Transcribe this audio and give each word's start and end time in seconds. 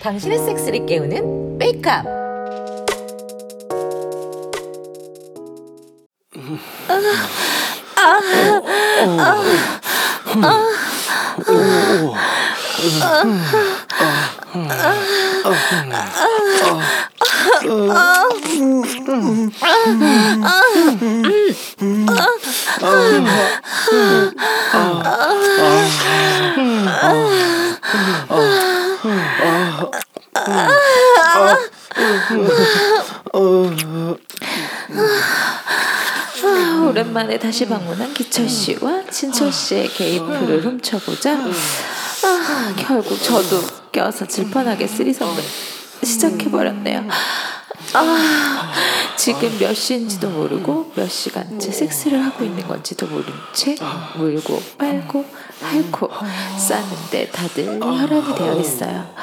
당신의 0.00 0.38
섹스를 0.38 0.86
깨우는 0.86 1.58
메이크업. 1.58 2.20
오랜만에 36.86 37.38
다시 37.38 37.66
방문한 37.66 38.12
기철 38.12 38.46
씨와 38.46 39.04
진철 39.10 39.50
씨의 39.50 39.88
게이프를 39.88 40.62
훔쳐보자. 40.62 41.32
아, 41.32 42.74
결국 42.76 43.22
저도 43.22 43.62
껴서 43.90 44.26
질펀하게 44.26 44.86
쓰리썸을 44.86 45.42
시작해버렸네요. 46.02 47.08
아, 47.94 48.72
지금 49.20 49.54
몇 49.58 49.74
시인지도 49.74 50.30
모르고 50.30 50.92
몇 50.96 51.06
시간째 51.10 51.70
섹스를 51.70 52.24
하고 52.24 52.42
있는 52.42 52.66
건지도 52.66 53.06
모른 53.06 53.26
채 53.52 53.76
물고 54.16 54.62
빨고 54.78 55.26
핥고 55.60 56.10
싸는데 56.58 57.28
다들 57.30 57.78
혈안이 57.80 58.34
되어 58.34 58.58
있어요. 58.58 59.14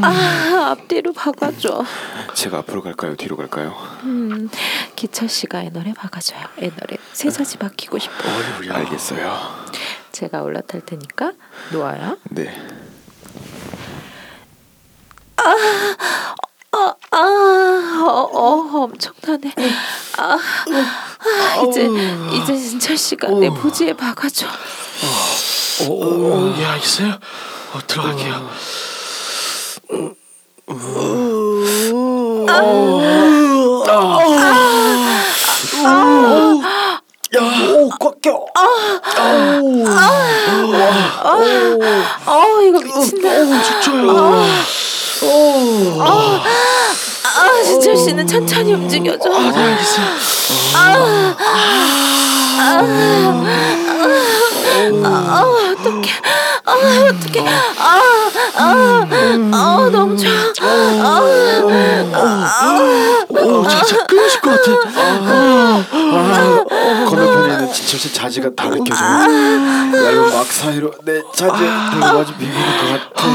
아, 0.00 0.70
앞뒤로 0.70 1.12
박아줘. 1.12 1.84
제가 2.32 2.58
앞으로 2.60 2.82
갈까요? 2.82 3.16
뒤로 3.16 3.36
갈까요? 3.36 3.76
음, 4.04 4.48
기철 4.96 5.28
씨가 5.28 5.64
애 5.64 5.68
노래 5.68 5.92
박아줘요. 5.92 6.40
애 6.62 6.70
노래 6.70 6.96
세자지 7.12 7.58
박히고 7.58 7.98
싶어. 7.98 8.14
알겠어요. 8.70 9.64
제가 10.12 10.42
올라탈 10.42 10.80
테니까 10.86 11.32
놓아요. 11.72 12.16
네. 12.30 12.50
아, 15.36 16.94
어, 17.12 18.30
어, 18.32 18.82
엄청나네. 18.82 19.52
아, 20.18 20.38
아, 20.38 21.62
이제 21.68 21.88
이제 22.32 22.56
진철 22.56 22.96
씨가 22.96 23.28
내 23.28 23.48
보지에 23.50 23.92
박아줘. 23.94 24.46
오, 25.88 25.92
오, 25.92 26.54
예 26.58 26.64
알겠어요. 26.64 27.18
어, 27.74 27.78
들어갈게요. 27.86 28.50
오, 37.76 37.90
꽉 38.00 38.20
껴. 38.20 38.46
어, 42.26 42.60
이거 42.62 42.80
미친다. 42.80 43.28
진짜요. 43.62 44.44
아, 46.00 47.62
진철 47.64 47.96
씨는 47.96 48.26
천천히 48.26 48.72
움직여줘. 48.72 49.30
아, 49.32 49.50
네, 49.50 49.62
알겠어요. 49.62 50.06
아, 55.04 55.44
어떡해. 55.72 56.10
아, 56.63 56.63
어떡해. 56.66 57.46
아, 57.78 58.00
아, 58.56 59.06
아, 59.52 59.88
너무 59.92 60.16
좋아. 60.16 60.32
오, 63.28 63.66
진짜 63.68 64.06
끊으실 64.06 64.40
것 64.40 64.50
같아. 64.50 64.72
건너편에 67.10 67.52
있는 67.54 67.72
진철 67.72 68.00
씨 68.00 68.12
자지가 68.12 68.48
다 68.56 68.70
느껴져요. 68.70 69.08
얇은 69.94 70.32
막 70.32 70.46
사이로 70.46 70.90
내 71.04 71.20
자지 71.34 71.62
내가 71.62 72.20
아주 72.20 72.32
비비는 72.34 72.76
것 72.78 73.14
같아. 73.14 73.28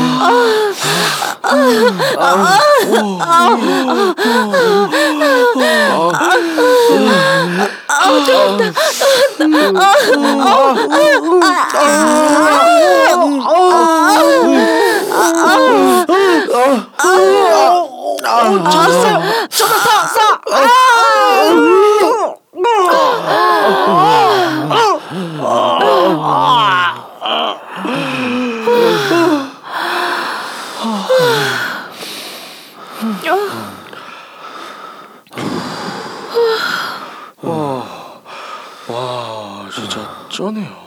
쩌네요. 40.39 40.78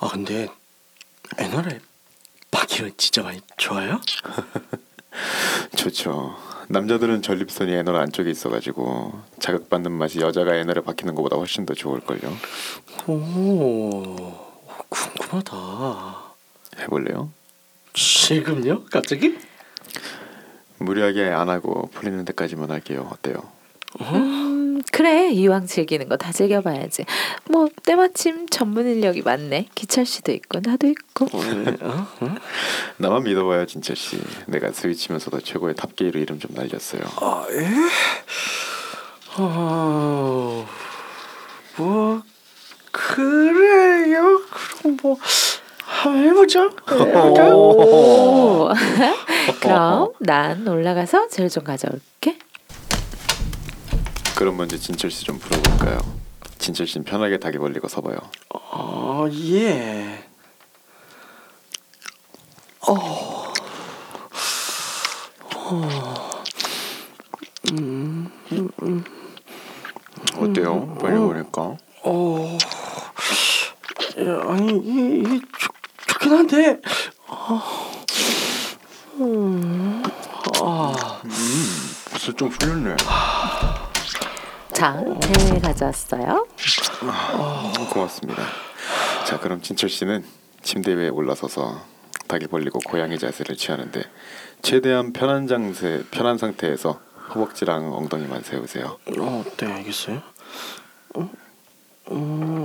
아, 0.00 0.08
근데 0.08 0.48
옛날에 1.40 1.80
박희는 2.50 2.92
진짜 2.96 3.22
많이 3.22 3.40
좋아요? 3.56 4.00
좋죠. 5.76 6.36
남자들은 6.68 7.22
전립선이 7.22 7.72
애널 7.72 7.96
안쪽에 7.96 8.30
있어가지고 8.30 9.20
자극받는 9.40 9.90
맛이 9.92 10.20
여자가 10.20 10.54
애널에 10.54 10.82
박히는 10.82 11.14
것보다 11.14 11.36
훨씬 11.36 11.64
더 11.66 11.74
좋을걸요. 11.74 12.36
오, 13.06 14.34
궁금하다. 14.88 16.22
해볼래요? 16.80 17.30
지금요? 17.94 18.84
갑자기? 18.84 19.38
무리하게 20.78 21.24
안 21.30 21.48
하고 21.48 21.88
풀리는 21.92 22.24
데까지만 22.26 22.70
할게요. 22.70 23.08
어때요? 23.12 23.42
음, 24.78 24.82
그래. 24.92 25.30
이왕 25.30 25.66
즐기는 25.66 26.08
거 26.08 26.16
다 26.16 26.32
즐겨봐야지. 26.32 27.04
뭐 27.50 27.68
때마침 27.84 28.48
전문 28.48 28.86
인력이 28.88 29.22
많네. 29.22 29.68
기철 29.74 30.04
씨도 30.04 30.32
있고 30.32 30.60
나도 30.62 30.86
있고. 30.88 31.26
어? 31.32 32.06
어? 32.20 32.34
나만 32.96 33.22
믿어봐요, 33.24 33.66
진철 33.66 33.94
씨. 33.96 34.20
내가 34.46 34.72
스위치면서도 34.72 35.40
최고의 35.40 35.74
탑게이로 35.74 36.18
이름 36.18 36.38
좀 36.40 36.50
날렸어요. 36.54 37.02
아, 37.20 37.46
예? 37.50 37.68
어, 39.38 40.66
뭐 41.76 42.22
그래요? 42.90 44.40
그럼 44.80 44.96
뭐 45.02 45.16
한번 45.84 46.24
해보죠. 46.24 46.70
오. 47.54 48.68
그럼 49.60 50.12
난 50.18 50.66
올라가서 50.66 51.28
젤좀 51.28 51.62
가져올게. 51.64 52.02
그럼 54.38 54.56
먼저 54.56 54.76
진철 54.78 55.10
씨 55.10 55.24
좀 55.24 55.36
불러볼까요? 55.40 55.98
진철 56.58 56.86
씨는 56.86 57.04
편하게 57.04 57.38
다리 57.38 57.58
벌리고 57.58 57.88
서봐요. 57.88 58.18
어, 58.54 59.26
예. 59.32 60.24
어때요? 70.38 70.94
벌려보니까. 71.00 71.76
어, 72.04 72.58
예, 74.18 74.30
아니 74.46 74.72
이, 74.78 75.22
이 75.22 75.40
좋, 75.58 75.72
좋긴 76.06 76.32
한데. 76.32 76.80
벌써 82.10 82.32
좀 82.36 82.48
풀렸네. 82.50 82.96
자, 84.78 84.94
젤 85.20 85.60
가져왔어요. 85.60 86.46
고맙습니다. 87.90 88.44
자, 89.26 89.40
그럼 89.40 89.60
진철 89.60 89.90
씨는 89.90 90.24
침대 90.62 90.94
위에 90.94 91.08
올라서서 91.08 91.82
다리 92.28 92.46
벌리고 92.46 92.78
고양이 92.86 93.18
자세를 93.18 93.56
취하는데 93.56 94.04
최대한 94.62 95.12
편한 95.12 95.48
장세, 95.48 96.04
편한 96.12 96.38
상태에서 96.38 97.00
허벅지랑 97.34 97.92
엉덩이만 97.92 98.42
세우세요. 98.44 98.98
어, 99.18 99.44
네 99.56 99.66
알겠어요. 99.66 100.22
어, 101.16 101.28
음, 102.12 102.64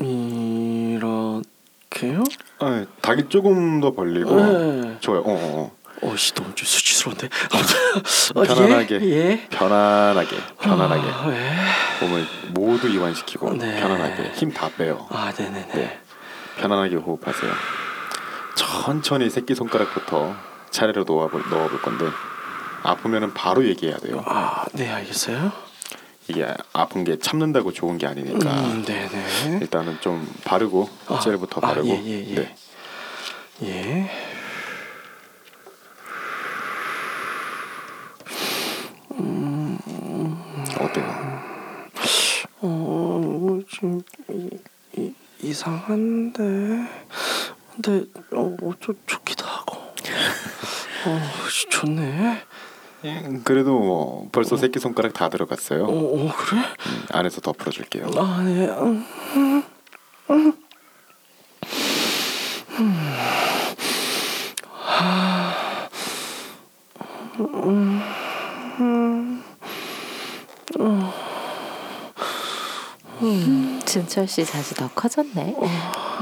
이렇게요? 0.00 2.24
아, 2.58 2.84
다리 3.00 3.26
조금 3.30 3.80
더 3.80 3.94
벌리고 3.94 4.36
네. 4.36 4.98
좋아요. 5.00 5.20
어, 5.20 5.24
어, 5.28 5.72
어. 6.04 6.12
어씨 6.12 6.34
너무 6.34 6.54
좀 6.54 6.66
수치스러운데. 6.66 7.28
어, 8.34 8.42
편안하게 8.42 9.00
예. 9.02 9.10
예. 9.10 9.48
편안하게 9.50 10.36
편안하게 10.60 11.02
아, 11.10 11.32
예. 11.32 12.04
몸을 12.04 12.26
모두 12.50 12.88
이완시키고 12.88 13.54
네. 13.54 13.80
편안하게 13.80 14.32
힘 14.34 14.52
다 14.52 14.68
빼요. 14.76 15.06
아 15.10 15.32
네네네. 15.36 15.68
네. 15.74 16.00
편안하게 16.58 16.96
호흡하세요. 16.96 17.52
천천히 18.56 19.30
새끼 19.30 19.54
손가락부터 19.54 20.34
차례로 20.70 21.04
넣어볼, 21.04 21.42
넣어볼 21.50 21.82
건데 21.82 22.06
아프면은 22.82 23.32
바로 23.34 23.64
얘기해야 23.64 23.96
돼요. 23.98 24.22
아 24.26 24.64
네 24.74 24.90
알겠어요. 24.90 25.52
이게 26.28 26.46
아픈 26.72 27.04
게 27.04 27.18
참는다고 27.18 27.72
좋은 27.72 27.98
게 27.98 28.06
아니니까 28.06 28.50
음 28.50 28.82
네네. 28.84 29.58
일단은 29.60 29.98
좀 30.00 30.26
바르고 30.44 30.88
아, 31.08 31.18
젤부터 31.20 31.60
아, 31.62 31.68
바르고 31.68 31.88
예, 31.88 32.02
예, 32.04 32.30
예. 32.30 32.34
네. 32.34 32.54
예. 33.64 34.10
어때요? 40.80 41.04
어 42.60 43.60
지금 43.70 44.02
이, 44.30 44.50
이, 44.96 45.14
이상한데 45.42 46.32
근데 47.74 48.06
어 48.32 48.56
좀 48.80 48.94
좋기도 49.06 49.44
하고. 49.46 49.76
어 51.06 51.20
씨, 51.50 51.68
좋네. 51.68 52.42
예, 53.04 53.40
그래도 53.44 53.78
뭐 53.78 54.28
벌써 54.32 54.56
새끼 54.56 54.78
손가락 54.80 55.12
다 55.12 55.28
들어갔어요. 55.28 55.84
어, 55.84 55.88
어 55.88 56.32
그래? 56.36 56.60
음, 56.60 57.06
안에서 57.12 57.40
더 57.42 57.52
풀어줄게요. 57.52 58.06
아 58.16 58.42
네. 58.42 58.66
음, 58.68 59.04
음, 60.30 60.52
음. 74.14 74.26
진철 74.26 74.28
씨 74.28 74.44
자주 74.44 74.74
더 74.74 74.88
커졌네. 74.94 75.56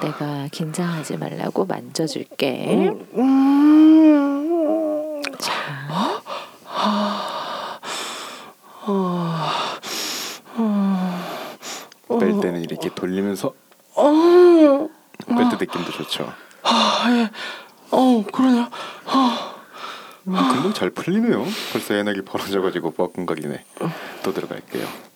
내가 0.01 0.49
긴장하지 0.51 1.19
말라고 1.19 1.67
만져줄게. 1.67 2.91
음. 3.15 4.33
자, 5.39 5.53
뺄 12.09 12.41
때는 12.41 12.63
이렇게 12.63 12.89
돌리면서 12.95 13.53
어. 13.95 14.89
뺄때 15.27 15.57
느낌도 15.61 15.91
좋죠. 15.93 16.33
아, 16.63 17.07
예. 17.11 17.31
어, 17.91 18.25
그러냐? 18.33 18.71
아, 19.05 19.55
음, 20.29 20.33
금방 20.33 20.73
잘 20.73 20.89
풀리네요. 20.91 21.45
벌써 21.73 21.95
에너지 21.95 22.23
벌어져가지고 22.23 22.93
뻐끔거리네. 22.93 23.65
또 24.23 24.33
들어갈게요. 24.33 25.12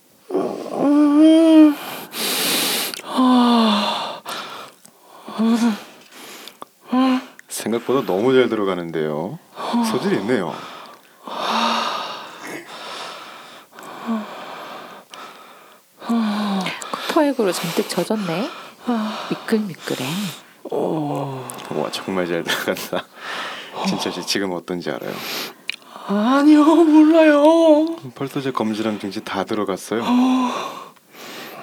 생각보다 7.86 8.04
너무 8.04 8.34
잘 8.34 8.48
들어가는데요. 8.48 9.38
소질 9.90 10.12
있네요. 10.14 10.52
쿠퍼액으로 16.90 17.52
잔뜩 17.52 17.88
젖었네. 17.88 18.48
미끌미끌해. 19.30 20.04
어, 20.70 21.48
와 21.70 21.90
정말 21.90 22.26
잘 22.26 22.42
들어간다. 22.44 23.04
진짜 23.86 24.10
씨 24.10 24.22
지금 24.26 24.52
어떤지 24.52 24.90
알아요? 24.90 25.12
아니요, 26.08 26.64
몰라요. 26.64 27.96
벌써 28.14 28.40
제 28.40 28.50
검지랑 28.52 28.98
중지 28.98 29.24
다 29.24 29.44
들어갔어요. 29.44 30.02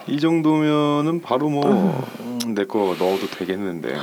이 0.07 0.19
정도면은 0.19 1.21
바로 1.21 1.49
뭐 1.49 2.03
내 2.45 2.65
거 2.65 2.95
넣어도 2.99 3.27
되겠는데. 3.27 3.95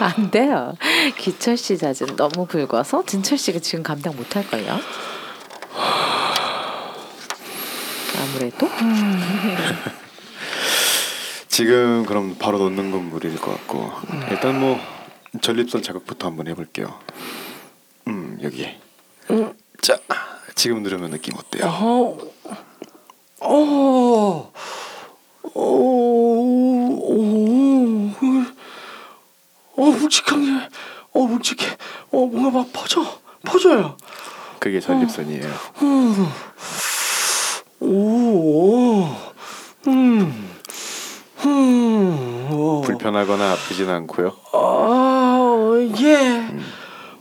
안 0.00 0.30
돼요. 0.30 0.72
기철 1.16 1.56
씨 1.56 1.78
젖은 1.78 2.16
너무 2.16 2.46
붉어서 2.46 3.04
진철 3.04 3.38
씨가 3.38 3.58
지금 3.58 3.82
감당 3.82 4.14
못할 4.16 4.46
걸요. 4.48 4.78
아무래도 8.20 8.68
지금 11.48 12.04
그럼 12.06 12.36
바로 12.38 12.58
넣는 12.58 12.90
건 12.90 13.10
무리일 13.10 13.38
것 13.38 13.50
같고 13.52 13.92
일단 14.30 14.58
뭐 14.58 14.80
전립선 15.40 15.82
자극부터 15.82 16.28
한번 16.28 16.48
해볼게요. 16.48 16.98
음 18.08 18.38
여기. 18.42 18.68
자 19.80 19.98
지금 20.54 20.82
누르면 20.82 21.10
느낌 21.10 21.34
어때요? 21.36 21.66
어, 21.66 22.18
어, 23.40 24.52
어, 25.54 25.64
오, 29.76 29.76
어, 29.76 29.90
묵직한 29.90 30.44
게, 30.44 30.68
어, 31.44 31.54
묵직해. 31.54 31.66
어, 32.12 32.26
뭔가 32.26 32.50
막 32.58 32.72
퍼져, 32.72 33.04
퍼져요. 33.44 33.96
그게 34.58 34.80
전립선이에요. 34.80 35.46
음, 35.82 36.26
오, 37.80 39.04
음, 39.86 40.50
음, 41.44 42.48
오. 42.50 42.80
불편하거나 42.80 43.52
아프진 43.52 43.90
않고요. 43.90 44.32
아, 44.54 45.74
예. 46.00 46.48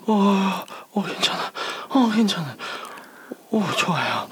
어, 0.07 0.63
어, 0.93 1.03
괜찮아. 1.03 1.51
어, 1.89 2.09
괜찮아. 2.15 2.55
오, 3.51 3.61
좋아요. 3.77 4.27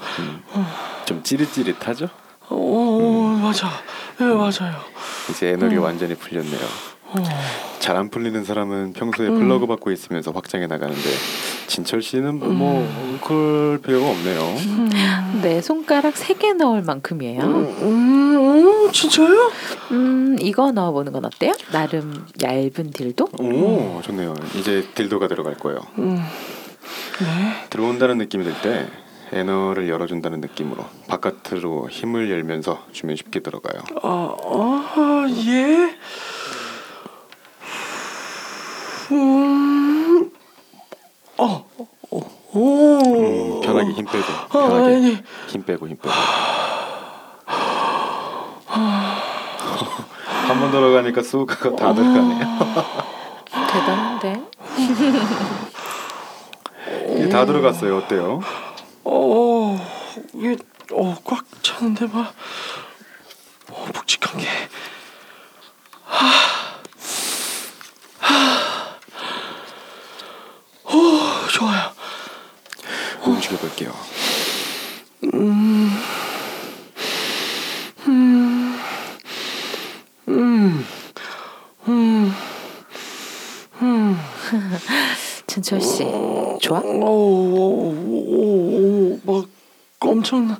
좀 1.04 1.22
찌릿찌릿하죠? 1.22 2.08
오, 2.48 3.36
맞아. 3.42 3.70
예, 4.20 4.24
맞아요. 4.24 4.80
이제 5.30 5.48
에너지 5.48 5.76
완전히 5.76 6.14
풀렸네요. 6.14 6.66
잘 7.82 7.96
안 7.96 8.10
풀리는 8.10 8.44
사람은 8.44 8.92
평소에 8.92 9.28
플러그 9.28 9.66
받고 9.66 9.90
있으면서 9.90 10.30
확장해 10.30 10.68
나가는데 10.68 11.02
진철 11.66 12.00
씨는 12.00 12.38
뭐 12.38 12.88
그럴 13.24 13.78
필요가 13.78 14.08
없네요. 14.08 14.40
내 15.42 15.60
손가락 15.60 16.16
세 16.16 16.34
개 16.34 16.52
넣을 16.52 16.82
만큼이에요. 16.82 17.40
음, 17.42 17.82
음, 17.82 18.92
진짜요? 18.92 19.50
음, 19.90 20.36
이거 20.40 20.70
넣어보는 20.70 21.12
건 21.12 21.24
어때요? 21.24 21.52
나름 21.72 22.24
얇은 22.40 22.90
딜도? 22.92 23.28
오 23.40 24.00
좋네요. 24.02 24.34
이제 24.56 24.86
딜도가 24.94 25.26
들어갈 25.26 25.54
거예요. 25.56 25.80
음, 25.98 26.16
네. 27.20 27.66
들어온다는 27.68 28.18
느낌이 28.18 28.44
들 28.44 28.54
때 28.62 28.86
에너를 29.32 29.88
열어준다는 29.88 30.40
느낌으로 30.40 30.84
바깥으로 31.08 31.88
힘을 31.90 32.30
열면서 32.30 32.84
주면 32.92 33.16
쉽게 33.16 33.40
들어가요. 33.40 33.82
아, 34.02 34.36
아, 34.44 35.26
예. 35.46 35.96
음, 39.12 40.30
어, 41.38 41.64
어, 42.10 42.20
오. 42.54 42.98
음, 42.98 43.60
편하게 43.62 43.92
힘 43.92 44.04
빼고 44.06 44.24
아, 44.32 44.46
편하게 44.48 44.94
아니. 44.96 45.18
힘 45.48 45.62
빼고 45.64 45.86
힘 45.88 45.96
빼고 45.98 46.12
한 50.48 50.58
번 50.60 50.70
들어가니까 50.70 51.22
수가가 51.22 51.74
다 51.76 51.94
들어가네요. 51.94 52.40
대단한데? 53.72 54.42
이게 57.16 57.28
다 57.28 57.44
들어갔어요. 57.46 57.96
어때요? 57.98 58.40
어, 59.04 59.78
이게 60.34 60.56
어, 60.92 61.14
꽉 61.24 61.44
차는데 61.62 62.06
막 62.06 62.34
어, 63.70 63.86
묵직한 63.94 64.40
게. 64.40 64.46
하, 66.04 66.26
하, 68.20 68.34
어, 70.84 71.46
좋아요. 71.50 71.92
움직여 73.52 73.56
볼게요. 73.58 73.92
진철 85.46 85.80
씨, 85.80 86.04
좋아? 86.60 86.80
오, 86.80 86.94
오, 86.94 87.94
오, 88.06 89.20
오, 89.26 89.40
막 89.40 89.46
엄청 90.00 90.56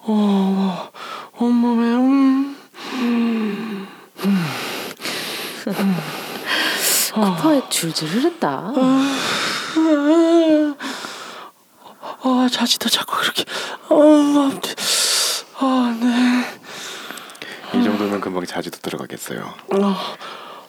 어, 0.00 0.90
온몸에 1.38 1.94
음, 1.94 2.56
쿠퍼액 7.12 7.70
줄줄 7.70 8.08
흐른다. 8.08 8.72
아, 12.22 12.48
자지도 12.60 12.90
자꾸 12.90 13.16
그렇게 13.16 13.42
어, 13.88 14.50
아, 15.60 15.96
네. 15.98 16.44
이 17.72 17.82
정도면 17.82 18.20
금방 18.20 18.44
자주도 18.44 18.76
들어가겠어요. 18.82 19.54
아, 19.72 20.16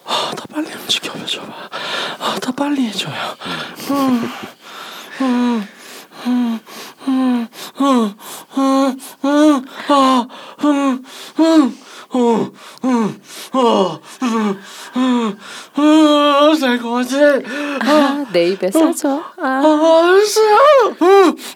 아, 0.06 0.32
더 0.38 0.46
빨리 0.54 0.72
움직여 0.72 1.14
줘봐. 1.26 1.70
아, 2.20 2.38
더 2.42 2.52
빨리 2.54 2.86
해줘요. 2.86 3.36
음. 3.90 4.32
될것 16.82 17.10
같아. 17.10 17.18
아, 17.86 18.26
내 18.32 18.50
입에 18.50 18.72
싸줘. 18.72 19.24
아, 19.38 19.44
아, 19.44 20.04
알았어요. 20.04 20.56
어, 21.00 21.04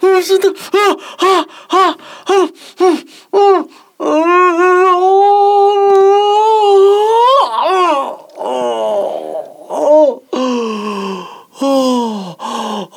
어, 0.07 0.21
진짜. 0.21 0.49
아, 0.49 0.95
아, 1.19 1.45
아, 1.69 1.95
아, 2.27 2.33
어, 3.31 3.37
어, 3.37 3.67
어, 3.97 4.05
어, 4.07 4.15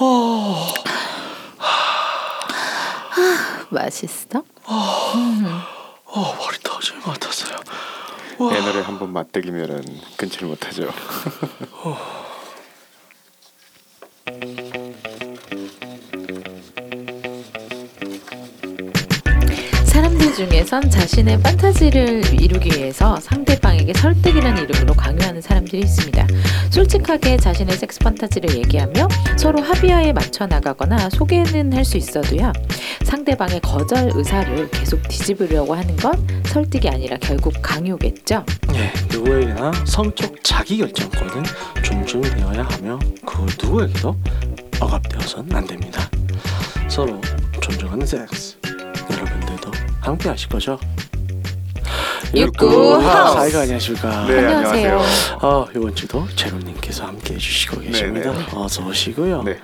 어, 0.00 0.64
맛있어? 3.70 4.42
어, 6.10 6.36
머리 6.38 6.58
터질 6.62 7.00
것 7.00 7.12
같았어요. 7.12 7.58
애너를 8.40 8.82
맞대기면은 9.38 9.82
끊지를 10.16 10.48
못하죠. 10.48 10.88
사람들 19.84 20.34
중에선 20.34 20.90
자신의 20.90 21.40
판타지를 21.42 22.40
이루기 22.40 22.70
위해서 22.76 23.16
상대 23.20 23.47
방에게 23.88 23.98
설득이라는 23.98 24.64
이름으로 24.64 24.94
강요하는 24.94 25.40
사람들이 25.40 25.80
있습니다. 25.80 26.26
솔직하게 26.70 27.38
자신의 27.38 27.76
섹스 27.76 27.98
판타지를 28.00 28.56
얘기하며 28.56 29.08
서로 29.36 29.60
합의하에 29.62 30.12
맞춰 30.12 30.46
나가거나 30.46 31.10
소개는 31.10 31.72
할 31.72 31.88
수 31.88 31.96
있어도요. 31.96 32.52
상대방의 33.04 33.60
거절 33.60 34.10
의사를 34.14 34.70
계속 34.70 35.00
뒤집으려고 35.08 35.74
하는 35.74 35.96
건 35.96 36.12
설득이 36.44 36.86
아니라 36.90 37.16
결국 37.18 37.54
강요겠죠. 37.62 38.44
예, 38.74 38.92
누구에게나 39.10 39.72
성적 39.86 40.34
자기결정권은 40.44 41.44
존중되어야 41.82 42.64
하며 42.64 42.98
그 43.24 43.46
누구에게도 43.62 44.14
억압되어서는 44.80 45.56
안 45.56 45.66
됩니다. 45.66 46.10
서로 46.88 47.18
존중하는 47.62 48.04
섹스. 48.06 48.58
함께 50.02 50.28
하실 50.28 50.48
거죠? 50.48 50.78
육구 52.34 52.94
하우스. 53.02 53.34
사이가 53.34 53.60
안녕하십니까? 53.60 54.26
네, 54.26 54.38
안녕하세요. 54.38 54.86
안녕하세요. 54.98 55.38
아 55.40 55.66
이번 55.74 55.94
주도 55.94 56.26
제로님께서 56.36 57.04
함께 57.06 57.34
해주시고 57.34 57.80
계십니다. 57.80 58.32
네, 58.32 58.38
네. 58.38 58.44
어서 58.54 58.86
오시고요. 58.86 59.42
네. 59.44 59.58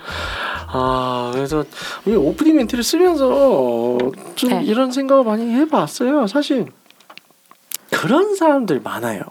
아 0.69 1.31
그래서 1.35 1.65
우리 2.05 2.17
오프닝 2.17 2.57
멘트를 2.57 2.83
쓰면서 2.83 3.99
좀 4.35 4.51
네. 4.51 4.63
이런 4.65 4.93
생각을 4.93 5.25
많이 5.25 5.51
해봤어요. 5.53 6.27
사실 6.27 6.67
그런 7.91 8.35
사람들 8.35 8.81
많아요. 8.83 9.23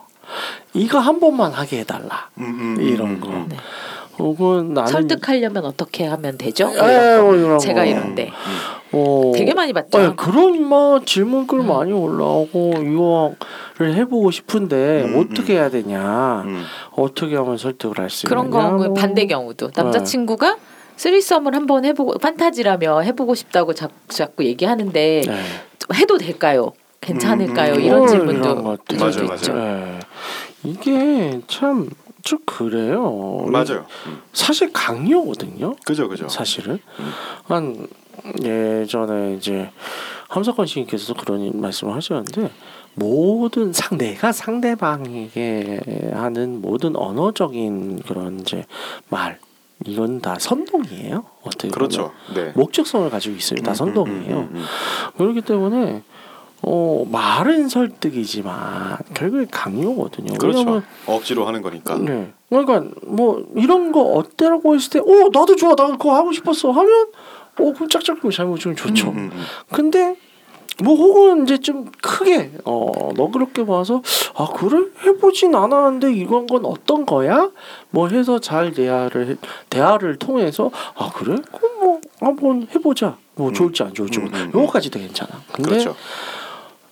이거 0.74 1.00
한 1.00 1.20
번만 1.20 1.52
하게 1.52 1.80
해달라. 1.80 2.30
음, 2.38 2.76
음, 2.78 2.82
이런 2.82 3.08
음, 3.12 3.20
거. 3.20 3.30
음. 3.30 3.46
네. 3.50 3.58
혹은 4.20 4.74
나는 4.76 4.92
설득하려면 4.92 5.66
어떻게 5.66 6.06
하면 6.06 6.38
되죠? 6.38 6.68
뭐 6.68 6.88
에, 6.88 6.94
이런 6.94 7.18
거. 7.18 7.24
뭐 7.24 7.36
이런 7.36 7.60
제가 7.60 7.82
거. 7.82 7.86
이런데 7.86 8.32
어, 8.94 9.32
되게 9.36 9.54
많이 9.54 9.74
봤죠. 9.74 9.98
네, 9.98 10.14
그런 10.16 10.68
막 10.68 11.06
질문글 11.06 11.60
음. 11.60 11.68
많이 11.68 11.92
올라오고 11.92 12.74
이거를 12.78 13.96
해보고 13.96 14.32
싶은데 14.32 15.04
음, 15.04 15.20
어떻게 15.20 15.54
해야 15.54 15.70
되냐, 15.70 16.44
음. 16.46 16.64
어떻게 16.96 17.36
하면 17.36 17.58
설득을 17.58 17.98
할 18.00 18.10
수 18.10 18.26
있냐. 18.26 18.30
그런 18.30 18.50
거 18.52 18.88
뭐. 18.88 18.94
반대 18.94 19.26
경우도 19.26 19.72
남자친구가 19.76 20.58
쓰리썸을 20.96 21.56
한번 21.56 21.86
해보고 21.86 22.20
판타지라며 22.20 23.02
해보고 23.02 23.34
싶다고 23.36 23.74
자꾸, 23.74 23.94
자꾸 24.10 24.46
얘기하는데 24.46 25.24
네. 25.26 25.44
해도 25.96 26.18
될까요? 26.18 26.72
괜찮을까요? 27.02 27.74
음, 27.74 27.78
음, 27.80 27.82
이런 27.82 28.02
음. 28.04 28.08
질문도 28.08 28.56
맞아요, 29.00 29.34
있죠. 29.36 29.54
네. 29.54 30.00
이게 30.64 31.42
참좀 31.48 32.40
그래요. 32.46 33.46
맞아요. 33.48 33.86
음. 34.06 34.22
사실 34.32 34.72
강요거든요. 34.72 35.76
그죠, 35.86 36.08
그죠. 36.08 36.30
사실은 36.30 36.80
음. 37.00 37.12
한 37.46 37.88
예전에 38.44 39.36
이제 39.36 39.70
함석헌 40.30 40.66
시인께서도 40.66 41.20
그런 41.20 41.60
말씀을 41.60 41.94
하셨는데 41.96 42.50
모든 42.96 43.74
상대가 43.74 44.32
상대방에게 44.32 46.12
하는 46.14 46.62
모든 46.62 46.96
언어적인 46.96 48.04
그런 48.04 48.40
이제 48.40 48.66
말 49.10 49.40
이건 49.86 50.22
다 50.22 50.36
선동이에요. 50.40 51.26
어떻게. 51.42 51.68
그렇죠. 51.70 52.12
네. 52.34 52.52
목적성을 52.56 53.10
가지고 53.10 53.36
있어요. 53.36 53.62
다 53.62 53.72
음, 53.72 53.76
선동이에요. 53.76 54.36
음, 54.36 54.50
음, 54.52 54.56
음, 54.56 54.64
그렇기 55.18 55.42
때문에 55.42 56.04
어 56.62 57.06
말은 57.12 57.68
설득이지만 57.68 58.98
결국에 59.14 59.46
강요거든요. 59.52 60.34
음. 60.34 60.38
그렇죠. 60.38 60.60
왜냐면 60.60 60.86
억지로 61.08 61.46
하는 61.46 61.62
거니까. 61.62 61.98
네. 61.98 62.32
그러니까 62.50 62.84
뭐 63.06 63.44
이런 63.56 63.92
거 63.92 64.02
어때라고 64.02 64.76
했을 64.76 64.92
때, 64.92 65.00
어 65.00 65.30
나도 65.34 65.56
좋아, 65.56 65.76
나 65.76 65.88
그거 65.88 66.16
하고 66.16 66.32
싶었어 66.32 66.72
하면, 66.72 67.08
어 67.60 67.72
그럼 67.74 67.90
짝짝고 67.90 68.32
잘못 68.32 68.58
주면 68.60 68.76
좋죠. 68.76 69.10
음, 69.10 69.18
음, 69.18 69.30
음. 69.34 69.44
근데 69.72 70.16
뭐 70.84 70.96
혹은 70.96 71.44
이제 71.44 71.60
좀 71.60 71.86
크게 72.02 72.52
어 72.66 73.12
너그럽게 73.16 73.66
봐서 73.66 74.02
아 74.36 74.48
그래 74.56 74.84
해보진 75.06 75.54
않았는데 75.54 76.14
이건 76.14 76.48
건 76.48 76.66
어떤 76.66 77.06
거야? 77.06 77.52
뭐 77.92 78.08
해서 78.08 78.40
잘 78.40 78.74
대화를 78.74 79.30
해- 79.30 79.36
대화를 79.70 80.18
통해서 80.18 80.72
아 80.96 81.12
그래? 81.14 81.36
그럼 81.56 81.80
뭐 81.80 82.02
한번 82.20 82.68
해보자. 82.74 83.18
뭐 83.36 83.50
음. 83.50 83.54
좋을지 83.54 83.82
안 83.84 83.94
좋을지 83.94 84.20
음, 84.20 84.26
음, 84.28 84.34
음. 84.34 84.52
요거까지도 84.62 85.00
괜찮아. 85.00 85.32
근데 85.52 85.70
그렇죠. 85.72 85.96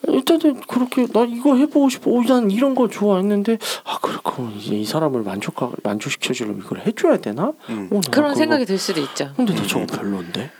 일단은 0.08 0.62
그렇게 0.62 1.06
나 1.08 1.24
이거 1.24 1.56
해보고 1.56 1.90
싶어. 1.90 2.12
어, 2.12 2.24
난 2.24 2.50
이런 2.50 2.76
거 2.76 2.88
좋아했는데 2.88 3.58
아 3.84 4.00
그럼 4.00 4.54
이제 4.58 4.76
이 4.76 4.86
사람을 4.86 5.22
만족 5.24 5.56
만족시켜 5.84 6.34
주려면 6.34 6.62
이걸 6.64 6.80
해줘야 6.80 7.18
되나? 7.18 7.54
음. 7.70 7.90
어, 7.92 8.02
나 8.02 8.12
그런 8.12 8.36
생각이 8.36 8.66
들 8.66 8.78
수도 8.78 9.02
있죠. 9.02 9.32
근데 9.36 9.54
나 9.54 9.66
저거 9.66 9.86
별론데. 9.86 10.52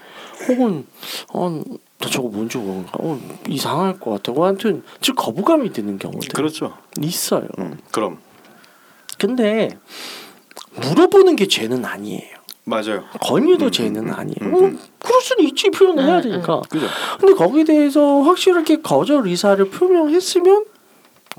혹은 0.48 0.86
어, 1.34 1.62
나 2.00 2.10
저거 2.10 2.30
뭔지 2.30 2.58
모르니까 2.58 2.92
어, 3.00 3.20
이상할 3.48 4.00
것 4.00 4.12
같아. 4.12 4.32
뭐 4.32 4.48
아무튼 4.48 4.84
즉 5.02 5.16
거부감이 5.16 5.72
드는 5.72 6.00
경우들 6.00 6.30
그렇죠. 6.30 6.78
있어요. 7.00 7.48
음. 7.60 7.78
그럼 7.92 8.18
근데 9.18 9.70
물어보는 10.76 11.36
게 11.36 11.48
죄는 11.48 11.86
아니에요. 11.86 12.41
맞아요. 12.64 13.04
권유도 13.22 13.66
음, 13.66 13.72
죄는 13.72 14.08
음, 14.08 14.14
아니에요. 14.14 14.36
음, 14.42 14.54
어, 14.54 14.58
음. 14.60 14.80
그럴 15.00 15.22
수는 15.22 15.46
있지 15.46 15.70
표현을 15.72 16.04
해야 16.06 16.18
음, 16.18 16.22
되니까. 16.22 16.62
그죠. 16.70 16.88
근데 17.20 17.34
거기에 17.34 17.64
대해서 17.64 18.22
확실하게 18.22 18.82
거절 18.82 19.28
의사를 19.28 19.64
표명했으면 19.70 20.66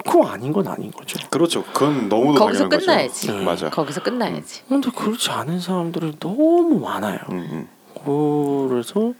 그거 0.04 0.26
아닌 0.26 0.52
건 0.52 0.66
아닌 0.68 0.90
거죠. 0.90 1.18
그렇죠. 1.30 1.62
그건 1.72 2.08
너무도 2.08 2.38
거기서 2.38 2.68
당연한 2.68 2.86
끝나야지. 2.86 3.26
거죠. 3.26 3.38
네. 3.38 3.44
맞아. 3.44 3.70
거기서 3.70 4.02
끝나야지. 4.02 4.62
근데 4.68 4.90
그렇지 4.90 5.30
않은 5.30 5.60
사람들이 5.60 6.14
너무 6.18 6.80
많아요. 6.80 7.18
음, 7.30 7.68
음. 8.04 8.68
그래서 8.68 9.12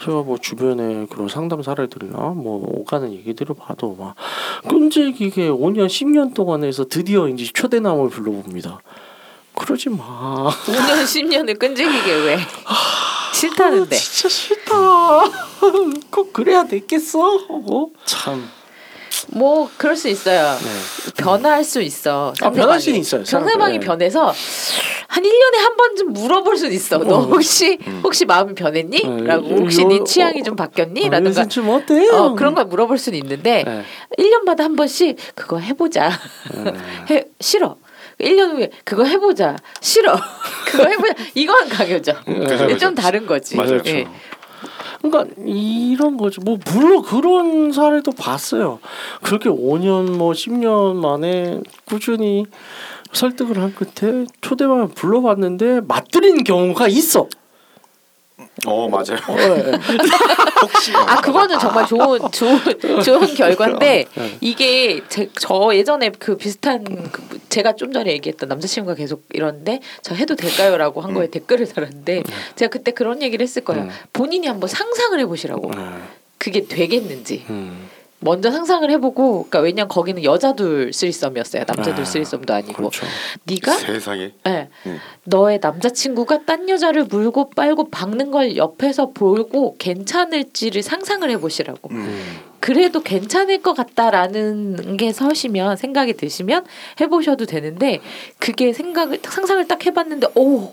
제가 0.00 0.22
뭐 0.22 0.38
주변에 0.38 1.06
그런 1.10 1.28
상담 1.28 1.62
사례들이나 1.62 2.18
뭐 2.30 2.64
오가는 2.78 3.12
얘기들을 3.12 3.54
봐도 3.54 3.94
막 3.98 4.14
끈질기게 4.68 5.48
5년 5.50 5.86
10년 5.86 6.34
동안 6.34 6.64
해서 6.64 6.84
드디어 6.88 7.28
이제 7.28 7.44
초대남을 7.52 8.08
불러봅니다. 8.08 8.80
그러지 9.64 9.88
마. 9.88 10.50
5년 10.66 11.04
10년을 11.04 11.58
끈질기게 11.58 12.12
왜? 12.26 12.38
싫다는데. 13.32 13.96
아, 13.96 13.98
진짜 13.98 14.28
싫다. 14.28 14.74
꼭 16.10 16.32
그래야 16.32 16.64
되겠어? 16.64 17.18
하고 17.48 17.92
참. 18.04 18.48
뭐 19.28 19.70
그럴 19.78 19.96
수 19.96 20.08
있어요. 20.08 20.58
네. 20.60 21.12
변할 21.16 21.64
수 21.64 21.80
있어. 21.80 22.34
아, 22.42 22.50
변할 22.50 22.78
상대방이. 22.78 22.98
있어요. 23.00 23.24
상대방이 23.24 23.78
네. 23.78 23.86
변해서 23.86 24.34
한 25.08 25.24
1 25.24 25.30
년에 25.30 25.58
한 25.62 25.76
번쯤 25.76 26.12
물어볼 26.12 26.56
수 26.58 26.66
있어. 26.66 26.98
너 26.98 27.16
어. 27.16 27.20
혹시 27.22 27.78
음. 27.86 28.00
혹시 28.04 28.24
마음이 28.26 28.54
변했니? 28.54 29.00
네. 29.02 29.22
라고 29.22 29.48
혹시 29.56 29.80
요- 29.82 29.88
네 29.88 30.00
취향이 30.04 30.40
어, 30.40 30.42
좀 30.42 30.56
바뀌었니? 30.56 31.06
아, 31.06 31.10
라든가? 31.10 31.30
어, 32.12 32.34
그런 32.34 32.54
걸 32.54 32.66
물어볼 32.66 32.98
수는 32.98 33.18
있는데 33.20 33.62
네. 33.64 33.84
1년마다 34.18 34.58
한 34.62 34.76
번씩 34.76 35.16
그거 35.34 35.58
해보자. 35.58 36.10
네. 36.52 36.74
해 37.14 37.24
싫어. 37.40 37.76
1년 38.20 38.54
후에 38.56 38.70
그거 38.84 39.04
해보자. 39.04 39.56
싫어. 39.80 40.14
그거 40.66 40.84
해보자. 40.84 41.14
이건 41.34 41.68
강요죠. 41.68 42.12
그죠, 42.24 42.56
좀 42.58 42.66
그죠. 42.68 42.94
다른 42.94 43.26
거지. 43.26 43.56
맞아요. 43.56 43.80
예. 43.86 44.06
그러니까 45.02 45.34
이런 45.44 46.16
거죠. 46.16 46.40
뭐 46.42 46.58
물론 46.72 47.02
그런 47.02 47.72
사례도 47.72 48.12
봤어요. 48.12 48.78
그렇게 49.22 49.50
5년 49.50 50.16
뭐 50.16 50.32
10년 50.32 50.94
만에 50.94 51.60
꾸준히 51.84 52.46
설득을 53.12 53.58
한 53.58 53.74
끝에 53.74 54.24
초대방을 54.40 54.88
불러봤는데 54.88 55.82
맞들리는 55.86 56.44
경우가 56.44 56.88
있어. 56.88 57.28
어 58.66 58.88
맞아요. 58.88 59.18
어, 59.28 59.36
예. 59.38 59.72
혹시 60.60 60.92
아 60.94 61.20
그거는 61.20 61.58
정말 61.58 61.86
좋은 61.86 62.18
좋은 62.32 63.02
좋은 63.02 63.34
결과인데 63.34 64.06
이게 64.40 65.02
제, 65.08 65.30
저 65.38 65.70
예전에 65.74 66.10
그 66.18 66.36
비슷한 66.36 66.82
그 67.12 67.38
제가 67.48 67.74
좀 67.76 67.92
전에 67.92 68.10
얘기했던 68.12 68.48
남자친구가 68.48 68.96
계속 68.96 69.24
이러는데 69.32 69.80
저 70.02 70.14
해도 70.14 70.34
될까요라고 70.34 71.00
한 71.00 71.14
거에 71.14 71.28
댓글을 71.28 71.68
달았는데 71.68 72.24
제가 72.56 72.70
그때 72.70 72.90
그런 72.90 73.22
얘기를 73.22 73.42
했을 73.44 73.62
거예요. 73.62 73.84
음. 73.84 73.90
본인이 74.12 74.46
한번 74.48 74.68
상상을 74.68 75.18
해보시라고. 75.20 75.68
음, 75.68 76.08
그게 76.38 76.66
되겠는지. 76.66 77.46
음, 77.50 77.88
먼저 78.24 78.50
상상을 78.50 78.90
해보고 78.90 79.46
그러니까 79.48 79.60
왜냐면 79.60 79.88
거기는 79.88 80.24
여자둘 80.24 80.92
쓰리썸이었어요. 80.92 81.64
남자둘 81.66 82.02
아, 82.02 82.04
쓰리썸도 82.04 82.54
아니고 82.54 82.72
그렇죠. 82.72 83.06
네가 83.44 83.72
세상에 83.74 84.32
네. 84.44 84.68
음. 84.86 84.98
너의 85.24 85.60
남자친구가 85.60 86.44
딴 86.46 86.68
여자를 86.68 87.04
물고 87.04 87.50
빨고 87.50 87.90
박는 87.90 88.30
걸 88.30 88.56
옆에서 88.56 89.10
보고 89.10 89.76
괜찮을지를 89.78 90.82
상상을 90.82 91.28
해보시라고. 91.30 91.90
음. 91.90 91.96
음. 91.96 92.38
그래도 92.60 93.02
괜찮을 93.02 93.60
것 93.60 93.74
같다라는 93.74 94.96
게 94.96 95.12
서시면 95.12 95.76
생각이 95.76 96.14
드시면 96.14 96.64
해보셔도 96.98 97.44
되는데 97.44 98.00
그게 98.38 98.72
생각을 98.72 99.18
상상을 99.22 99.68
딱 99.68 99.84
해봤는데 99.84 100.28
오 100.34 100.72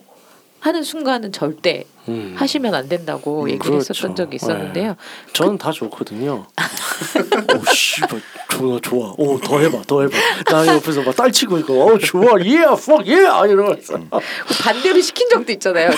하는 0.61 0.83
순간은 0.83 1.31
절대 1.31 1.85
음. 2.07 2.35
하시면 2.37 2.73
안 2.75 2.87
된다고 2.87 3.43
음, 3.43 3.49
얘기를 3.49 3.65
그렇죠. 3.71 3.91
했었던 3.93 4.15
적이 4.15 4.35
있었는데요. 4.35 4.95
저는 5.33 5.57
다 5.57 5.71
좋거든요. 5.71 6.45
오 7.57 7.73
씨발 7.73 8.21
좋아 8.49 8.79
좋아. 8.79 9.13
오더 9.17 9.59
해봐 9.59 9.81
더 9.87 10.01
해봐. 10.03 10.15
나 10.51 10.67
옆에서 10.67 11.01
막 11.01 11.15
딸치고 11.15 11.57
있고 11.59 11.81
어 11.83 11.97
좋아 11.97 12.33
yeah 12.33 12.73
fuck 12.73 13.11
yeah 13.11 13.51
이러면서 13.51 13.97
그 13.99 14.63
반대로 14.63 15.01
시킨 15.01 15.27
적도 15.29 15.51
있잖아요. 15.53 15.89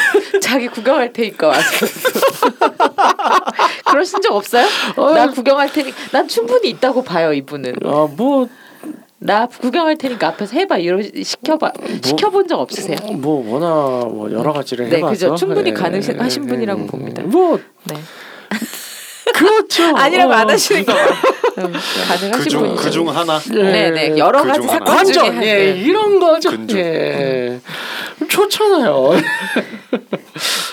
자기 0.41 0.69
구경할 0.69 1.11
테니까 1.11 1.47
와서. 1.47 1.85
그러신 3.85 4.21
적 4.21 4.33
없어요? 4.33 4.65
나 5.13 5.29
구경할 5.29 5.71
테니 5.73 5.93
난 6.11 6.25
충분히 6.29 6.69
있다고 6.69 7.03
봐요 7.03 7.33
이분은. 7.33 7.75
아뭐 7.83 8.47
나 9.23 9.47
구경할 9.47 9.97
테니까 9.97 10.27
앞에서 10.29 10.53
해봐 10.57 10.79
이러 10.79 11.01
시켜봐 11.01 11.71
시켜본 12.03 12.47
적 12.47 12.59
없으세요? 12.59 12.97
뭐 13.13 13.49
워낙 13.49 14.09
뭐 14.13 14.29
여러 14.31 14.51
가지를 14.51 14.89
네, 14.89 14.97
해봐서 14.97 15.11
그죠. 15.11 15.35
충분히 15.35 15.69
예, 15.69 15.73
가능하신 15.73 16.43
예, 16.43 16.47
분이라고 16.47 16.83
예, 16.83 16.87
봅니다. 16.87 17.23
뭐 17.23 17.57
네. 17.85 17.95
그렇죠. 19.33 19.83
아니라고 19.95 20.33
안 20.33 20.49
어. 20.49 20.53
하시는 20.53 20.85
거. 20.85 20.93
음, 20.93 21.71
가능하신 22.07 22.31
그중 22.31 22.59
분이죠. 22.61 22.81
그중 22.81 23.09
하나 23.15 23.39
네, 23.39 23.91
네. 23.91 24.17
여러 24.17 24.41
그중 24.43 24.67
가지 24.67 24.67
하나. 24.73 24.85
사건 24.85 25.05
중에 25.05 25.17
완전 25.21 25.37
한예 25.37 25.53
네. 25.55 25.71
이런 25.81 26.19
거죠. 26.19 26.49
근중. 26.51 26.79
예. 26.79 27.59
좋잖아요. 28.27 29.11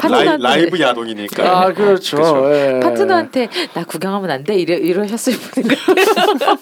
라이, 0.02 0.10
파트너한테 0.24 0.42
라이 0.42 0.70
브 0.70 0.80
야동이니까 0.80 1.44
아 1.60 1.72
그렇죠. 1.72 2.16
그렇죠. 2.16 2.54
예. 2.54 2.80
파트너한테 2.82 3.48
나 3.74 3.84
구경하면 3.84 4.30
안 4.30 4.44
돼 4.44 4.54
이러 4.56 4.74
이러셨을 4.74 5.34
분인가? 5.38 5.76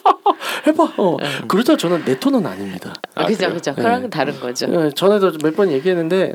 해봐. 0.66 0.92
어. 0.96 1.16
그렇다 1.46 1.76
저는 1.76 2.04
내 2.04 2.18
톤은 2.18 2.44
아닙니다. 2.44 2.92
아, 3.14 3.26
그죠 3.26 3.38
그래요? 3.38 3.54
그죠. 3.54 3.70
네. 3.76 3.82
그랑은 3.82 4.10
다른 4.10 4.40
거죠. 4.40 4.66
예, 4.70 4.90
전에도 4.94 5.32
몇 5.42 5.54
번 5.54 5.70
얘기했는데 5.70 6.34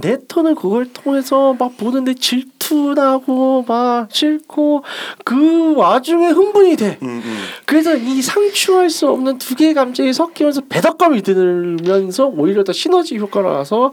내 0.00 0.18
톤을 0.28 0.54
그걸 0.56 0.92
통해서 0.92 1.54
막 1.58 1.76
보는데 1.76 2.14
질 2.14 2.44
투나고 2.68 3.64
막 3.66 4.08
싫고 4.10 4.84
그 5.24 5.74
와중에 5.74 6.28
흥분이 6.28 6.76
돼. 6.76 6.98
음, 7.02 7.22
음. 7.24 7.38
그래서 7.64 7.96
이 7.96 8.20
상추할 8.20 8.90
수 8.90 9.08
없는 9.08 9.38
두 9.38 9.54
개의 9.54 9.72
감정이 9.72 10.12
섞이면서 10.12 10.62
배덕감이 10.68 11.22
들면서 11.22 12.26
오히려 12.26 12.64
더 12.64 12.72
시너지 12.72 13.16
효과가 13.16 13.52
나서 13.52 13.92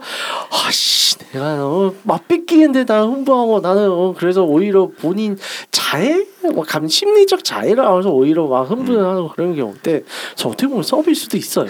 아씨 0.50 1.16
내가 1.32 1.66
어, 1.66 1.94
맛 2.02 2.28
뺏기는데 2.28 2.84
나 2.84 3.02
흥분하고 3.02 3.60
나는 3.60 3.90
어, 3.90 4.14
그래서 4.16 4.44
오히려 4.44 4.90
본인 5.00 5.38
자해 5.70 6.26
뭐 6.52 6.64
감 6.66 6.88
심리적 6.88 7.44
자해를 7.44 7.84
하면서 7.84 8.10
오히려 8.10 8.46
막 8.46 8.68
흥분을 8.70 9.04
하고 9.04 9.28
그런 9.28 9.54
경우인데 9.54 10.02
저 10.34 10.48
어떻게 10.48 10.66
보면 10.66 10.82
서비일 10.82 11.14
수도 11.14 11.36
있어요. 11.36 11.66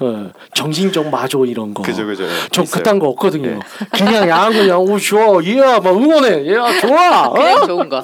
어, 0.00 0.30
정신적 0.54 1.08
마조 1.10 1.46
이런 1.46 1.72
거. 1.72 1.82
그죠 1.82 2.04
그죠 2.06 2.24
예, 2.24 2.28
전 2.50 2.64
있어요. 2.64 2.78
그딴 2.82 2.98
거 2.98 3.08
없거든요. 3.08 3.48
예. 3.48 3.58
그냥 3.92 4.28
야한 4.28 4.52
그냥 4.52 4.80
오 4.80 4.98
좋아 4.98 5.42
얘야 5.44 5.78
막 5.80 5.96
응원해 5.96 6.46
얘야 6.46 6.80
좋아 6.80 7.28
어? 7.30 7.32
그냥 7.34 7.66
좋은 7.66 7.88
거. 7.88 8.02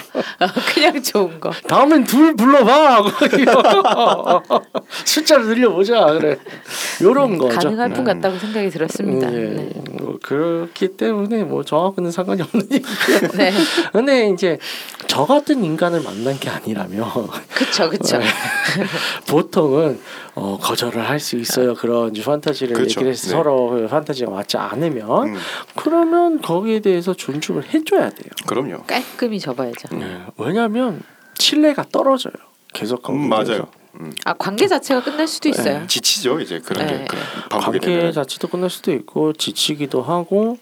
그냥 0.74 1.02
좋은 1.02 1.40
거. 1.40 1.50
다음엔 1.66 2.04
둘 2.04 2.34
불러봐 2.36 3.02
숫자를 5.04 5.46
늘려보자 5.46 6.06
그래 6.14 6.36
요런 7.02 7.38
거죠. 7.38 7.58
가능할 7.58 7.90
분 7.90 8.04
네. 8.04 8.12
같다고 8.14 8.38
생각이 8.38 8.70
들었습니다. 8.70 9.32
예, 9.32 9.38
네. 9.38 9.70
뭐 9.92 10.18
그렇기 10.22 10.88
때문에 10.96 11.44
뭐 11.44 11.64
저하고는 11.64 12.10
상관이 12.10 12.42
없는 12.42 12.68
얘기고요. 12.72 13.28
네. 13.36 13.52
근데 13.92 14.28
이제 14.30 14.58
저 15.06 15.24
같은 15.26 15.51
인간을 15.64 16.02
만난 16.02 16.38
게 16.38 16.48
아니라면 16.50 17.08
그쵸 17.52 17.88
그쵸. 17.90 18.18
네. 18.18 18.24
보통은 19.28 20.00
어, 20.34 20.58
거절을 20.60 21.08
할 21.08 21.20
수 21.22 21.36
있어요. 21.36 21.74
그런 21.74 22.12
판타지를 22.12 22.74
그렇죠. 22.74 23.00
얘기를 23.00 23.12
해서 23.12 23.26
네. 23.26 23.30
서로 23.30 23.68
그 23.70 23.86
판타지가 23.86 24.30
맞지 24.30 24.56
않으면 24.56 25.28
음, 25.28 25.36
그러면 25.76 26.40
거기에 26.42 26.80
대해서 26.80 27.14
존중을 27.14 27.72
해줘야 27.72 28.10
돼요. 28.10 28.30
그럼요 28.46 28.82
깔끔히 28.84 29.38
접어야죠. 29.38 29.96
네. 29.96 30.22
왜냐하면 30.38 31.00
신뢰가 31.38 31.84
떨어져요. 31.92 32.32
계속 32.74 33.08
음. 33.10 33.28
맞아요 33.28 33.68
음. 34.00 34.12
아 34.24 34.32
관계 34.32 34.66
자체가 34.66 35.02
끝날 35.04 35.28
수도 35.28 35.48
있어요. 35.48 35.80
네. 35.80 35.86
지치죠 35.86 36.40
이제 36.40 36.58
그런 36.58 36.86
네. 36.86 36.98
게 36.98 37.04
그런 37.04 37.22
관계 37.62 37.78
되면 37.78 38.12
자체도 38.12 38.48
끝날 38.48 38.68
수도 38.70 38.92
있고 38.92 39.32
지치기도 39.34 40.02
하고 40.02 40.58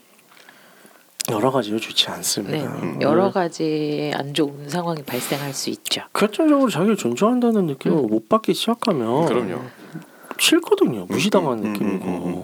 여러 1.31 1.51
가지로 1.51 1.79
좋지 1.79 2.07
네, 2.07 2.13
않습니다. 2.13 2.67
음. 2.83 2.99
여러 3.01 3.31
가지 3.31 4.11
안 4.15 4.35
좋은 4.35 4.69
상황이 4.69 5.03
발생할 5.03 5.53
수 5.53 5.71
있죠. 5.71 6.03
결정적으로 6.13 6.71
자기를 6.71 6.97
존중한다는 6.97 7.67
느낌을 7.67 7.99
음. 7.99 8.07
못 8.09 8.29
받기 8.29 8.55
시작하면 8.55 9.27
그럼요 9.27 9.61
싫거든요. 10.41 11.07
무시당한 11.09 11.59
음, 11.59 11.65
음, 11.65 11.73
느낌이고 11.73 12.05
음, 12.07 12.15
음, 12.15 12.27
음. 12.29 12.43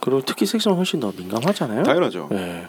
그리고 0.00 0.22
특히 0.24 0.44
섹스는 0.44 0.76
훨씬 0.76 1.00
더 1.00 1.12
민감하잖아요. 1.16 1.84
당연하죠 1.84 2.28
네. 2.30 2.66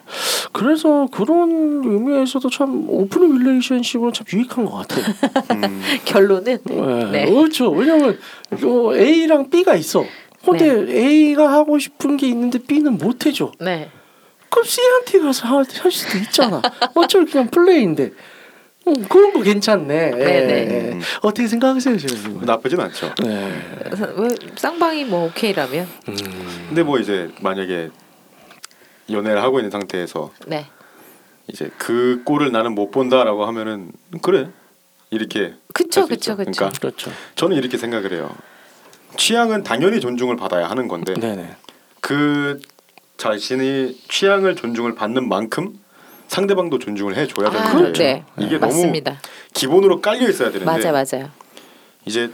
그래서 0.52 1.08
그런 1.12 1.82
의미에서도 1.84 2.48
참 2.50 2.88
open 2.88 3.38
relationship은 3.38 4.12
참 4.12 4.26
유익한 4.32 4.64
것 4.64 4.72
같아요. 4.72 5.04
음, 5.52 5.82
결론은 6.06 6.58
네. 6.64 7.04
네. 7.10 7.30
그렇죠. 7.30 7.70
왜냐면 7.70 8.18
요 8.62 8.96
A랑 8.96 9.50
B가 9.50 9.74
있어. 9.74 10.04
근데 10.44 10.72
네. 10.72 10.96
A가 10.96 11.52
하고 11.52 11.78
싶은 11.78 12.16
게 12.16 12.28
있는데 12.28 12.58
B는 12.58 12.96
못 12.96 13.26
해줘. 13.26 13.52
네. 13.60 13.90
그럼 14.50 14.64
C한테 14.64 15.20
가서 15.20 15.46
할, 15.48 15.64
할 15.80 15.90
수도 15.92 16.18
있잖아. 16.18 16.60
어차피 16.94 17.30
그냥 17.32 17.48
플레이인데. 17.48 18.10
음, 18.88 19.08
그런 19.08 19.32
거 19.32 19.40
괜찮네. 19.40 20.10
네, 20.10 20.18
예, 20.18 20.40
네. 20.46 20.68
예. 20.70 20.92
음. 20.92 21.00
어떻게 21.22 21.46
생각하세요, 21.46 21.96
지금? 21.98 22.40
나쁘진 22.44 22.80
않죠 22.80 23.14
네. 23.22 23.52
왜 24.16 24.28
쌍방이 24.56 25.04
뭐 25.04 25.26
오케이라면 25.26 25.86
음. 26.08 26.16
근데 26.68 26.82
뭐 26.82 26.98
이제 26.98 27.30
만약에 27.40 27.90
연애를 29.10 29.42
하고 29.42 29.58
있는 29.58 29.70
상태에서 29.70 30.32
네. 30.46 30.66
이제 31.48 31.70
그 31.76 32.22
꼴을 32.24 32.52
나는 32.52 32.74
못 32.74 32.90
본다라고 32.90 33.44
하면은 33.46 33.92
그래 34.22 34.48
이렇게 35.10 35.54
그쵸 35.74 36.06
그쵸. 36.06 36.36
그쵸. 36.36 36.36
그러니까 36.36 36.70
그렇죠. 36.80 37.10
저는 37.34 37.56
이렇게 37.56 37.76
생각을 37.76 38.12
해요. 38.12 38.34
취향은 39.16 39.64
당연히 39.64 40.00
존중을 40.00 40.36
받아야 40.36 40.70
하는 40.70 40.88
건데 40.88 41.14
네네. 41.14 41.56
그 42.00 42.60
자신이 43.20 43.98
취향을 44.08 44.56
존중을 44.56 44.94
받는 44.94 45.28
만큼 45.28 45.78
상대방도 46.28 46.78
존중을 46.78 47.16
해줘야 47.16 47.50
되는 47.50 47.66
아, 47.66 47.72
거예요. 47.72 47.92
네. 47.92 48.24
이게 48.38 48.56
너무 48.58 48.72
맞습니다. 48.72 49.20
기본으로 49.52 50.00
깔려 50.00 50.26
있어야 50.26 50.50
되는데 50.50 50.64
맞아 50.64 50.90
맞아요. 50.90 51.30
이제 52.06 52.30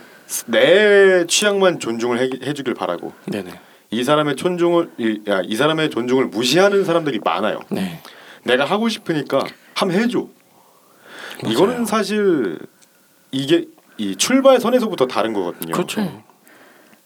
내 0.46 1.27
취향만 1.27 1.81
존중을 1.81 2.20
해, 2.20 2.31
해주길 2.46 2.75
바라고 2.75 3.12
네네. 3.27 3.59
이 3.90 4.05
사람의 4.05 4.37
존중을 4.37 4.90
이, 4.99 5.22
야, 5.29 5.42
이 5.44 5.57
사람의 5.57 5.90
존중을 5.90 6.27
무시하는 6.27 6.85
사람들이 6.85 7.18
많아요. 7.25 7.62
네. 7.68 8.01
내가 8.44 8.64
하고 8.64 8.88
싶으니까 8.88 9.44
함 9.75 9.90
해줘. 9.90 10.29
맞아요. 11.42 11.53
이거는 11.53 11.85
사실 11.85 12.61
이게 13.33 13.64
이 13.99 14.14
출발 14.14 14.61
선에서부터 14.61 15.09
다른 15.09 15.33
거거든요. 15.33 15.72
그렇죠. 15.72 16.01
네. 16.01 16.22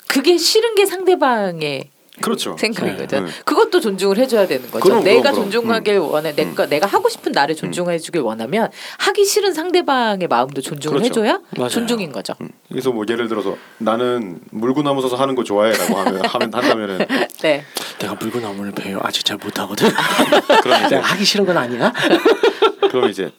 그게 0.07 0.37
싫은 0.37 0.75
게 0.75 0.85
상대방의 0.85 1.89
그렇죠. 2.21 2.57
생각이거든. 2.59 3.25
네. 3.27 3.31
그것도 3.45 3.81
존중을 3.81 4.17
해줘야 4.19 4.47
되는 4.47 4.71
거죠. 4.71 4.83
그럼, 4.85 5.03
내가 5.05 5.31
그럼. 5.33 5.35
존중하길 5.37 5.99
원해, 5.99 6.33
내가 6.35 6.67
내가 6.67 6.87
하고 6.87 7.09
싶은 7.09 7.33
나를 7.33 7.57
존중해주길 7.57 8.21
원하면 8.21 8.71
하기 8.99 9.25
싫은 9.25 9.53
상대방의 9.55 10.29
마음도 10.29 10.61
존중을 10.61 10.99
그렇죠. 11.01 11.23
해줘야 11.25 11.41
맞아요. 11.57 11.69
존중인 11.69 12.13
거죠. 12.13 12.35
음. 12.41 12.49
그래서 12.69 12.91
뭐 12.93 13.05
예를 13.09 13.29
들어서 13.29 13.57
나는 13.79 14.41
물구나무 14.51 15.01
서서 15.03 15.17
하는 15.17 15.35
거 15.35 15.45
좋아해라고 15.45 15.97
하면 15.97 16.23
하면 16.27 16.55
한다면은 16.55 17.07
네. 17.43 17.65
내가 17.99 18.15
물구나무를 18.15 18.73
배워 18.73 19.01
아직 19.05 19.25
잘 19.25 19.37
못하거든. 19.37 19.89
그럼 20.63 20.87
이제 20.87 20.97
하기 20.97 21.25
싫은 21.25 21.47
건 21.47 21.57
아니야. 21.57 21.93
그럼 22.91 23.09
이제 23.11 23.31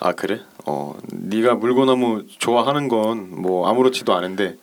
아 0.00 0.12
그래? 0.12 0.40
어 0.66 0.94
네가 1.12 1.54
물구나무 1.56 2.24
좋아하는 2.38 2.88
건 2.88 3.30
뭐 3.42 3.68
아무렇지도 3.68 4.12
않은데 4.14 4.56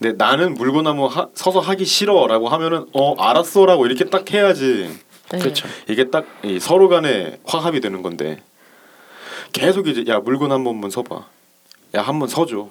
근데 0.00 0.16
나는 0.16 0.54
물구나무 0.54 1.06
하, 1.06 1.28
서서 1.34 1.60
하기 1.60 1.84
싫어라고 1.84 2.48
하면은 2.48 2.86
어 2.94 3.14
알았어라고 3.22 3.86
이렇게 3.86 4.06
딱 4.06 4.30
해야지 4.32 4.98
네. 5.30 5.38
그렇죠. 5.38 5.68
이게 5.88 6.08
딱이 6.10 6.58
서로 6.58 6.88
간에 6.88 7.38
화합이 7.44 7.80
되는 7.80 8.00
건데 8.02 8.42
계속 9.52 9.88
이제 9.88 10.04
야 10.10 10.18
물건 10.20 10.52
한 10.52 10.64
번만 10.64 10.90
서봐. 10.90 11.26
야 11.94 12.02
한 12.02 12.18
번 12.18 12.28
서줘. 12.28 12.60
야, 12.60 12.66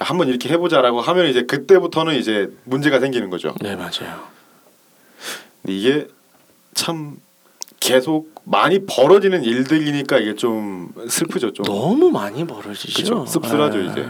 한 0.00 0.18
번 0.18 0.28
이렇게 0.28 0.48
해보자라고 0.48 1.00
하면 1.00 1.26
이제 1.26 1.42
그때부터는 1.44 2.16
이제 2.16 2.48
문제가 2.64 2.98
생기는 2.98 3.30
거죠. 3.30 3.54
네 3.60 3.76
맞아요. 3.76 4.24
이게 5.68 6.08
참 6.74 7.16
계속 7.80 8.34
많이 8.44 8.84
벌어지는 8.86 9.42
일들이니까 9.44 10.18
이게 10.18 10.34
좀 10.34 10.92
슬프죠 11.08 11.52
좀. 11.52 11.64
너무 11.64 12.10
많이 12.10 12.46
벌어지죠. 12.46 13.26
씁쓸하죠, 13.26 13.80
예. 13.80 13.86
이제. 13.86 14.08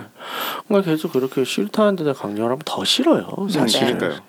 그러니까 0.67 0.91
계속 0.91 1.13
그렇게 1.13 1.45
싫다는 1.45 1.97
데다 1.97 2.13
강요하면 2.13 2.61
더 2.65 2.85
싫어요. 2.85 3.47
사실. 3.51 3.81
그러니까요. 3.81 4.21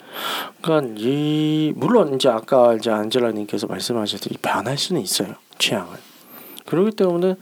그러니까 0.62 0.94
이 0.98 1.74
물론 1.76 2.16
이제 2.16 2.30
아까 2.30 2.74
이제 2.74 2.90
안젤라님께서 2.90 3.68
말씀하셨듯이 3.68 4.38
변할 4.42 4.78
수는 4.78 5.02
있어요. 5.02 5.36
취향은. 5.60 5.94
그렇기 6.66 6.92
때문에 6.96 7.36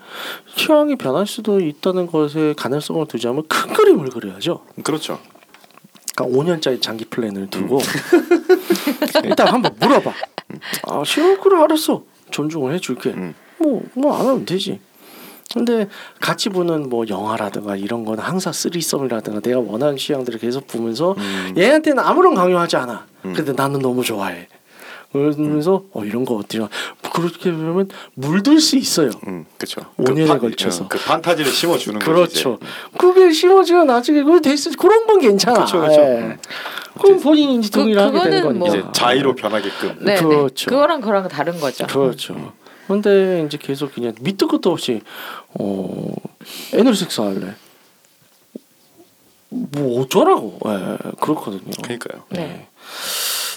취향이 0.56 0.98
변할 0.98 1.26
수도 1.26 1.60
있다는 1.60 2.08
것에 2.08 2.54
가능성을 2.58 3.06
두자면 3.08 3.44
큰 3.48 3.74
그림을 3.74 4.10
그려야죠. 4.10 4.66
그렇죠. 4.84 5.20
그러니까 6.16 6.38
5년짜리 6.38 6.82
장기 6.82 7.06
플랜을 7.06 7.48
두고 7.50 7.78
음. 7.78 9.22
일단 9.24 9.48
한번 9.48 9.74
물어봐. 9.80 10.14
아 11.04 11.06
싫어 11.06 11.38
그래 11.42 11.62
알았어. 11.62 12.04
존중을 12.32 12.74
해줄게. 12.74 13.10
음. 13.10 13.36
뭐뭐 13.60 14.18
안 14.18 14.26
하면 14.26 14.46
되지. 14.46 14.80
근데 15.54 15.88
같이 16.22 16.48
보는 16.50 16.90
뭐 16.90 17.06
영화라든가 17.08 17.76
이런 17.76 18.06
거는 18.06 18.24
항상 18.24 18.54
쓰리썸이라든가 18.54 19.42
내가 19.42 19.60
원하는 19.60 19.98
취향들을 19.98 20.40
계속 20.40 20.66
보면서 20.66 21.14
음. 21.18 21.54
얘한테는 21.58 22.00
아무런 22.02 22.34
강요하지 22.36 22.78
않아. 22.78 23.06
음. 23.26 23.34
근데 23.34 23.52
나는 23.52 23.82
너무 23.82 24.02
좋아해. 24.02 24.48
그러면서 25.14 25.84
어 25.94 26.04
이런 26.04 26.26
거 26.26 26.36
어때요? 26.36 26.68
그렇게 27.14 27.52
되면 27.52 27.88
물들 28.16 28.60
수 28.60 28.76
있어요. 28.78 29.12
음, 29.28 29.46
그렇죠. 29.58 29.82
5년에 29.98 30.28
파- 30.28 30.40
걸쳐서. 30.40 30.86
어, 30.86 30.88
그 30.90 30.98
판타지를 31.00 31.52
심어 31.52 31.78
주는 31.78 32.00
그렇죠. 32.00 32.58
거지. 32.58 32.72
그게 32.98 33.32
심어지면 33.32 33.86
나중에 33.88 34.24
그 34.24 34.42
됐어. 34.42 34.72
그런 34.72 35.06
건 35.06 35.20
괜찮아. 35.22 35.54
그렇죠, 35.54 35.80
그렇죠. 35.80 36.02
예. 36.02 36.06
음. 36.20 36.38
그럼 37.00 37.20
본인이 37.20 37.56
이제 37.60 37.70
그- 37.72 37.80
동의를 37.80 38.02
하게 38.02 38.30
되는 38.30 38.44
거니까. 38.60 38.68
이제 38.68 38.84
자의로 38.92 39.36
변하게끔. 39.36 39.98
네, 40.02 40.16
그렇죠. 40.16 40.66
네. 40.66 40.66
그거랑 40.66 41.00
그거랑 41.02 41.28
다른 41.28 41.60
거죠. 41.60 41.86
그렇죠. 41.88 42.54
근데 42.88 43.44
이제 43.46 43.58
계속 43.58 43.94
그냥 43.94 44.14
밑도 44.20 44.48
끝도 44.48 44.72
없이 44.72 45.02
어 45.60 46.12
애널 46.74 46.96
섹스 46.96 47.22
할래. 47.22 47.54
뭐 49.50 50.02
어쩌라고. 50.02 50.60
예, 50.66 50.98
그렇거든요. 51.20 51.72
그러니까요. 51.84 52.24
네. 52.30 52.68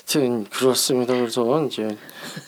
하여튼 0.08 0.44
그렇습니다. 0.44 1.14
그래서 1.14 1.64
이제 1.66 1.88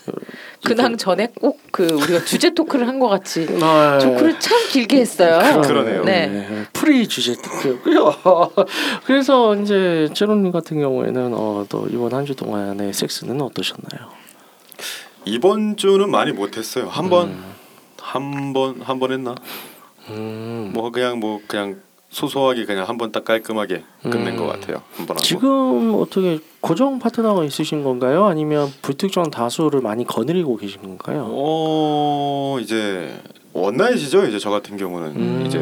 근황 0.65 0.97
전에 0.97 1.29
꼭 1.41 1.59
그 1.71 1.85
우리가 1.85 2.25
주제 2.25 2.51
토크를 2.55 2.89
한 2.89 2.99
것 2.99 3.09
같이 3.09 3.47
아, 3.63 3.99
토크를 4.01 4.41
참 4.41 4.59
길게 4.71 4.97
했어요. 5.01 5.61
그러네요. 5.63 6.03
네. 6.05 6.65
프리 6.73 7.07
주제 7.07 7.35
특급. 7.37 7.83
그래서 9.05 9.55
이제 9.57 10.09
제로님 10.15 10.51
같은 10.51 10.81
경우에는 10.81 11.35
어, 11.35 11.65
또 11.69 11.87
이번 11.91 12.13
한 12.15 12.25
주 12.27 12.35
동안의 12.35 12.93
섹스는 12.93 13.41
어떠셨나요? 13.41 14.11
이번 15.25 15.77
주는 15.77 16.11
많이 16.11 16.33
못했어요. 16.33 16.89
한 16.89 17.09
번, 17.11 17.29
음. 17.29 17.45
한 18.01 18.53
번, 18.53 18.81
한 18.81 18.99
번 18.99 19.13
했나? 19.13 19.35
음. 20.11 20.71
뭐 20.75 20.91
그냥 20.91 21.21
뭐 21.21 21.41
그냥 21.47 21.81
소소하게 22.11 22.65
그냥 22.65 22.89
한 22.89 22.97
번 22.97 23.13
딱 23.13 23.25
깔끔하게 23.25 23.85
끝낸 24.03 24.29
음. 24.29 24.37
것 24.37 24.47
같아요. 24.47 24.83
한 24.97 25.07
번 25.07 25.17
하고. 25.17 25.21
지금 25.25 25.95
어떻게 25.95 26.41
고정 26.61 26.99
파트너가 26.99 27.45
있으신 27.45 27.85
건가요? 27.85 28.27
아니면 28.27 28.73
불특정 28.83 29.31
다수를 29.31 29.81
많이 29.81 30.05
거느리고 30.07 30.57
계신 30.57 30.81
건가요? 30.83 31.27
어 31.31 32.59
이제 32.61 33.21
원나잇이죠. 33.53 34.27
이제 34.27 34.39
저 34.39 34.51
같은 34.51 34.77
경우는 34.77 35.09
음. 35.17 35.45
이제 35.47 35.59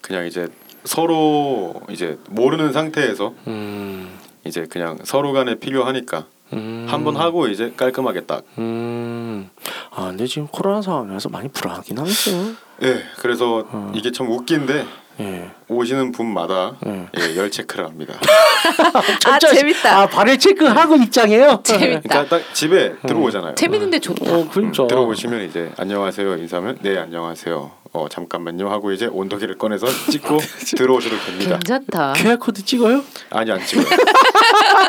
그냥 0.00 0.26
이제 0.26 0.48
서로 0.84 1.74
이제 1.90 2.18
모르는 2.30 2.72
상태에서 2.72 3.34
음. 3.48 4.08
이제 4.46 4.66
그냥 4.70 4.98
서로 5.04 5.32
간에 5.32 5.56
필요하니까 5.56 6.26
음. 6.52 6.86
한번 6.88 7.16
하고 7.16 7.48
이제 7.48 7.72
깔끔하게 7.76 8.22
딱. 8.22 8.44
음. 8.58 9.50
아, 9.90 10.06
근데 10.06 10.26
지금 10.26 10.48
코로나 10.48 10.80
상황이라서 10.80 11.28
많이 11.28 11.48
불안하긴 11.48 11.98
하겠어요. 11.98 12.54
예. 12.82 13.02
그래서 13.18 13.64
어. 13.70 13.92
이게 13.94 14.10
참 14.10 14.30
웃긴데 14.30 14.84
예. 15.20 15.50
오시는 15.68 16.12
분마다 16.12 16.76
예. 16.86 17.06
예, 17.18 17.36
열 17.36 17.50
체크를 17.50 17.84
합니다. 17.84 18.14
아 19.26 19.38
재밌다. 19.38 20.00
아, 20.00 20.06
발을 20.08 20.38
체크하고 20.38 20.96
입장해요. 20.96 21.60
재밌다. 21.62 22.00
그러니까 22.00 22.26
딱 22.38 22.54
집에 22.54 22.94
들어오잖아요. 23.06 23.54
재밌는데 23.54 23.98
좋다. 24.00 24.34
어, 24.34 24.48
그렇죠. 24.48 24.84
음, 24.84 24.88
들어오시면 24.88 25.42
이제 25.48 25.70
안녕하세요 25.76 26.36
인사하면 26.36 26.78
네 26.82 26.98
안녕하세요. 26.98 27.79
어 27.92 28.06
잠깐만요 28.08 28.68
하고 28.70 28.92
이제 28.92 29.06
온도계를 29.06 29.58
꺼내서 29.58 29.86
찍고 30.10 30.38
들어오셔도 30.76 31.16
됩니다. 31.26 31.58
괜찮다. 31.58 32.12
QR 32.14 32.38
코드 32.38 32.64
찍어요? 32.64 33.02
아니 33.30 33.50
안 33.50 33.64
찍어요. 33.64 33.84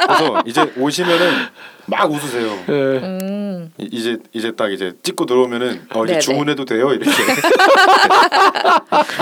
그래서 0.08 0.44
이제 0.46 0.72
오시면은 0.78 1.32
막 1.88 2.12
웃으세요. 2.12 2.48
예. 2.70 2.74
음. 2.74 3.72
이- 3.80 3.90
이제 3.92 4.18
이제 4.34 4.52
딱 4.56 4.72
이제 4.72 4.94
찍고 5.02 5.26
들어오면은 5.26 5.88
어 5.96 6.04
이제 6.04 6.14
네네. 6.14 6.20
주문해도 6.20 6.66
돼요 6.66 6.92
이렇게. 6.94 7.10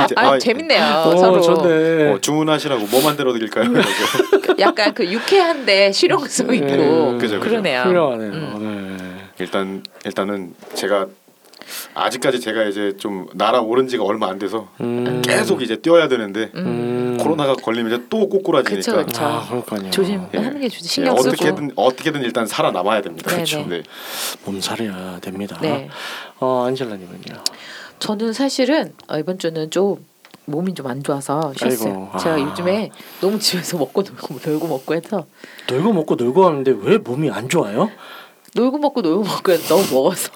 이제, 0.06 0.16
아, 0.18 0.32
아, 0.32 0.38
재밌네요. 0.38 0.84
어, 1.06 1.16
서로 1.18 1.40
좋네. 1.42 2.12
어, 2.12 2.20
주문하시라고 2.20 2.86
뭐 2.88 3.02
만들어 3.04 3.32
드릴까요? 3.34 3.66
이러고. 3.66 4.60
약간 4.60 4.94
그 4.94 5.06
유쾌한데 5.10 5.92
실용성 5.94 6.54
있고 6.56 6.68
음, 6.68 7.18
그죠, 7.18 7.40
그죠. 7.40 7.50
그러네요. 7.50 7.84
훌륭하네요. 7.84 8.32
음. 8.32 8.98
네. 9.00 9.30
일단 9.40 9.82
일단은 10.06 10.54
제가 10.74 11.08
아직까지 11.94 12.40
제가 12.40 12.64
이제 12.66 12.96
좀 12.98 13.28
날아오른 13.34 13.88
지가 13.88 14.04
얼마 14.04 14.28
안 14.30 14.40
돼서 14.40 14.70
음. 14.82 15.22
계속 15.22 15.62
이제 15.62 15.76
뛰어야 15.78 16.08
되는데 16.08 16.52
음. 16.56 17.18
코로나가 17.20 17.56
걸리면 17.56 17.92
이제 17.94 18.04
또 18.10 18.30
꼬꾸라지니까 18.30 18.78
그쵸, 18.78 19.06
그쵸. 19.06 19.24
아, 19.24 19.46
그러니까요. 19.48 19.92
조심하는 19.92 20.60
게 20.62 20.70
좋지. 20.70 20.86
예, 20.86 20.88
신경 20.88 21.18
쓰고. 21.18 21.30
어떻게든 21.30 21.72
어떻게든 21.76 22.22
일단 22.22 22.46
살아남아야 22.48 23.02
됩니다. 23.02 23.30
네네. 23.30 23.44
그렇죠. 23.44 23.66
네. 23.68 23.84
몸살이야 24.46 25.20
됩니다. 25.22 25.58
네. 25.62 25.90
어, 26.40 26.66
안젤라님은요. 26.68 27.44
저는 28.00 28.34
사실은 28.34 28.94
어, 29.08 29.18
이번 29.18 29.38
주는 29.40 29.70
좀 29.70 30.06
몸이 30.46 30.74
좀 30.74 30.88
안 30.88 31.04
좋아서 31.04 31.54
쉬었어요. 31.56 32.10
아이고, 32.14 32.18
제가 32.18 32.36
아. 32.36 32.40
요즘에 32.40 32.90
너무 33.22 33.38
집에서 33.38 33.78
먹고 33.78 34.02
놀고 34.02 34.40
놀고 34.44 34.68
먹고 34.68 34.96
해서 34.96 35.26
놀고 35.70 35.94
먹고 35.94 36.16
놀고 36.16 36.46
하는데 36.46 36.74
왜 36.82 36.98
몸이 36.98 37.30
안 37.30 37.48
좋아요? 37.50 37.92
놀고 38.56 38.78
먹고 38.78 39.02
놀고 39.02 39.24
먹고 39.24 39.58
너무 39.68 39.84
먹어서 39.94 40.32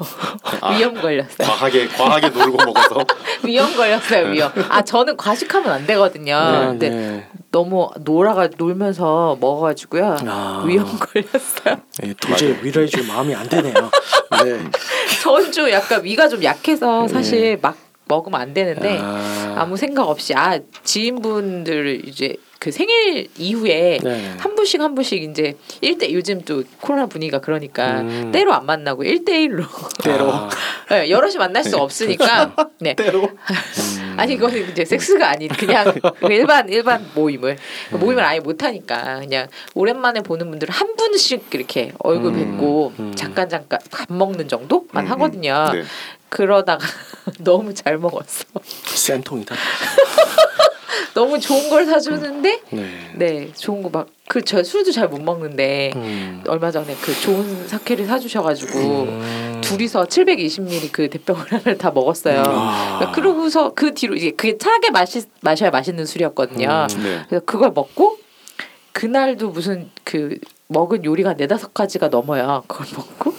아. 0.61 0.75
위험 0.75 0.93
걸렸어요. 0.93 1.47
과하게 1.47 1.87
과하게 1.87 2.29
놀고 2.29 2.57
먹어서 2.65 3.05
위험 3.43 3.75
걸렸어요. 3.75 4.27
위험. 4.27 4.51
아 4.69 4.83
저는 4.83 5.17
과식하면 5.17 5.71
안 5.71 5.85
되거든요. 5.87 6.51
네, 6.51 6.65
근데 6.67 6.89
네. 6.89 7.27
너무 7.51 7.89
놀아가 8.01 8.49
놀면서 8.57 9.37
먹어가지고요. 9.39 10.17
아. 10.27 10.63
위험 10.65 10.85
걸렸어요. 10.97 11.77
네, 11.99 12.13
도저히 12.19 12.57
위로해 12.61 12.87
줄 12.87 13.05
마음이 13.07 13.33
안 13.35 13.47
되네요. 13.49 13.73
네. 14.43 14.59
전좀 15.21 15.69
약간 15.71 16.03
위가 16.03 16.27
좀 16.27 16.43
약해서 16.43 17.07
사실 17.07 17.57
막 17.61 17.77
먹으면 18.05 18.39
안 18.39 18.53
되는데 18.53 18.99
아. 19.01 19.55
아무 19.57 19.77
생각 19.77 20.07
없이 20.09 20.33
아 20.35 20.59
지인분들 20.83 22.07
이제 22.07 22.35
그 22.63 22.71
생일 22.71 23.27
이후에 23.37 23.99
네. 24.01 24.31
한 24.37 24.55
분씩 24.55 24.79
한 24.79 24.95
분씩 24.95 25.21
이제 25.21 25.57
일대 25.81 26.13
요즘 26.13 26.41
또 26.43 26.63
코로나 26.79 27.07
분위기가 27.07 27.41
그러니까 27.41 27.99
음. 27.99 28.31
때로 28.31 28.53
안 28.53 28.65
만나고 28.65 29.03
일대일로 29.03 29.65
때로. 30.01 30.31
네, 30.89 31.09
여럿이 31.09 31.35
만날 31.35 31.65
수 31.65 31.75
없으니까 31.75 32.55
네. 32.79 32.93
때로 32.95 33.23
음. 33.23 34.15
아니 34.15 34.35
이거는 34.35 34.71
이제 34.71 34.85
섹스가 34.85 35.31
아닌 35.31 35.49
그냥 35.49 35.93
일반 36.29 36.69
일반 36.69 37.05
모임을 37.13 37.57
모임을 37.91 38.23
아예 38.23 38.39
못 38.39 38.63
하니까 38.63 39.19
그냥 39.19 39.49
오랜만에 39.73 40.21
보는 40.21 40.49
분들 40.49 40.69
한 40.69 40.95
분씩 40.95 41.47
이렇게 41.51 41.91
얼굴 41.99 42.31
음, 42.31 42.51
뵙고 42.51 42.93
음. 42.97 43.13
잠깐 43.13 43.49
잠깐 43.49 43.79
밥 43.91 44.05
먹는 44.07 44.47
정도만 44.47 45.03
음, 45.03 45.05
음. 45.05 45.11
하거든요. 45.11 45.69
네. 45.73 45.83
그러다가 46.29 46.85
너무 47.43 47.73
잘 47.73 47.97
먹었어. 47.97 48.45
센통이다. 48.85 49.53
너무 51.13 51.39
좋은 51.39 51.69
걸 51.69 51.85
사주는데 51.85 52.61
네. 52.71 52.89
네 53.15 53.53
좋은 53.53 53.81
거 53.83 53.89
막 53.89 54.07
그 54.27 54.41
저 54.41 54.63
술도 54.63 54.91
잘 54.91 55.07
못 55.09 55.21
먹는데 55.21 55.91
음. 55.95 56.43
얼마 56.47 56.71
전에 56.71 56.95
그 57.01 57.13
좋은 57.13 57.67
사케를 57.67 58.07
사주셔가지고 58.07 58.79
음. 58.79 59.61
둘이서 59.63 60.05
720ml 60.05 60.89
그 60.91 61.09
대병을 61.09 61.45
하나를 61.51 61.77
다 61.77 61.91
먹었어요. 61.91 62.41
아. 62.45 62.95
그러니까 62.97 63.11
그러고서 63.11 63.73
그 63.75 63.93
뒤로 63.93 64.15
이게 64.15 64.31
그게 64.31 64.57
차게 64.57 64.89
마시 64.89 65.23
마셔야 65.41 65.69
맛있는 65.69 66.05
술이었거든요. 66.07 66.87
음. 66.95 67.03
네. 67.03 67.21
그래서 67.29 67.45
그걸 67.45 67.71
먹고 67.75 68.17
그날도 68.91 69.49
무슨 69.49 69.91
그 70.03 70.37
먹은 70.67 71.05
요리가 71.05 71.33
네다섯 71.33 71.73
가지가 71.73 72.07
넘어요. 72.09 72.63
그걸 72.67 72.87
먹고 72.95 73.33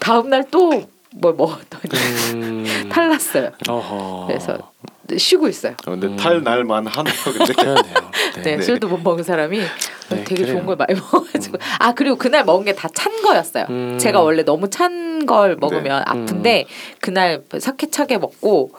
다음 0.00 0.30
날 0.30 0.44
또 0.50 0.70
뭘 1.12 1.34
먹었더니 1.34 1.94
음. 2.34 2.64
탈났어요. 2.90 3.50
어허. 3.68 4.26
그래서 4.28 4.72
쉬고 5.18 5.48
있어요. 5.48 5.72
어, 5.86 5.90
근데 5.90 6.06
음. 6.06 6.16
탈 6.16 6.42
날만 6.42 6.86
하네요. 6.86 7.14
근데 7.24 7.52
그러네요. 7.52 7.94
네, 8.42 8.56
네. 8.56 8.62
술도 8.62 8.88
못 8.88 8.98
먹은 9.02 9.22
사람이 9.24 9.58
네, 9.58 10.24
되게 10.24 10.42
그래요. 10.42 10.54
좋은 10.56 10.66
걸 10.66 10.76
많이 10.76 10.94
먹어가지고 10.94 11.58
아 11.78 11.92
그리고 11.94 12.16
그날 12.16 12.44
먹은 12.44 12.64
게 12.64 12.72
다 12.74 12.88
찬 12.88 13.22
거였어요. 13.22 13.66
음. 13.70 13.98
제가 13.98 14.20
원래 14.20 14.42
너무 14.44 14.68
찬신걸 14.70 15.56
먹으면 15.60 16.02
아픈데 16.06 16.66
그날 17.00 17.42
사케 17.58 17.90
차게 17.90 18.18
먹고 18.18 18.72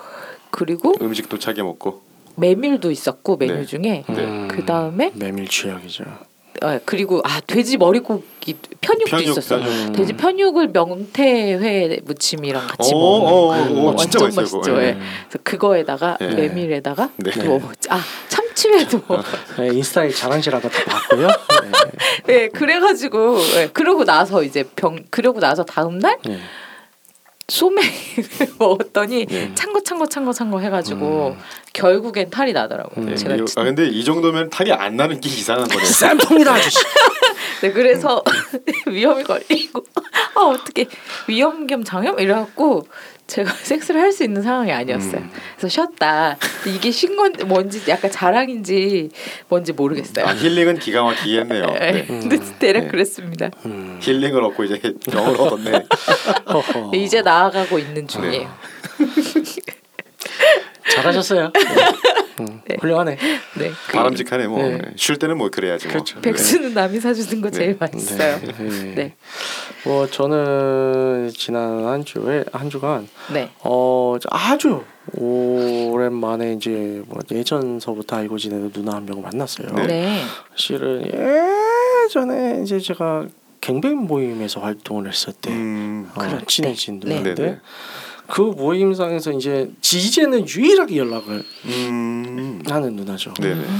그리고 0.49 0.93
음식도 1.01 1.39
차게 1.39 1.63
먹고. 1.63 2.01
메밀도 2.35 2.91
있었고 2.91 3.37
메뉴 3.37 3.55
네. 3.57 3.65
중에 3.65 4.03
네. 4.07 4.23
음, 4.23 4.47
그 4.49 4.65
다음에 4.65 5.11
메밀 5.15 5.47
취약이죠. 5.47 6.05
어, 6.61 6.79
그리고 6.85 7.21
아 7.23 7.39
돼지 7.47 7.77
머리고기 7.77 8.55
편육도 8.81 9.09
편육, 9.09 9.29
있었어. 9.29 9.57
편육. 9.57 9.71
음. 9.71 9.93
돼지 9.93 10.13
편육을 10.13 10.69
명태회 10.69 12.01
무침이랑 12.03 12.67
같이 12.67 12.93
오, 12.93 12.99
먹는 13.19 13.31
오, 13.31 13.47
거. 13.47 13.81
오, 13.81 13.89
어, 13.89 13.95
진짜 13.95 14.19
완전 14.21 14.21
맛있어요, 14.21 14.41
맛있죠. 14.41 14.61
그거. 14.61 14.81
예. 14.83 14.87
예. 14.87 14.93
그래서 14.93 15.39
그거에다가 15.43 16.17
예. 16.21 16.27
메밀에다가 16.27 17.09
네. 17.17 17.43
뭐 17.43 17.59
먹었지. 17.59 17.89
아 17.89 17.99
참치회도 18.27 19.01
네, 19.57 19.67
인스타에 19.67 20.09
자랑질하다 20.09 20.69
다 20.69 20.83
봤고요. 20.85 21.27
네. 22.27 22.33
예, 22.33 22.47
그래가지고 22.49 23.37
예, 23.57 23.69
그러고 23.73 24.03
나서 24.05 24.43
이제 24.43 24.63
병 24.75 24.99
그러고 25.09 25.39
나서 25.39 25.63
다음 25.63 25.99
날 25.99 26.17
네. 26.25 26.37
소맥을 27.47 28.47
먹었더니 28.59 29.25
예. 29.29 29.53
찬거 29.53 29.81
찬거 29.83 30.07
찬거 30.07 30.33
찬거 30.33 30.59
해가지고 30.59 31.35
음. 31.37 31.41
결국엔 31.73 32.29
탈이 32.29 32.53
나더라고요. 32.53 33.05
음. 33.05 33.15
제가 33.15 33.35
아 33.55 33.63
근데 33.63 33.87
이 33.87 34.03
정도면 34.03 34.49
탈이 34.49 34.71
안 34.71 34.95
나는 34.95 35.19
게 35.19 35.29
이상한 35.29 35.67
거네. 35.67 35.83
쌈통이다 35.85 36.53
아저씨. 36.53 36.77
네, 37.61 37.71
그래서 37.71 38.23
위험이 38.87 39.23
걸리고 39.23 39.83
아 40.35 40.41
어떻게 40.41 40.85
위험 41.27 41.67
겸 41.67 41.83
장염 41.83 42.19
이래갖고 42.19 42.87
제가 43.31 43.53
섹스를 43.63 44.01
할 44.01 44.11
수 44.11 44.25
있는 44.25 44.41
상황이 44.41 44.73
아니었어요. 44.73 45.21
음. 45.21 45.31
그래서 45.55 45.69
쉬었다. 45.69 46.35
이게 46.67 46.91
쉰 46.91 47.15
건지 47.15 47.45
뭔지 47.45 47.81
약간 47.87 48.11
자랑인지 48.11 49.09
뭔지 49.47 49.71
모르겠어요. 49.71 50.25
아, 50.25 50.33
힐링은 50.33 50.79
기가 50.79 51.01
막히게 51.03 51.39
했네요. 51.39 51.65
예, 51.75 51.91
네. 51.91 52.05
근데 52.05 52.37
대략 52.59 52.81
네. 52.83 52.87
그랬습니다. 52.89 53.49
음. 53.65 53.99
힐링을 54.01 54.43
얻고 54.43 54.65
이제 54.65 54.81
병을 55.09 55.39
얻었네. 55.39 55.85
이제 56.93 57.21
나아가고 57.21 57.79
있는 57.79 58.05
중이에요. 58.05 58.49
잘하셨어요. 60.95 61.51
음, 62.39 62.61
네. 62.67 62.75
훌륭하네. 62.79 63.17
네. 63.57 63.71
그 63.87 63.93
바람직하네 63.93 64.47
뭐. 64.47 64.63
네. 64.63 64.79
쉴 64.95 65.17
때는 65.17 65.37
뭐 65.37 65.49
그래야지 65.49 65.87
뭐. 65.87 65.93
그렇죠. 65.93 66.21
백수는 66.21 66.73
남이 66.73 66.99
사주는 66.99 67.41
거 67.41 67.49
제일 67.51 67.77
맛있어요. 67.79 68.39
네. 68.39 68.95
네. 68.95 69.15
뭐 69.85 70.07
저는 70.07 71.31
지난 71.35 71.85
한 71.85 72.05
주에 72.05 72.43
한 72.51 72.69
주간 72.69 73.07
네. 73.33 73.51
어 73.63 74.15
아주 74.29 74.83
오랜만에 75.13 76.53
이제 76.53 77.01
뭐 77.07 77.19
예전서부터 77.29 78.15
알고 78.17 78.37
지내는 78.37 78.71
누나 78.71 78.93
한 78.95 79.05
명을 79.05 79.21
만났어요. 79.23 79.67
네. 79.75 79.87
네. 79.87 80.21
실은 80.55 81.03
예전에 82.05 82.61
이제 82.63 82.79
제가 82.79 83.25
갱뱅 83.59 84.07
모임에서 84.07 84.59
활동을 84.61 85.07
했을 85.07 85.33
때 85.33 85.51
음. 85.51 86.09
어, 86.15 86.19
그럴 86.19 86.41
친해진 86.47 86.99
때. 86.99 87.09
네. 87.09 87.15
누나인데 87.19 87.41
네네. 87.43 87.59
그 88.27 88.41
모임상에서 88.41 89.31
이제 89.33 89.71
이제는 89.81 90.47
유일하게 90.47 90.97
연락을 90.97 91.43
음. 91.65 92.61
하는 92.67 92.95
누나죠. 92.95 93.33
네네. 93.33 93.55
음. 93.55 93.79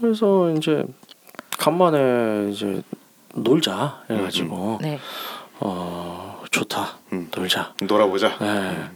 그래서 0.00 0.50
이제 0.52 0.84
간만에 1.58 2.50
이제 2.52 2.82
놀자 3.34 4.04
해가지고 4.10 4.78
네. 4.80 4.98
어 5.60 6.42
좋다 6.50 6.98
음. 7.12 7.28
놀자. 7.34 7.74
놀아보자. 7.82 8.38
네. 8.38 8.90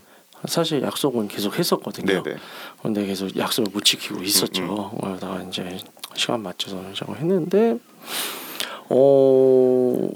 사실 0.47 0.83
약속은 0.83 1.29
계속 1.29 1.59
했었거든요. 1.59 2.23
네네. 2.23 2.37
근데 2.83 3.07
계속 3.07 3.37
약속을 3.37 3.73
못 3.73 3.85
지키고 3.85 4.23
있었죠. 4.23 4.91
음, 4.95 5.01
그러다가 5.01 5.43
이제 5.43 5.79
시간 6.15 6.43
맞춰서 6.43 6.77
놀자고 6.77 7.17
했는데 7.17 7.79
어 8.91 10.09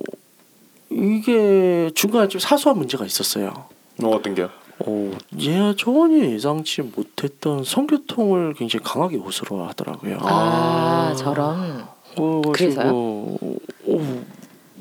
이게 0.91 1.91
중간에 1.95 2.29
좀 2.29 2.41
사소한 2.41 2.79
문제가 2.79 3.05
있었어요. 3.07 3.67
뭐 4.01 4.17
어떤 4.17 4.35
게요? 4.35 4.49
어, 4.81 5.11
예, 5.41 5.75
전혀 5.77 6.25
예상치 6.27 6.83
못했던 6.83 7.65
성교통을 7.65 8.55
굉장히 8.55 8.85
강하게 8.85 9.17
호소를 9.17 9.67
하더라고요. 9.69 10.19
아, 10.23 11.15
저런. 11.17 11.85
그래가지고 12.15 12.43
그래서요? 12.53 12.91
어, 12.91 14.25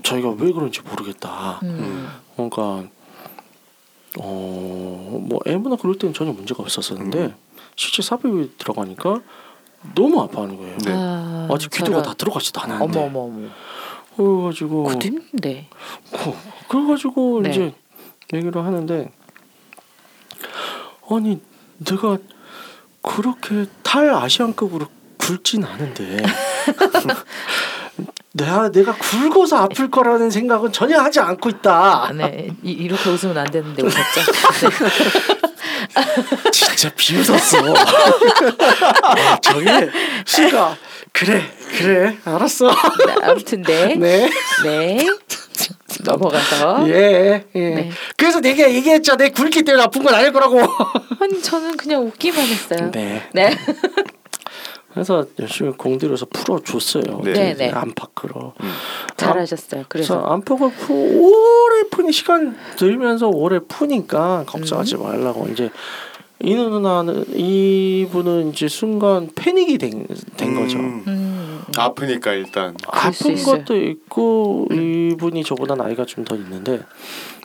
자기가 0.03 0.29
왜 0.37 0.51
그런지 0.51 0.81
모르겠다. 0.81 1.59
음. 1.63 2.07
그러니까 2.35 2.83
어뭐 4.19 5.39
애무나 5.45 5.75
그럴 5.75 5.97
때는 5.97 6.13
전혀 6.13 6.31
문제가 6.31 6.63
없었었는데 6.63 7.19
음. 7.19 7.35
실제 7.75 8.01
삽입이 8.01 8.57
들어가니까 8.57 9.21
너무 9.95 10.21
아파하는 10.21 10.57
거예요. 10.57 10.77
네. 10.79 10.91
아, 10.95 11.47
아직 11.51 11.69
귀도가 11.71 11.89
저런. 11.91 12.03
다 12.03 12.13
들어가지도 12.13 12.61
않았는데. 12.61 12.99
어머 12.99 13.07
어머 13.07 13.19
어머. 13.25 13.47
그래가지고 14.15 14.83
그것도 14.85 15.05
힘든데. 15.05 15.67
그- 16.11 16.33
그래가지고 16.69 17.41
네. 17.43 17.49
이제 17.51 17.73
얘기를 18.33 18.63
하는데 18.63 19.11
아니 21.09 21.41
내가 21.77 22.17
그렇게 23.01 23.65
탈 23.83 24.09
아시안급으로 24.13 24.87
굵진 25.17 25.63
않은데 25.63 26.23
내가 28.33 28.71
내가 28.71 28.93
굵어서 28.93 29.57
아플 29.57 29.89
거라는 29.89 30.29
생각은 30.29 30.71
전혀 30.71 30.99
하지 30.99 31.19
않고 31.19 31.49
있다. 31.49 32.05
아, 32.05 32.11
네. 32.13 32.49
이, 32.61 32.71
이렇게 32.71 33.09
웃으면 33.09 33.35
안 33.37 33.49
되는데 33.49 33.81
웃었죠. 33.81 34.21
네. 34.61 36.51
진짜 36.51 36.91
비웃었어. 36.95 37.57
아, 39.01 39.39
저게 39.41 39.89
씨가 40.25 40.77
그래 41.11 41.41
그래 41.77 42.17
알았어. 42.25 42.67
네, 42.67 43.15
아무튼 43.23 43.63
네. 43.63 43.95
네. 43.95 44.29
네. 44.63 45.07
넘어가서. 46.03 46.89
예, 46.89 47.45
예. 47.55 47.69
네. 47.69 47.89
그래서 48.15 48.39
내가 48.39 48.71
얘기했죠. 48.71 49.15
내 49.15 49.29
굵기 49.29 49.63
때문에 49.63 49.83
아픈 49.83 50.03
건 50.03 50.13
아닐 50.13 50.31
거라고. 50.31 50.59
아니 51.19 51.41
저는 51.41 51.77
그냥 51.77 52.05
웃기만 52.05 52.39
했어요. 52.39 52.91
네. 52.91 53.27
네. 53.33 53.51
그래서 54.93 55.25
열심히 55.39 55.71
공들여서 55.71 56.25
풀어줬어요. 56.33 57.21
네. 57.23 57.33
네, 57.33 57.53
네. 57.53 57.69
안팎으로. 57.69 58.53
잘하셨어요. 59.15 59.85
그래서 59.89 60.15
그래서 60.15 60.33
안팎을 60.33 60.71
푸 60.71 60.93
오래 60.93 61.83
푸니 61.91 62.11
시간 62.11 62.57
들면서 62.77 63.27
오래 63.27 63.59
푸니까 63.59 64.43
걱정하지 64.47 64.95
음. 64.95 65.03
말라고 65.03 65.47
이제 65.49 65.69
이 66.39 66.53
누나는 66.55 67.25
이분은 67.35 68.49
이제 68.49 68.67
순간 68.67 69.29
패닉이 69.35 69.77
된, 69.77 70.07
된 70.35 70.55
거죠. 70.55 70.77
음. 70.77 71.36
음. 71.67 71.73
아프니까 71.77 72.33
일단. 72.33 72.75
아픈. 72.87 73.31
음. 73.37 73.43
것도 73.43 73.75
있고 73.77 74.67
이분이 74.71 75.43
저보다 75.43 75.75
나이가 75.75 76.05
좀 76.05 76.23
더 76.25 76.35
있는데 76.35 76.81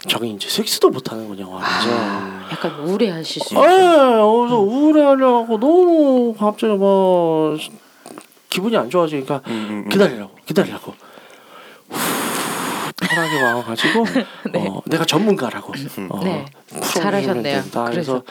저기 0.09 0.31
이제 0.31 0.49
섹스도 0.49 0.91
못 0.91 1.13
하는 1.13 1.29
거냐 1.29 1.47
완전. 1.47 1.93
아, 1.93 2.49
약간 2.51 2.73
우울해하실 2.81 3.43
수 3.43 3.55
예. 3.55 3.61
그래서 3.61 4.59
우울해하려고 4.59 5.59
너무 5.61 6.35
갑자기 6.37 6.73
뭐 6.75 7.57
기분이 8.51 8.77
안 8.77 8.91
좋아지니까 8.91 9.43
음, 9.47 9.53
음, 9.53 9.83
음. 9.85 9.89
기다리라고 9.89 10.31
기다리라고 10.47 10.93
후, 11.91 12.93
편하게 13.01 13.43
와가지고 13.43 14.05
네. 14.53 14.67
어, 14.69 14.83
내가 14.87 15.05
전문가라고 15.05 15.73
어, 16.11 16.21
네. 16.25 16.45
잘하셨네요. 16.83 17.63
된다. 17.63 17.85
그래서. 17.85 18.13
그래서 18.13 18.25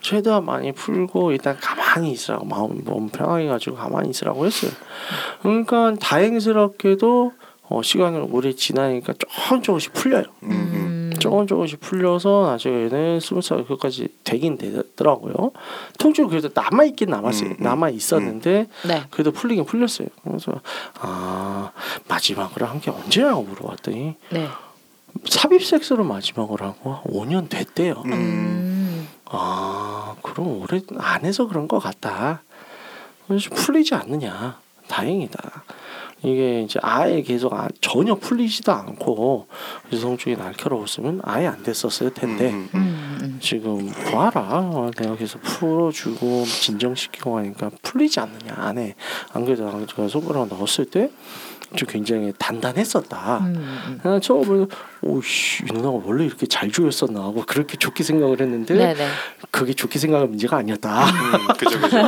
최대한 0.00 0.44
많이 0.44 0.72
풀고 0.72 1.32
일단 1.32 1.56
가만히 1.60 2.12
있으라고 2.12 2.46
마음 2.46 2.82
몸 2.84 3.08
편하게 3.08 3.46
가지고 3.46 3.76
가만히 3.76 4.10
있으라고 4.10 4.46
했어요. 4.46 4.70
그러니까 5.42 5.94
다행스럽게도 6.00 7.32
어, 7.70 7.82
시간을 7.82 8.26
오래 8.30 8.52
지나니까 8.54 9.12
조금 9.18 9.62
조금씩 9.62 9.92
풀려요. 9.92 10.24
음, 10.44 10.50
음. 10.50 10.72
음. 10.74 11.12
조금 11.18 11.46
조금씩 11.46 11.80
풀려서 11.80 12.46
나중에는 12.46 13.18
스무 13.20 13.42
살 13.42 13.64
그까지 13.64 14.08
되긴 14.24 14.56
되더라고요. 14.56 15.50
통증 15.98 16.28
그래도 16.28 16.48
남아 16.54 16.84
있긴 16.84 17.10
남았어요. 17.10 17.50
음, 17.50 17.56
음, 17.58 17.62
남아 17.62 17.90
있었는데 17.90 18.68
네. 18.86 19.02
그래도 19.10 19.32
풀리긴 19.32 19.64
풀렸어요. 19.66 20.08
그래서 20.24 20.52
아 21.00 21.72
마지막으로 22.08 22.66
한 22.66 22.80
게 22.80 22.90
언제냐고 22.92 23.42
물어봤더니 23.42 24.14
네. 24.30 24.48
삽입 25.24 25.64
섹스로 25.64 26.04
마지막으로 26.04 26.64
하고 26.66 27.00
5년 27.04 27.48
됐대요. 27.50 28.02
아 29.30 30.14
그럼 30.22 30.62
오래 30.62 30.80
안 30.98 31.24
해서 31.24 31.46
그런 31.46 31.68
것 31.68 31.78
같다. 31.78 32.42
풀리지 33.28 33.94
않느냐. 33.94 34.58
다행이다. 34.88 35.64
이게 36.22 36.62
이제 36.62 36.80
아예 36.82 37.22
계속 37.22 37.52
아- 37.52 37.68
전혀 37.80 38.14
풀리지도 38.16 38.72
않고 38.72 39.46
여성 39.92 40.16
쪽이 40.16 40.36
날카로웠으면 40.36 41.20
아예 41.22 41.46
안 41.46 41.62
됐었을 41.62 42.12
텐데 42.12 42.50
음, 42.50 42.68
음, 42.74 42.78
음. 42.80 43.18
음. 43.22 43.38
지금 43.40 43.88
봐라 44.10 44.90
내가 44.96 45.14
계속 45.14 45.40
풀어주고 45.42 46.44
진정시키고 46.44 47.38
하니까 47.38 47.70
풀리지 47.82 48.18
않느냐 48.18 48.52
안에 48.56 48.94
안 49.32 49.44
그래도 49.44 49.86
제가 49.86 50.08
손가락 50.08 50.48
넣었을 50.48 50.86
때 50.86 51.10
좀 51.76 51.88
굉장히 51.88 52.32
단단했었다. 52.38 53.38
음. 53.38 53.54
음. 53.56 54.00
난 54.02 54.20
처음에 54.20 54.66
오씨 55.02 55.64
이 55.64 55.72
누나가 55.72 56.00
원래 56.04 56.24
이렇게 56.24 56.46
잘 56.46 56.70
조였었나 56.70 57.20
하고 57.20 57.44
그렇게 57.46 57.76
좋게 57.76 58.02
생각을 58.02 58.40
했는데 58.40 58.74
네네. 58.74 59.06
그게 59.50 59.72
좋게 59.74 59.98
생각한 59.98 60.28
문제가 60.30 60.56
아니었다. 60.58 61.04
음, 61.04 61.46
그죠 61.58 61.80
그죠. 61.80 61.96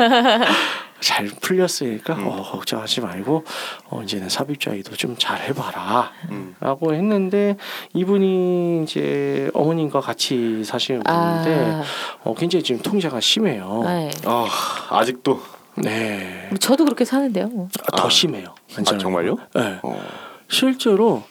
잘 1.01 1.27
풀렸으니까 1.41 2.15
음. 2.15 2.27
어, 2.27 2.43
걱정하지 2.43 3.01
말고 3.01 3.45
어, 3.89 4.03
이제는 4.03 4.29
삽입자기도 4.29 4.97
좀 4.97 5.17
잘 5.19 5.41
해봐라. 5.43 6.13
음. 6.31 6.55
라고 6.61 6.95
했는데 6.95 7.57
이분이 7.95 8.83
이제 8.85 9.51
어머님과 9.55 10.01
같이 10.01 10.63
사시는 10.65 11.03
분인데 11.03 11.71
아, 11.73 11.83
어, 12.25 12.35
굉장히 12.35 12.63
지금 12.63 12.81
통제가 12.83 13.21
심해요. 13.21 13.83
네. 13.85 14.11
아 14.25 14.47
아직도 14.91 15.41
네. 15.83 16.47
뭐 16.51 16.59
저도 16.59 16.85
그렇게 16.85 17.05
사는데요. 17.05 17.47
뭐. 17.49 17.69
아, 17.93 17.97
더 17.97 18.07
아. 18.07 18.11
심해요. 18.11 18.55
아 18.77 18.83
정말요? 18.83 19.37
네. 19.55 19.79
어. 19.83 20.03
실제로 20.49 21.23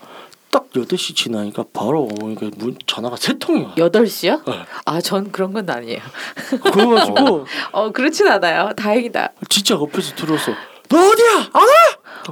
딱 0.51 0.69
8시 0.71 1.15
지나니까 1.15 1.65
바로 1.73 2.07
어머니가 2.11 2.49
문 2.57 2.75
전화가 2.87 3.15
세 3.17 3.37
통이 3.37 3.63
와요. 3.63 3.73
8시요? 3.75 4.43
네. 4.49 4.59
아, 4.85 5.01
전 5.01 5.31
그런 5.31 5.53
건 5.53 5.69
아니에요. 5.69 5.99
그래가지고 6.73 7.45
어, 7.71 7.91
그렇진 7.91 8.27
않아요. 8.27 8.71
다행이다. 8.75 9.33
진짜 9.49 9.75
옆에서 9.75 10.15
들어서 10.15 10.51
너 10.89 10.97
어디야? 10.97 11.49
안 11.53 11.61
와? 11.61 11.67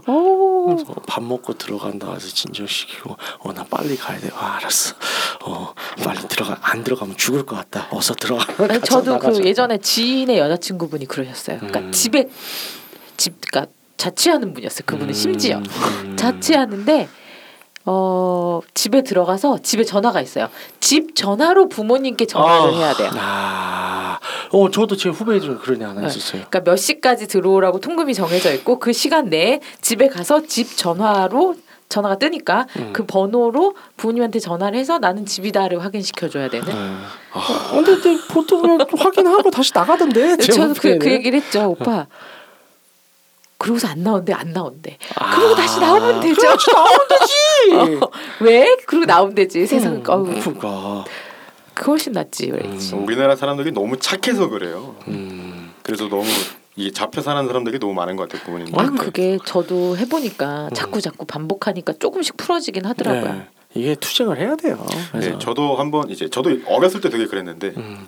오. 0.08 0.66
그래서 0.68 0.94
밥 1.08 1.24
먹고 1.24 1.54
들어간다 1.58 2.14
해서 2.14 2.28
진정시키고 2.28 3.16
어 3.40 3.54
나 3.54 3.64
빨리 3.64 3.96
가야 3.98 4.20
돼. 4.20 4.30
아, 4.36 4.58
알았어. 4.58 4.96
어 5.46 5.74
빨리 6.04 6.20
들어가 6.28 6.58
안 6.62 6.84
들어가면 6.84 7.18
죽을 7.18 7.46
것 7.46 7.56
같다. 7.56 7.88
어서 7.92 8.14
들어가. 8.14 8.46
아니, 8.64 8.80
저도 8.82 9.14
나가자. 9.14 9.40
그 9.40 9.46
예전에 9.48 9.78
지인의 9.80 10.38
여자친구분이 10.38 11.06
그러셨어요. 11.08 11.58
그러니까 11.58 11.80
음. 11.80 11.92
집에 11.92 12.30
집 13.18 13.36
그러니까 13.50 13.72
자취하는 13.98 14.54
분이었어요. 14.54 14.84
그분은 14.86 15.10
음, 15.10 15.14
심지어 15.14 15.58
음. 15.58 16.16
자취하는데 16.18 17.10
어 17.90 18.60
집에 18.74 19.02
들어가서 19.02 19.60
집에 19.64 19.86
전화가 19.86 20.20
있어요. 20.20 20.50
집 20.82 21.16
전화로 21.16 21.70
부모님께 21.70 22.26
전화를 22.26 22.74
아, 22.74 22.78
해야 22.78 22.94
돼요. 22.94 23.10
아, 23.16 24.20
어 24.52 24.70
저도 24.70 24.98
제 24.98 25.08
후배 25.08 25.40
중에 25.40 25.56
그런 25.56 25.82
애 25.82 25.86
하나 25.86 26.02
네. 26.02 26.08
있었어요. 26.08 26.44
그러니까 26.50 26.70
몇 26.70 26.76
시까지 26.76 27.28
들어오라고 27.28 27.80
통금이 27.80 28.14
정해져 28.14 28.54
있고 28.54 28.80
그 28.80 28.92
시간 28.92 29.30
내에 29.30 29.62
집에 29.80 30.10
가서 30.10 30.44
집 30.44 30.76
전화로 30.76 31.56
전화가 31.88 32.18
뜨니까 32.18 32.68
음. 32.76 32.92
그 32.92 33.06
번호로 33.06 33.76
부모님한테 33.96 34.40
전화를 34.40 34.78
해서 34.78 35.00
나는 35.00 35.26
집이다를 35.26 35.82
확인시켜 35.82 36.28
줘야 36.28 36.50
되는. 36.50 36.68
네. 36.68 36.74
어, 36.74 37.82
근데, 37.84 38.18
보통 38.28 38.62
그냥 38.62 38.80
확인하고 38.98 39.50
다시 39.50 39.72
나가던데. 39.74 40.36
제 40.38 40.52
저도 40.52 40.74
그, 40.74 40.98
그. 40.98 41.10
얘기를 41.10 41.40
했죠, 41.40 41.70
오빠. 41.70 42.08
그러고서 43.58 43.88
안 43.88 44.04
나온대, 44.04 44.34
안 44.34 44.54
나온대. 44.54 44.98
아, 45.16 45.36
그러고 45.36 45.56
다시 45.56 45.80
나오면 45.80 46.20
되죠. 46.22 46.42
그렇지, 46.42 46.72
나오면 46.72 47.00
되지. 47.10 48.00
어, 48.04 48.10
왜? 48.42 48.76
그러고 48.86 49.06
나오면 49.06 49.36
되지. 49.36 49.66
세상, 49.66 49.96
음, 49.96 50.04
어우, 50.08 50.24
그러니까. 50.26 51.06
그 51.74 51.92
훨씬 51.92 52.14
낫지, 52.14 52.48
그랬지. 52.48 52.96
우리나라 52.96 53.36
사람들이 53.36 53.72
너무 53.72 53.98
착해서 53.98 54.50
그래요. 54.50 54.96
음. 55.08 55.74
그래서 55.84 56.08
너무 56.08 56.24
이 56.76 56.92
잡혀 56.92 57.22
사는 57.22 57.46
사람들이 57.48 57.80
너무 57.80 57.94
많은 57.94 58.16
것 58.16 58.30
같아요 58.30 58.44
부모님. 58.46 58.78
아, 58.78 58.90
그게 58.92 59.40
저도 59.46 59.98
해보니까 59.98 60.70
자꾸 60.74 61.02
자꾸 61.02 61.26
반복하니까 61.26 61.94
조금씩 62.00 62.38
풀어지긴 62.38 62.86
하더라고요. 62.86 63.34
네. 63.34 63.48
이게 63.74 63.96
투쟁을 63.96 64.38
해야 64.40 64.56
돼요. 64.56 64.86
그래서 65.12 65.32
네, 65.32 65.40
저도 65.40 65.76
한번 65.76 66.10
이제 66.10 66.30
저도 66.30 66.52
어렸을 66.68 67.02
때 67.02 67.10
되게 67.10 67.26
그랬는데 67.26 67.74
음. 67.78 68.08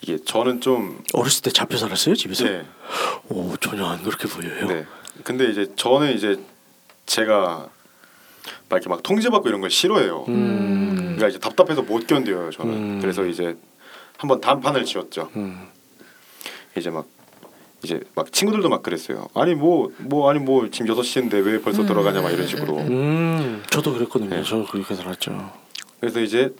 이게 0.00 0.18
저는 0.24 0.60
좀 0.60 1.02
어렸을 1.12 1.42
때 1.42 1.50
잡혀 1.50 1.76
살았어요 1.76 2.14
집에서. 2.14 2.44
네, 2.44 2.64
오 3.28 3.56
전혀 3.56 3.84
안 3.84 4.02
그렇게 4.02 4.28
보여요. 4.28 4.66
네. 4.66 4.86
근데 5.24 5.50
이제 5.50 5.72
저는 5.76 6.14
이제 6.14 6.38
제가 7.06 7.68
막 8.68 8.76
이렇게 8.76 8.88
막 8.88 9.02
통제받고 9.02 9.48
이런 9.48 9.60
걸 9.60 9.70
싫어해요. 9.70 10.24
음. 10.28 10.96
그러니까 11.16 11.28
이제 11.28 11.38
답답해서 11.38 11.82
못 11.82 12.06
견뎌요 12.06 12.50
저는. 12.50 12.72
음. 12.74 13.00
그래서 13.00 13.24
이제 13.26 13.56
한번 14.16 14.40
단판을 14.40 14.84
지었죠. 14.84 15.30
음. 15.36 15.68
이제 16.76 16.90
막 16.90 17.06
이제 17.82 18.00
막 18.14 18.32
친구들도 18.32 18.68
막 18.68 18.82
그랬어요. 18.82 19.28
아니 19.34 19.54
뭐뭐 19.54 20.30
아니 20.30 20.38
뭐 20.38 20.68
지금 20.70 20.94
6시인데 20.94 21.44
왜 21.44 21.60
벌써 21.60 21.84
들어가냐 21.84 22.22
막 22.22 22.30
이런 22.30 22.46
식으로. 22.46 22.76
음. 22.78 23.62
저도 23.70 23.94
그랬거든요. 23.94 24.30
네. 24.30 24.42
저도 24.44 24.66
그렇게 24.66 24.94
살았죠. 24.94 25.52
그래서 26.00 26.20
이제 26.20 26.54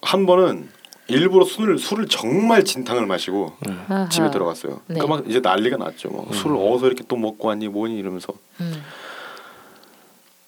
한 0.00 0.24
번은 0.26 0.70
일부러 1.08 1.44
술을 1.44 1.78
술을 1.78 2.06
정말 2.06 2.64
진탕을 2.64 3.06
마시고 3.06 3.56
아하. 3.66 4.08
집에 4.10 4.30
들어갔어요. 4.30 4.82
네. 4.86 5.00
그막 5.00 5.28
이제 5.28 5.40
난리가 5.40 5.78
났죠. 5.78 6.10
뭐 6.10 6.30
술을 6.32 6.56
어디서 6.56 6.86
이렇게 6.86 7.02
또 7.08 7.16
먹고 7.16 7.48
왔니 7.48 7.68
뭐니 7.68 7.96
이러면서. 7.96 8.34
음. 8.60 8.82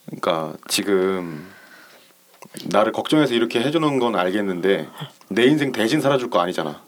그러니까 0.06 0.54
지금 0.68 1.46
나를 2.66 2.92
걱정해서 2.92 3.34
이렇게 3.34 3.60
해주는 3.60 3.98
건 3.98 4.16
알겠는데 4.16 4.88
내 5.28 5.44
인생 5.46 5.72
대신 5.72 6.00
살아줄 6.00 6.28
거 6.28 6.40
아니잖아. 6.40 6.82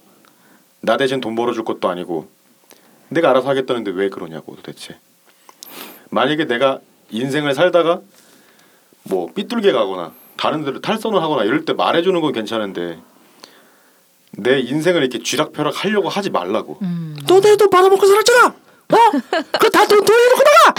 나 0.81 0.97
대신 0.97 1.21
돈 1.21 1.35
벌어줄 1.35 1.65
것도 1.65 1.89
아니고 1.89 2.29
내가 3.09 3.31
알아서 3.31 3.49
하겠다는데 3.49 3.91
왜 3.93 4.11
그러냐고 4.11 4.55
도대체. 4.57 4.99
만약에 6.11 6.47
내가 6.47 6.81
인생을 7.11 7.55
살다가 7.55 8.01
뭐 9.05 9.33
삐뚤게 9.33 9.73
가거나 9.73 10.13
다른 10.37 10.65
데로 10.65 10.81
탈선을 10.81 11.23
하거나 11.23 11.45
이럴 11.45 11.65
때 11.65 11.73
말해주는 11.73 12.21
건 12.21 12.33
괜찮은데 12.33 12.99
내 14.39 14.61
인생을 14.61 15.03
이렇게 15.03 15.23
쥐락펴락 15.23 15.85
하려고 15.85 16.09
하지 16.09 16.31
말라고. 16.31 16.79
음. 16.83 17.17
너내 17.27 17.57
돈 17.57 17.69
받아먹고 17.69 18.07
살았잖아. 18.07 18.47
어? 18.49 18.97
그다돈 19.59 20.05
돌려놓고 20.05 20.43
나가. 20.43 20.75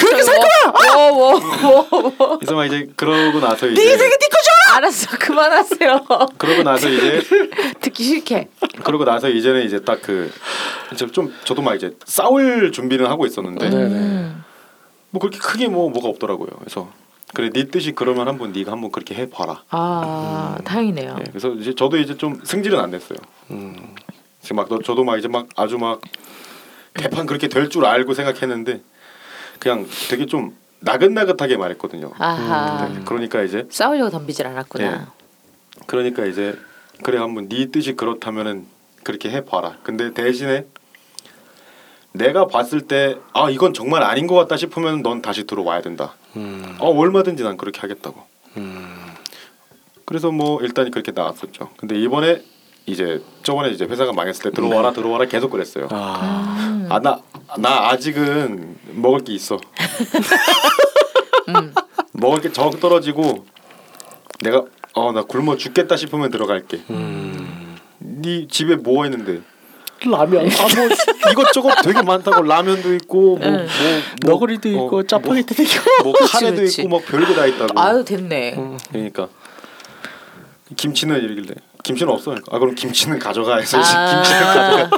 그렇게 0.00 0.22
살 0.22 0.36
거야. 0.38 0.72
뭐, 0.94 1.12
뭐, 1.12 1.40
뭐, 1.90 2.12
뭐. 2.16 2.38
그래서 2.38 2.54
막 2.54 2.66
이제 2.66 2.88
그러고 2.96 3.40
나서 3.40 3.66
네 3.66 3.72
이제 3.72 3.82
인생이 3.92 4.10
네 4.10 4.28
거죠. 4.28 4.50
알았어, 4.74 5.18
그만하세요. 5.18 6.06
그러고 6.36 6.62
나서 6.62 6.88
이제 6.88 7.22
듣기 7.80 8.04
싫게. 8.04 8.48
그러고 8.84 9.04
나서 9.04 9.28
이제는 9.28 9.64
이제 9.64 9.80
딱그 9.82 10.30
이제 10.92 11.06
좀 11.08 11.34
저도 11.44 11.62
막 11.62 11.74
이제 11.74 11.92
싸울 12.04 12.72
준비는 12.72 13.06
하고 13.06 13.26
있었는데 13.26 13.70
네네. 13.70 13.84
음. 13.84 14.44
뭐 15.10 15.20
그렇게 15.20 15.38
크게 15.38 15.68
뭐 15.68 15.90
뭐가 15.90 16.08
없더라고요. 16.08 16.48
그래서 16.60 16.90
그래 17.34 17.50
네 17.50 17.64
뜻이 17.64 17.92
그러면 17.92 18.26
한번 18.28 18.52
네가 18.52 18.72
한번 18.72 18.90
그렇게 18.90 19.14
해봐라. 19.14 19.62
아, 19.70 20.56
다행이네요. 20.64 21.16
예, 21.20 21.24
그래서 21.28 21.50
이제 21.54 21.74
저도 21.74 21.98
이제 21.98 22.16
좀 22.16 22.40
승질은 22.42 22.78
안 22.80 22.90
냈어요. 22.90 23.18
음. 23.50 23.94
지금 24.40 24.56
막 24.56 24.68
너- 24.68 24.80
저도 24.80 25.04
막 25.04 25.18
이제 25.18 25.28
막 25.28 25.46
아주 25.56 25.76
막 25.78 26.00
대판 26.94 27.26
그렇게 27.26 27.48
될 27.48 27.68
줄 27.68 27.84
알고 27.84 28.14
생각했는데 28.14 28.80
그냥 29.58 29.86
되게 30.08 30.26
좀 30.26 30.56
나긋나긋하게 30.80 31.56
말했거든요. 31.56 32.12
아하. 32.18 32.88
네, 32.88 33.00
그러니까 33.04 33.42
이제 33.42 33.66
싸우려고 33.70 34.10
덤비질 34.10 34.46
않았구나. 34.46 35.12
그러니까 35.86 36.24
이제 36.24 36.56
그래 37.02 37.18
한번 37.18 37.48
네 37.48 37.66
뜻이 37.70 37.94
그렇다면은 37.94 38.66
그렇게 39.04 39.30
해봐라. 39.30 39.76
근데 39.82 40.12
대신에 40.14 40.66
내가 42.12 42.46
봤을 42.46 42.80
때 42.82 43.16
아 43.32 43.50
이건 43.50 43.72
정말 43.74 44.02
아닌 44.02 44.26
것 44.26 44.34
같다 44.34 44.56
싶으면 44.56 45.02
넌 45.02 45.22
다시 45.22 45.44
들어와야 45.46 45.82
된다. 45.82 46.14
음. 46.36 46.76
어 46.80 46.90
얼마든지 46.90 47.42
난 47.42 47.56
그렇게 47.56 47.80
하겠다고. 47.80 48.22
음. 48.56 48.96
그래서 50.04 50.30
뭐 50.30 50.60
일단 50.62 50.90
그렇게 50.90 51.12
나왔었죠. 51.12 51.70
근데 51.76 51.98
이번에 52.00 52.42
이제 52.86 53.22
저번에 53.42 53.68
이제 53.70 53.84
회사가 53.84 54.12
망했을 54.12 54.42
때 54.44 54.50
들어와라 54.50 54.92
들어와라 54.92 55.26
계속 55.26 55.50
그랬어요. 55.50 55.88
아. 55.90 56.56
음. 56.70 56.88
아나나 56.90 57.88
아직은 57.90 58.76
먹을 58.94 59.20
게 59.24 59.34
있어. 59.34 59.58
음. 61.48 61.74
먹을 62.12 62.40
게 62.40 62.50
적 62.52 62.80
떨어지고 62.80 63.44
내가 64.40 64.64
어 64.94 65.12
나 65.12 65.22
굶어 65.22 65.56
죽겠다 65.56 65.96
싶으면 65.96 66.30
들어갈게. 66.30 66.80
음. 66.90 67.76
네 67.98 68.46
집에 68.48 68.76
뭐 68.76 69.04
있는데? 69.04 69.42
라면. 70.04 70.46
아뭐 70.50 70.88
이것저것 71.32 71.74
되게 71.82 72.02
많다고 72.02 72.42
라면도 72.42 72.94
있고 72.94 73.36
뭐, 73.36 73.46
응. 73.46 73.52
뭐, 73.52 73.60
뭐 74.22 74.30
너구리도 74.32 74.68
어, 74.68 74.72
있고 74.72 75.02
짜파게티도 75.06 75.62
있고. 75.62 76.02
뭐, 76.04 76.12
뭐 76.18 76.28
카레도. 76.28 76.62
있고 76.64 76.88
막 76.88 77.04
별게 77.06 77.34
다 77.34 77.46
있다고. 77.46 77.78
아유, 77.80 78.04
됐네. 78.04 78.56
그러니까 78.90 79.28
김치는 80.76 81.16
이러길래 81.22 81.54
김치는 81.84 82.12
없어. 82.12 82.34
아 82.50 82.58
그럼 82.58 82.74
김치는 82.74 83.18
가져가 83.18 83.56
해서 83.56 83.78
아. 83.78 84.22
김치는 84.22 84.44
가져가. 84.44 84.90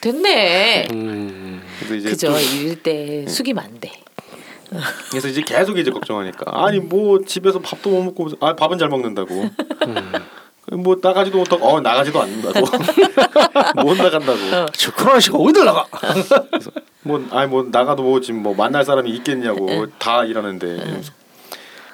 됐네. 0.00 0.88
음. 0.92 1.62
그래서 1.78 1.94
이제 1.96 2.08
그죠. 2.10 2.28
또- 2.32 2.38
이럴 2.40 2.76
때 2.76 3.26
숙이면 3.26 3.64
안 3.64 3.80
돼. 3.80 3.92
그래서 5.10 5.28
이제 5.28 5.40
계속 5.42 5.78
이제 5.78 5.90
걱정하니까 5.90 6.44
아니 6.66 6.78
뭐 6.78 7.20
집에서 7.24 7.58
밥도 7.58 7.88
못 7.88 8.02
먹고 8.02 8.28
아 8.40 8.54
밥은 8.54 8.78
잘 8.78 8.88
먹는다고. 8.88 9.48
뭐 10.72 10.96
나가지도 11.00 11.38
못하고 11.38 11.66
어 11.66 11.80
나가지도 11.80 12.20
않는다고. 12.20 12.66
못 13.82 13.96
나간다고. 13.96 14.38
저 14.76 14.92
코로나 14.92 15.18
시가 15.20 15.38
어디 15.38 15.64
나가? 15.64 15.86
뭐 17.02 17.24
아니 17.30 17.48
뭐 17.48 17.66
나가도 17.70 18.02
뭐 18.02 18.20
지금 18.20 18.42
뭐 18.42 18.54
만날 18.54 18.84
사람이 18.84 19.10
있겠냐고 19.10 19.86
다 19.98 20.24
일하는데 20.24 20.66
이러면서 20.66 21.12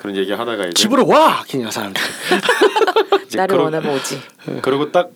그런 0.00 0.16
얘기 0.16 0.32
하다가 0.32 0.64
이제 0.64 0.72
집으로 0.74 1.06
와 1.06 1.44
그냥 1.48 1.70
사람들. 1.70 2.02
이제 3.26 3.38
나를 3.38 3.54
그러- 3.56 3.64
원하면 3.64 3.94
오지. 3.94 4.20
그러고 4.62 4.90
딱 4.90 5.10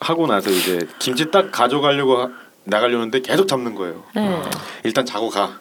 하고 0.00 0.26
나서 0.26 0.50
이제 0.50 0.80
김치 0.98 1.30
딱 1.30 1.52
가져가려고 1.52 2.16
하- 2.22 2.30
나가려는데 2.64 3.20
계속 3.20 3.46
잡는 3.46 3.74
거예요. 3.74 4.02
네. 4.14 4.40
일단 4.84 5.04
자고 5.04 5.28
가. 5.28 5.58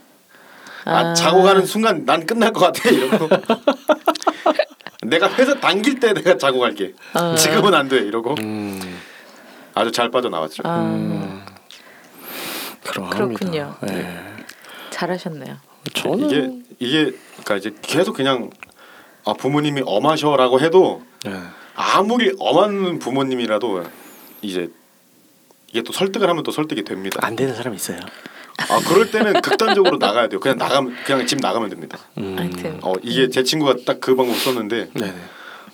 아, 0.85 0.95
아. 0.97 1.13
자고 1.13 1.43
가는 1.43 1.63
순간 1.65 2.05
난 2.05 2.25
끝날 2.25 2.51
것 2.53 2.59
같아 2.61 2.89
이러고. 2.89 3.27
내가 5.01 5.33
회사 5.33 5.59
당길 5.59 5.99
때 5.99 6.13
내가 6.13 6.37
자고 6.37 6.59
갈게. 6.59 6.93
아. 7.13 7.35
지금은 7.35 7.73
안 7.73 7.89
돼 7.89 7.97
이러고 7.97 8.35
음. 8.39 8.99
아주 9.73 9.91
잘 9.91 10.11
빠져 10.11 10.29
나왔죠. 10.29 10.61
아, 10.65 10.79
음. 10.81 11.43
그렇군요. 12.83 13.75
예. 13.89 14.19
잘하셨네요. 14.91 15.57
저는 15.93 16.29
이게 16.29 16.51
이게 16.79 17.17
그러니까 17.43 17.55
이제 17.57 17.73
계속 17.81 18.15
그냥 18.15 18.49
아 19.25 19.33
부모님이 19.33 19.81
엄하셔라고 19.85 20.59
해도 20.59 21.03
예. 21.27 21.33
아무리 21.75 22.33
엄한 22.37 22.99
부모님이라도 22.99 23.83
이제 24.41 24.69
이게 25.69 25.81
또 25.83 25.93
설득을 25.93 26.29
하면 26.29 26.43
또 26.43 26.51
설득이 26.51 26.83
됩니다. 26.83 27.19
안 27.23 27.35
되는 27.35 27.55
사람 27.55 27.73
있어요. 27.73 27.99
아 28.69 28.79
그럴 28.87 29.09
때는 29.11 29.41
극단적으로 29.41 29.97
나가야 29.97 30.27
돼요. 30.29 30.39
그냥 30.39 30.57
나가면 30.57 30.95
그냥 31.05 31.25
집 31.25 31.39
나가면 31.41 31.69
됩니다. 31.69 31.97
음. 32.17 32.79
어 32.83 32.93
이게 33.01 33.29
제 33.29 33.43
친구가 33.43 33.75
딱 33.85 33.99
그 34.01 34.15
방법 34.15 34.35
썼는데 34.37 34.89
네네. 34.93 35.13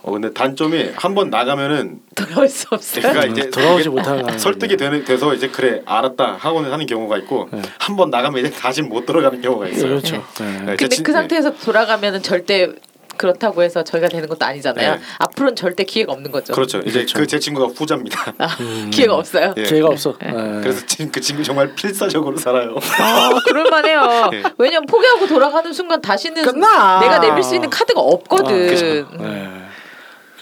어 0.04 0.12
근데 0.12 0.32
단점이 0.32 0.92
한 0.96 1.16
번 1.16 1.30
나가면은 1.30 2.00
돌아올 2.16 2.48
수 2.48 2.68
없어요. 2.72 3.02
그러니까 3.02 3.26
이제 3.26 3.50
돌아오지 3.50 3.82
이게 3.82 3.90
못하는 3.90 4.24
설득이 4.40 4.78
되는 4.78 5.04
돼서 5.06 5.34
이제 5.34 5.48
그래 5.50 5.82
알았다 5.86 6.36
하고는 6.40 6.72
하는 6.72 6.86
경우가 6.86 7.18
있고 7.20 7.50
네. 7.52 7.62
한번 7.80 8.10
나가면 8.10 8.46
이제 8.46 8.52
다시 8.56 8.82
못 8.82 9.06
들어가는 9.06 9.42
경우가 9.42 9.68
있어요. 9.68 9.90
그렇죠. 9.90 10.24
예. 10.42 10.44
네, 10.46 10.56
근데 10.66 10.78
제 10.78 10.88
친- 10.90 11.04
그 11.04 11.12
상태에서 11.12 11.56
돌아가면은 11.58 12.22
절대 12.22 12.74
그렇다고 13.18 13.63
해서 13.63 13.84
저희가 13.84 14.07
되는 14.07 14.28
것도 14.28 14.45
아니잖아요. 14.45 14.95
네. 14.95 15.01
앞으로는 15.20 15.55
절대 15.55 15.84
기회가 15.84 16.13
없는 16.13 16.32
거죠. 16.32 16.53
그렇죠. 16.53 16.80
이제 16.80 16.99
그렇죠. 16.99 17.20
그제 17.20 17.39
친구가 17.39 17.68
후자입니다. 17.76 18.34
아, 18.38 18.57
기회가 18.91 19.15
없어요. 19.15 19.53
예. 19.57 19.63
기회가 19.63 19.88
없어. 19.88 20.15
예. 20.24 20.32
그래서 20.32 20.86
지금 20.86 21.11
그 21.11 21.20
친구 21.20 21.43
정말 21.43 21.74
필사적으로 21.76 22.38
살아요. 22.38 22.76
아, 22.99 23.30
그럴만해요. 23.47 24.30
예. 24.34 24.43
왜냐면 24.57 24.86
포기하고 24.88 25.28
돌아가는 25.28 25.72
순간 25.74 26.01
다시는 26.01 26.43
끝나. 26.43 26.99
내가 26.99 27.20
내밀 27.20 27.43
수 27.43 27.55
있는 27.55 27.70
카드가 27.70 27.99
없거든. 27.99 28.68
아, 28.68 28.70
그죠. 28.70 28.86
예. 28.86 29.66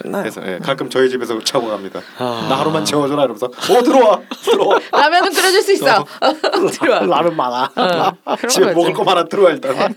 끝나요. 0.02 0.22
그래서 0.22 0.42
예, 0.46 0.58
가끔 0.58 0.88
저희 0.90 1.08
집에서 1.08 1.38
차고 1.42 1.68
갑니다. 1.68 2.00
아. 2.18 2.46
나 2.48 2.58
하루만 2.58 2.84
채워줘라 2.84 3.22
이러면서 3.24 3.46
어 3.46 3.82
들어와 3.82 4.20
들어와 4.44 4.78
라면은 4.92 5.32
끓여줄 5.32 5.62
수 5.62 5.72
있어. 5.72 6.04
들어와. 6.80 7.00
라면 7.06 7.36
많아. 7.36 7.70
어, 8.24 8.36
집에. 8.48 8.72
먹을 8.72 8.92
거 8.92 9.04
많아 9.04 9.24
들어와 9.24 9.50
일단. 9.50 9.94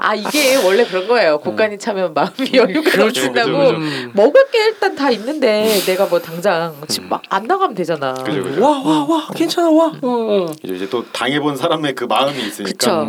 아 0.00 0.14
이게 0.14 0.56
원래 0.64 0.84
그런 0.84 1.06
거예요. 1.08 1.38
공간이 1.38 1.78
차면 1.78 2.14
마음이 2.14 2.50
여유가 2.54 2.90
그렇죠, 2.90 3.20
넘친다고 3.26 3.50
그죠, 3.58 3.78
그죠. 3.78 4.10
먹을 4.14 4.46
게 4.50 4.58
일단 4.66 4.94
다 4.94 5.10
있는데 5.10 5.80
내가 5.86 6.06
뭐 6.06 6.20
당장 6.20 6.74
집 6.88 7.02
막 7.04 7.22
안 7.30 7.44
나가면 7.44 7.74
되잖아. 7.74 8.14
그죠. 8.14 8.62
와, 8.62 8.80
와, 8.82 9.04
와, 9.08 9.26
괜찮아, 9.34 9.68
와. 9.70 9.86
어, 9.86 9.96
어. 10.02 10.46
이제 10.62 10.74
이제 10.74 10.88
또 10.88 11.04
당해본 11.12 11.56
사람의 11.56 11.94
그 11.94 12.04
마음이 12.04 12.38
있으니까. 12.46 13.06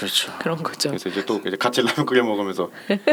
음, 0.00 0.06
그렇죠. 0.06 0.32
그런 0.38 0.62
거죠. 0.62 0.88
그래서 0.88 1.08
이제 1.08 1.24
또 1.24 1.40
이제 1.46 1.56
같이 1.56 1.82
라면 1.82 2.06
끓여 2.06 2.24
먹으면서 2.24 2.70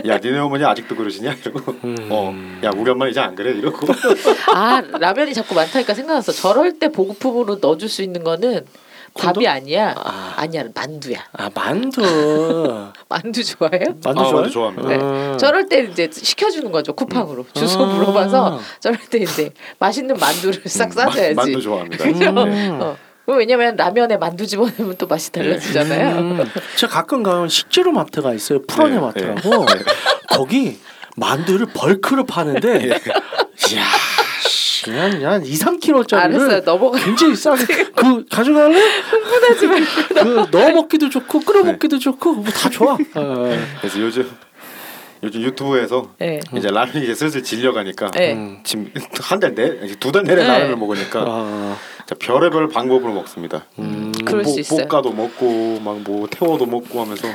야 0.07 0.17
니네 0.17 0.39
어머니 0.39 0.63
아직도 0.63 0.95
그러시냐 0.95 1.33
이러고 1.33 1.75
음. 1.83 2.07
어야 2.09 2.71
우리 2.75 2.89
엄마 2.91 3.07
이제 3.07 3.19
안 3.19 3.35
그래 3.35 3.51
이러고 3.51 3.87
아 4.53 4.81
라면이 4.81 5.33
자꾸 5.33 5.55
많다니까 5.55 5.93
생각났어. 5.93 6.31
저럴 6.31 6.79
때 6.79 6.89
보급품으로 6.89 7.57
넣어줄 7.61 7.89
수 7.89 8.01
있는 8.01 8.23
거는 8.23 8.65
밥이 9.15 9.47
아니야. 9.47 9.95
아. 9.97 10.33
아니야 10.37 10.65
만두야. 10.73 11.17
아, 11.33 11.49
만두. 11.53 12.01
만두 13.09 13.43
좋아해요? 13.43 13.95
만두 14.03 14.09
아, 14.09 14.13
좋아해? 14.13 14.33
만두 14.33 14.49
좋아합니다. 14.51 14.87
네. 14.89 14.95
음. 14.97 15.37
저럴 15.39 15.67
때 15.67 15.87
이제 15.91 16.09
시켜주는 16.11 16.71
거죠 16.71 16.93
쿠팡으로 16.93 17.45
주소 17.53 17.83
음. 17.83 17.95
물어봐서 17.95 18.59
저럴 18.79 18.99
때 19.09 19.17
이제 19.19 19.49
맛있는 19.79 20.17
만두를 20.17 20.61
싹 20.67 20.93
싸줘야지. 20.93 21.31
음, 21.31 21.35
만두 21.35 21.61
좋아합니다. 21.61 22.03
그죠? 22.05 22.31
네. 22.31 22.69
어. 22.69 22.95
왜냐면 23.35 23.75
라면에 23.75 24.15
만두 24.17 24.47
집어넣으면 24.47 24.95
또 24.97 25.05
맛이 25.05 25.31
달라지잖아요. 25.33 26.19
음, 26.19 26.49
제가 26.77 26.93
가끔 26.93 27.23
가면 27.23 27.49
식재료 27.49 27.91
마트가 27.91 28.33
있어요. 28.33 28.61
푸르네 28.63 28.95
네, 28.95 28.99
마트라고. 29.01 29.65
거기 30.29 30.79
만두를 31.17 31.67
벌크로 31.73 32.25
파는데 32.25 32.85
이야, 32.85 33.83
씨, 34.47 34.83
그냥 34.85 35.25
한 35.25 35.45
2, 35.45 35.51
3kg짜리를 35.51 36.13
알았어요. 36.15 36.61
넘어가. 36.63 36.97
굉장히 36.99 37.35
싸게 37.35 37.65
그 37.95 38.23
가져갈래? 38.29 38.79
흥분하지 38.79 39.67
말고 39.67 39.85
그 40.49 40.57
넣어 40.57 40.69
먹기도 40.71 41.09
좋고 41.09 41.41
끓여 41.41 41.63
먹기도 41.63 41.99
좋고 41.99 42.33
뭐 42.33 42.45
다 42.53 42.69
좋아. 42.69 42.93
어. 43.15 43.59
그래서 43.81 43.99
요즘 43.99 44.29
요즘 45.23 45.41
유튜브에서 45.41 46.11
네. 46.19 46.39
이제 46.55 46.69
라면이 46.69 47.03
이제 47.03 47.15
슬슬 47.15 47.43
질려가니까 47.43 48.11
네. 48.11 48.33
음. 48.33 48.59
지금 48.63 48.91
한 49.21 49.39
달 49.39 49.55
내, 49.55 49.79
두 49.99 50.11
달 50.11 50.23
내내 50.23 50.41
네. 50.43 50.47
라면을 50.47 50.75
먹으니까 50.77 51.23
아, 51.27 51.77
자, 52.05 52.15
별의별 52.19 52.69
방법으로 52.69 53.13
먹습니다. 53.13 53.65
음, 53.79 54.11
그럴 54.25 54.45
수 54.45 54.51
볶- 54.53 54.59
있어요. 54.59 54.87
볶아도 54.87 55.11
먹고 55.11 55.79
막 55.83 55.97
뭐 56.07 56.27
태워도 56.29 56.65
먹고 56.67 57.01
하면서 57.01 57.27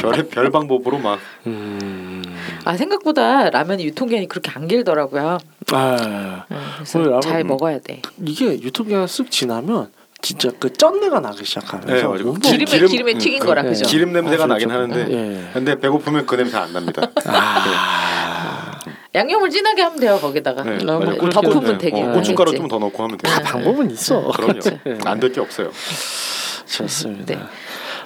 별의 0.00 0.28
별 0.28 0.50
방법으로 0.50 0.98
막 0.98 1.18
음. 1.46 2.22
아 2.64 2.76
생각보다 2.76 3.50
라면이 3.50 3.84
유통기한이 3.86 4.28
그렇게 4.28 4.50
안 4.54 4.68
길더라고요. 4.68 5.38
아, 5.72 6.44
응, 6.50 6.56
오늘 6.56 6.74
그래서 6.76 6.98
라면- 7.00 7.20
잘 7.22 7.44
먹어야 7.44 7.80
돼. 7.80 8.00
이게 8.24 8.46
유통기한 8.60 9.06
쓱 9.06 9.30
지나면 9.30 9.90
진짜 10.20 10.50
그 10.58 10.72
쩐내가 10.72 11.20
나기 11.20 11.44
시작하면서 11.44 11.94
네, 12.12 12.22
기름에 12.42 12.64
기름- 12.64 12.88
기름에 12.88 13.12
음, 13.12 13.18
튀긴 13.18 13.38
그- 13.40 13.46
거라 13.46 13.62
네. 13.62 13.68
그죠? 13.68 13.86
기름 13.86 14.12
냄새가 14.12 14.44
아, 14.44 14.46
나긴 14.48 14.68
그렇죠. 14.68 14.82
하는데 14.92 15.14
예. 15.14 15.50
근데 15.52 15.78
배고프면 15.78 16.26
그 16.26 16.34
냄새 16.34 16.56
안 16.56 16.72
납니다. 16.72 17.02
아, 17.26 18.78
양념을 19.14 19.48
진하게 19.50 19.82
하면 19.82 20.00
돼요 20.00 20.18
거기다가. 20.20 20.64
네, 20.64 20.78
덮으면 20.78 21.64
네, 21.64 21.78
되게. 21.78 22.02
어, 22.02 22.12
고춧가루 22.12 22.50
그치? 22.50 22.58
좀더 22.60 22.78
넣고 22.80 23.02
하면 23.04 23.16
돼요. 23.16 23.32
다 23.32 23.40
방법은 23.42 23.90
있어. 23.92 24.26
그럼요. 24.32 24.58
네. 24.60 24.98
안될 25.04 25.32
게 25.32 25.40
없어요. 25.40 25.70
좋습니다. 26.66 27.34
네. 27.34 27.40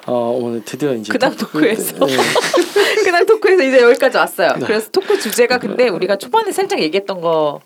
어, 0.06 0.36
오늘 0.40 0.62
드디어 0.64 0.92
이제 0.94 1.12
그다음 1.12 1.34
토크- 1.36 1.52
토크에서. 1.60 2.04
네. 2.06 2.16
그날 3.04 3.24
토크에서 3.24 3.62
이제 3.62 3.80
여기까지 3.82 4.18
왔어요. 4.18 4.54
그래서 4.64 4.90
토크 4.90 5.18
주제가 5.18 5.58
근데 5.58 5.88
우리가 5.88 6.16
초반에 6.16 6.52
살짝 6.52 6.78
얘기했던 6.80 7.20
거 7.22 7.60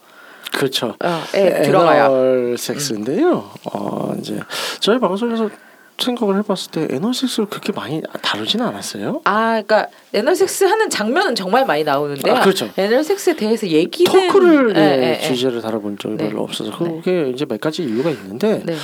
그렇죠. 0.52 0.94
어, 1.04 1.22
예, 1.34 1.62
들어가요. 1.62 2.56
섹스인데요. 2.56 3.50
어, 3.72 4.14
이제 4.18 4.38
저희 4.80 4.98
방송에서 4.98 5.50
생각을 5.98 6.36
해봤을 6.38 6.70
때 6.70 6.94
애널 6.94 7.14
섹스를 7.14 7.46
그렇게 7.48 7.72
많이 7.72 8.02
다루지는 8.22 8.66
않았어요. 8.66 9.22
아, 9.24 9.62
그러니까 9.62 9.88
애널섹스 10.12 10.64
하는 10.64 10.90
장면은 10.90 11.34
정말 11.34 11.64
많이 11.64 11.84
나오는데요. 11.84 12.34
아, 12.34 12.40
그렇죠. 12.40 12.68
애널섹스에 12.76 13.34
대해서 13.36 13.66
얘기는 13.66 14.10
토크를 14.10 14.70
예, 14.70 14.74
네, 14.74 15.02
예, 15.02 15.18
예. 15.22 15.26
주제를 15.26 15.62
다뤄본 15.62 15.98
적이 15.98 16.16
네. 16.16 16.28
별로 16.28 16.42
없어서 16.42 16.76
그게 16.76 17.30
이제 17.30 17.44
몇 17.46 17.60
가지 17.60 17.82
이유가 17.82 18.10
있는데 18.10 18.62
네, 18.64 18.76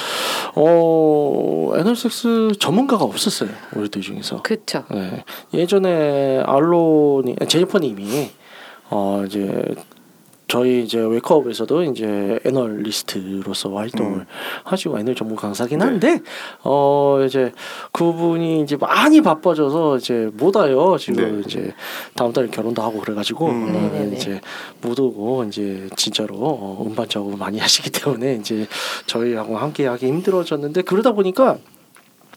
어 0.54 1.72
애널 1.76 1.96
섹스 1.96 2.50
전문가가 2.58 3.04
없었어요 3.04 3.50
우리들 3.74 4.00
중에서. 4.00 4.42
그렇죠. 4.42 4.84
네. 4.90 5.24
예전에 5.52 6.42
알론이 6.46 7.36
제니퍼님이 7.46 8.30
어 8.90 9.24
이제 9.26 9.64
저희 10.52 10.82
이제 10.82 10.98
웨이크업에서도 10.98 11.82
이제 11.84 12.38
애널리스트로서 12.44 13.74
활동을 13.74 14.18
음. 14.18 14.24
하시고 14.64 14.98
애널 14.98 15.14
전문 15.14 15.34
강사긴 15.34 15.78
네. 15.78 15.84
한데 15.86 16.20
어 16.62 17.22
이제 17.26 17.52
그분이 17.92 18.60
이제 18.60 18.76
많이 18.76 19.22
바빠져서 19.22 19.96
이제 19.96 20.28
못 20.34 20.54
와요 20.54 20.98
지금 20.98 21.40
네. 21.40 21.42
이제 21.46 21.72
다음 22.14 22.34
달에 22.34 22.48
결혼도 22.48 22.82
하고 22.82 23.00
그래가지고 23.00 23.48
음. 23.48 23.62
어, 23.62 23.72
네네네. 23.72 24.14
이제 24.14 24.42
못 24.82 25.00
오고 25.00 25.44
이제 25.44 25.88
진짜로 25.96 26.34
어, 26.36 26.84
음반 26.86 27.08
작업을 27.08 27.38
많이 27.38 27.56
하시기 27.58 27.88
때문에 27.88 28.34
이제 28.34 28.66
저희하고 29.06 29.56
함께 29.56 29.86
하기 29.86 30.06
힘들어졌는데 30.06 30.82
그러다 30.82 31.12
보니까 31.12 31.56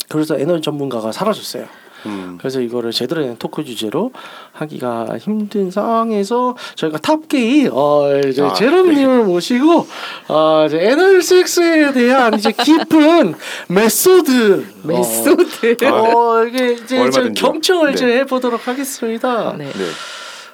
그래서 0.07 0.39
애널 0.39 0.61
전문가가 0.61 1.11
사라졌어요. 1.11 1.65
음. 2.05 2.37
그래서 2.39 2.61
이거를 2.61 2.91
제대로 2.91 3.21
된 3.21 3.35
토크 3.37 3.63
주제로 3.63 4.11
하기가 4.51 5.17
힘든 5.19 5.71
상황에서 5.71 6.55
저희가 6.75 6.97
탑게이 6.99 7.69
어 7.71 8.19
이제 8.27 8.41
아, 8.41 8.53
제롬님을 8.53 9.23
모시고 9.25 9.87
어 10.27 10.65
이제 10.67 10.79
anal 10.79 11.21
섹스에 11.21 11.91
대한 11.93 12.33
이제 12.35 12.51
깊은 12.51 13.35
method 13.69 14.65
method. 14.83 15.65
아, 15.71 15.75
네. 15.77 15.87
어, 15.87 15.93
어 15.93 16.45
이게 16.45 16.73
이제. 16.73 17.31
경청을 17.35 17.87
네. 17.87 17.93
이제 17.93 18.05
해보도록 18.19 18.67
하겠습니다. 18.67 19.53
네. 19.57 19.65
네. 19.65 19.85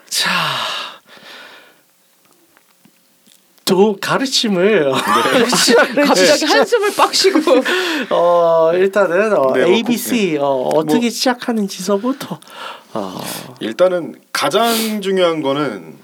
자. 0.09 0.29
도 3.71 3.97
가르침을 4.01 4.91
갑자기 6.05 6.43
한숨을 6.43 6.93
빡 6.93 7.15
쉬고 7.15 7.39
어 8.09 8.71
일단은 8.73 9.31
어, 9.31 9.53
네, 9.53 9.61
뭐, 9.61 9.71
ABC 9.71 10.37
어, 10.41 10.69
어떻게 10.75 11.09
시작하는지서부터 11.09 12.37
어, 12.93 13.21
일단은 13.61 14.15
가장 14.33 14.99
중요한 14.99 15.41
거는 15.41 15.95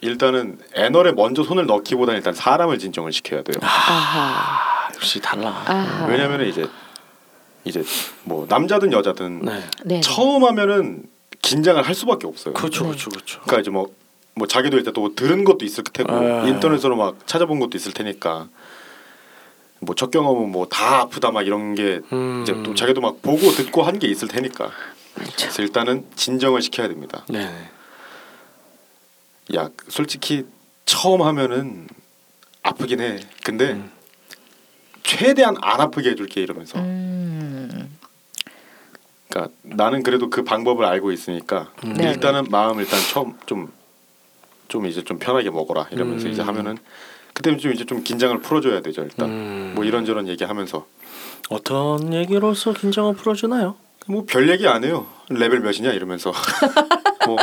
일단은 0.00 0.58
애널에 0.74 1.12
먼저 1.12 1.44
손을 1.44 1.66
넣기보다는 1.66 2.18
일단 2.18 2.34
사람을 2.34 2.80
진정을 2.80 3.12
시켜야 3.12 3.42
돼요. 3.42 3.56
아하. 3.62 4.88
아, 4.88 4.88
역시 4.92 5.20
달라. 5.20 5.62
아하. 5.64 6.06
왜냐면 6.06 6.44
이제 6.48 6.66
이제 7.64 7.84
뭐 8.24 8.46
남자든 8.48 8.92
여자든 8.92 9.42
네. 9.42 9.62
네. 9.84 10.00
처음 10.00 10.44
하면은 10.44 11.04
긴장을 11.40 11.80
할 11.80 11.94
수밖에 11.94 12.26
없어요. 12.26 12.54
그렇죠, 12.54 12.82
네. 12.82 12.88
그렇죠, 12.90 13.10
그렇죠. 13.10 13.40
그러니까 13.42 13.60
이제 13.60 13.70
뭐, 13.70 13.94
뭐 14.36 14.46
자기도 14.46 14.76
일단 14.76 14.92
또 14.92 15.14
들은 15.14 15.44
것도 15.44 15.64
있을 15.64 15.82
테고 15.82 16.12
아. 16.12 16.46
인터넷으로 16.46 16.94
막 16.96 17.26
찾아본 17.26 17.58
것도 17.58 17.76
있을 17.78 17.92
테니까 17.92 18.48
뭐 19.80 19.94
첫 19.96 20.10
경험은 20.10 20.50
뭐 20.52 20.66
다 20.68 21.00
아프다 21.00 21.30
막 21.30 21.42
이런 21.46 21.74
게 21.74 22.00
음. 22.12 22.42
이제 22.42 22.52
또 22.62 22.74
자기도 22.74 23.00
막 23.00 23.22
보고 23.22 23.50
듣고 23.50 23.82
한 23.82 23.98
게 23.98 24.06
있을 24.08 24.28
테니까 24.28 24.70
그렇죠. 25.14 25.34
그래서 25.38 25.62
일단은 25.62 26.04
진정을 26.16 26.60
시켜야 26.60 26.86
됩니다. 26.88 27.24
네. 27.28 27.50
야 29.54 29.70
솔직히 29.88 30.44
처음 30.84 31.22
하면은 31.22 31.88
아프긴 32.62 33.00
해. 33.00 33.20
근데 33.42 33.72
음. 33.72 33.90
최대한 35.02 35.56
안 35.62 35.80
아프게 35.80 36.10
해줄게 36.10 36.42
이러면서. 36.42 36.78
음. 36.78 37.96
그러니까 39.30 39.54
나는 39.62 40.02
그래도 40.02 40.28
그 40.28 40.44
방법을 40.44 40.84
알고 40.84 41.10
있으니까 41.12 41.72
네, 41.84 42.10
일단은 42.10 42.46
마음 42.50 42.80
일단 42.80 42.98
처음 43.12 43.34
좀 43.46 43.72
좀 44.68 44.86
이제 44.86 45.02
좀 45.04 45.18
편하게 45.18 45.50
먹어라 45.50 45.88
이러면서 45.90 46.26
음. 46.26 46.32
이제 46.32 46.42
하면은 46.42 46.78
그때는 47.34 47.58
좀 47.58 47.72
이제 47.72 47.84
좀 47.84 48.02
긴장을 48.02 48.36
풀어줘야 48.40 48.80
되죠 48.80 49.02
일단 49.02 49.28
음. 49.28 49.72
뭐 49.74 49.84
이런저런 49.84 50.28
얘기하면서 50.28 50.86
어떤 51.50 52.12
얘기로서 52.14 52.72
긴장을 52.72 53.14
풀어주나요? 53.14 53.76
뭐 54.08 54.24
별 54.26 54.48
얘기 54.48 54.66
안 54.66 54.84
해요 54.84 55.06
레벨 55.28 55.60
몇이냐 55.60 55.92
이러면서 55.92 56.32
뭐, 57.26 57.36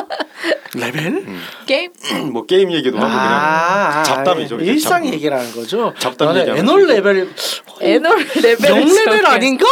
레벨? 0.76 1.26
게임? 1.66 1.92
뭐 2.32 2.46
게임 2.46 2.72
얘기도 2.72 2.98
하고 2.98 3.08
그냥 3.08 3.22
아, 3.22 4.04
잡담이죠, 4.04 4.56
이제 4.62 4.72
일상 4.72 4.92
잡담. 5.04 5.14
얘기라는 5.14 5.52
거죠. 5.52 5.94
잡담 6.00 6.36
얘기하면서 6.38 6.58
anal. 6.58 6.88
레벨 6.88 7.30
anal 7.82 8.18
레벨 8.42 8.70
0 8.72 8.88
레벨 9.06 9.26
아닌가? 9.26 9.66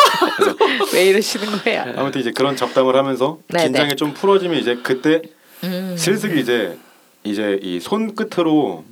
왜 0.93 1.05
이러시는 1.05 1.47
거예요? 1.63 1.93
아무튼 1.95 2.19
이제 2.19 2.31
그런 2.31 2.57
잡담을 2.57 2.95
하면서 2.97 3.37
네네. 3.47 3.63
긴장이 3.63 3.95
좀 3.95 4.13
풀어지면 4.13 4.59
이제 4.59 4.77
그때 4.83 5.21
음. 5.63 5.95
슬슬 5.97 6.37
이제 6.37 6.77
이제 7.23 7.59
이 7.61 7.79
손끝으로 7.79 8.83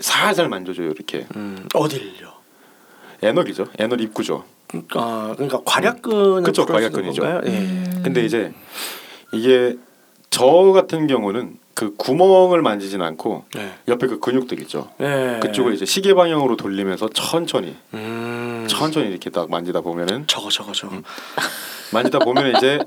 살살 0.00 0.48
만져줘요 0.48 0.90
이렇게 0.90 1.26
음, 1.36 1.66
어딜요? 1.74 2.32
애널이죠 3.22 3.66
애널 3.78 4.00
입구죠 4.00 4.44
그러니까 4.68 5.34
그러니까 5.36 5.60
괄약근을 5.64 6.42
그쵸, 6.42 6.66
풀어주는 6.66 6.90
괄약근이죠. 6.92 7.22
건가요? 7.22 7.40
예. 7.46 7.58
음. 7.58 8.00
근데 8.04 8.24
이제 8.24 8.52
이게 9.32 9.76
저 10.30 10.44
같은 10.72 11.06
경우는 11.06 11.58
그 11.74 11.94
구멍을 11.96 12.62
만지진 12.62 13.00
않고 13.02 13.44
네. 13.54 13.74
옆에 13.86 14.06
그 14.06 14.18
근육들 14.18 14.60
있죠. 14.62 14.90
예. 15.00 15.38
그쪽을 15.42 15.74
이제 15.74 15.84
시계 15.84 16.14
방향으로 16.14 16.56
돌리면서 16.56 17.08
천천히 17.10 17.76
음. 17.94 18.66
천천히 18.68 19.08
이렇게 19.08 19.30
딱 19.30 19.50
만지다 19.50 19.82
보면은 19.82 20.26
저거 20.26 20.50
저거 20.50 20.72
저거. 20.72 20.96
만지다 21.92 22.18
보면 22.20 22.56
이제 22.56 22.78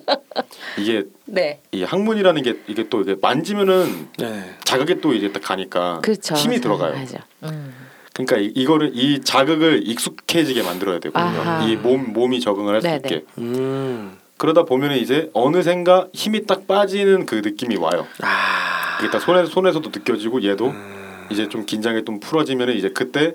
이게 0.77 1.03
네. 1.25 1.61
이 1.71 1.83
항문이라는 1.83 2.41
게 2.43 2.59
이게 2.67 2.87
또 2.89 3.01
이게 3.01 3.15
만지면은 3.21 4.09
네. 4.17 4.55
자극이 4.63 5.01
또 5.01 5.13
이제 5.13 5.31
딱 5.31 5.41
가니까 5.43 5.99
그렇죠. 6.01 6.35
힘이 6.35 6.59
들어가요. 6.59 6.93
맞아. 6.95 7.19
음. 7.43 7.73
그러니까 8.13 8.37
이, 8.37 8.51
이거를 8.55 8.91
이 8.93 9.21
자극을 9.21 9.81
익숙해지게 9.87 10.63
만들어야 10.63 10.99
되거든요. 10.99 11.67
이 11.67 11.75
몸 11.77 12.11
몸이 12.13 12.39
적응을 12.41 12.73
할 12.75 12.81
수. 12.81 12.87
있게. 12.87 13.23
음. 13.37 14.17
그러다 14.37 14.63
보면 14.63 14.93
이제 14.97 15.29
어느샌가 15.33 16.07
힘이 16.13 16.45
딱 16.45 16.65
빠지는 16.67 17.25
그 17.25 17.35
느낌이 17.43 17.75
와요. 17.77 18.05
아. 18.21 18.97
그게 18.97 19.09
딱 19.11 19.19
손에 19.19 19.45
손에서도 19.45 19.89
느껴지고 19.93 20.43
얘도 20.43 20.67
음. 20.67 21.27
이제 21.29 21.47
좀 21.47 21.65
긴장이 21.65 22.03
좀 22.05 22.19
풀어지면 22.19 22.69
이제 22.71 22.89
그때 22.89 23.33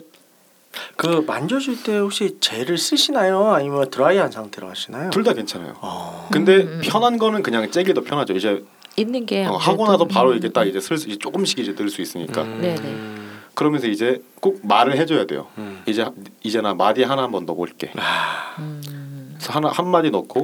그 0.97 1.25
만져줄 1.27 1.83
때 1.83 1.99
혹시 1.99 2.37
젤을 2.41 2.79
쓰시나요? 2.79 3.53
아니면 3.53 3.91
드라이한 3.91 4.31
상태로 4.31 4.69
하시나요? 4.69 5.11
둘 5.11 5.25
다 5.25 5.33
괜찮아요. 5.33 5.75
어. 5.81 6.29
근데 6.33 6.57
음, 6.57 6.69
음. 6.69 6.81
편한 6.85 7.19
거는 7.19 7.43
그냥 7.43 7.71
째기 7.71 7.95
더 7.95 8.03
편하죠. 8.03 8.35
이제 8.35 8.65
있는 8.97 9.27
게 9.27 9.45
어, 9.45 9.57
하고 9.57 9.87
나서 9.87 10.05
바로 10.07 10.31
음. 10.31 10.35
이렇게 10.35 10.51
딱 10.51 10.65
이제 10.65 10.79
슬 10.81 10.97
수- 10.99 11.09
이제 11.09 11.19
조금씩 11.19 11.59
이제 11.59 11.75
늘 11.75 11.89
수 11.89 12.01
있으니까 12.03 12.43
음. 12.43 12.61
네네. 12.61 13.15
그러면서 13.55 13.87
이제 13.89 14.21
꼭 14.41 14.61
말을 14.65 14.97
해줘야 14.97 15.27
돼요. 15.27 15.47
음. 15.59 15.83
이제 15.87 16.05
이제 16.43 16.61
나 16.61 16.75
마디 16.75 17.03
하나 17.03 17.23
한번 17.23 17.45
넣어볼게. 17.47 17.91
아. 17.97 18.55
음. 18.59 19.35
그래서 19.37 19.53
하나 19.53 19.69
한 19.71 19.89
마디 19.89 20.11
넣고 20.11 20.43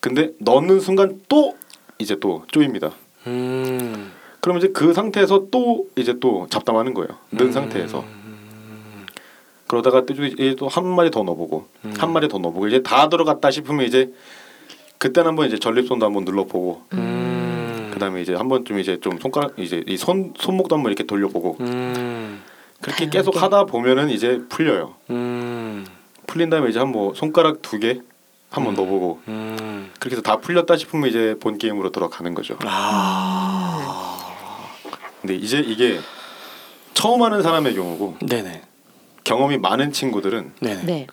근데 0.00 0.30
넣는 0.38 0.80
순간 0.80 1.20
또 1.28 1.56
이제 1.98 2.16
또 2.20 2.44
쪼입니다. 2.52 2.90
음. 3.26 4.12
그럼 4.40 4.58
이제 4.58 4.68
그 4.68 4.92
상태에서 4.92 5.46
또 5.50 5.88
이제 5.96 6.18
또 6.20 6.46
잡담하는 6.50 6.94
거예요. 6.94 7.08
넣은 7.30 7.48
음. 7.48 7.52
상태에서 7.52 8.04
그러다가 9.66 10.04
또한 10.58 10.86
마디 10.86 11.10
더 11.10 11.22
넣어보고 11.22 11.66
음. 11.84 11.94
한 11.98 12.12
마디 12.12 12.28
더 12.28 12.38
넣어보고 12.38 12.68
이제 12.68 12.82
다 12.82 13.08
들어갔다 13.08 13.50
싶으면 13.50 13.84
이제 13.86 14.12
그때는 14.98 15.28
한번 15.28 15.46
이제 15.46 15.58
전립선도 15.58 16.06
한번 16.06 16.24
눌러보고 16.24 16.82
음. 16.94 17.90
그다음에 17.92 18.22
이제 18.22 18.34
한번 18.34 18.64
좀 18.64 18.78
이제 18.78 18.98
좀 19.00 19.18
손가락 19.18 19.58
이제 19.58 19.82
이 19.86 19.96
손 19.96 20.34
손목도 20.38 20.76
한번 20.76 20.92
이렇게 20.92 21.04
돌려보고 21.04 21.56
음. 21.60 22.42
그렇게 22.80 23.06
다양하게. 23.06 23.18
계속 23.18 23.42
하다 23.42 23.64
보면은 23.64 24.10
이제 24.10 24.40
풀려요. 24.48 24.94
음. 25.10 25.86
풀린 26.26 26.50
다음에 26.50 26.68
이제 26.70 26.78
한 26.78 26.88
뭐 26.88 27.14
손가락 27.14 27.62
두 27.62 27.78
개 27.80 28.00
한번 28.50 28.74
음. 28.74 28.76
넣어보고 28.76 29.20
음. 29.28 29.90
그렇게 29.98 30.14
해서 30.14 30.22
다 30.22 30.36
풀렸다 30.36 30.76
싶으면 30.76 31.08
이제 31.08 31.34
본 31.40 31.58
게임으로 31.58 31.90
들어가는 31.90 32.32
거죠. 32.34 32.56
아. 32.64 34.16
근데 35.20 35.34
이제 35.34 35.58
이게 35.58 35.98
처음 36.94 37.22
하는 37.22 37.42
사람의 37.42 37.74
경우고 37.74 38.16
네네. 38.22 38.62
경험이 39.26 39.58
많은 39.58 39.92
친구들은 39.92 40.52
네네. 40.60 40.82
네. 40.84 41.06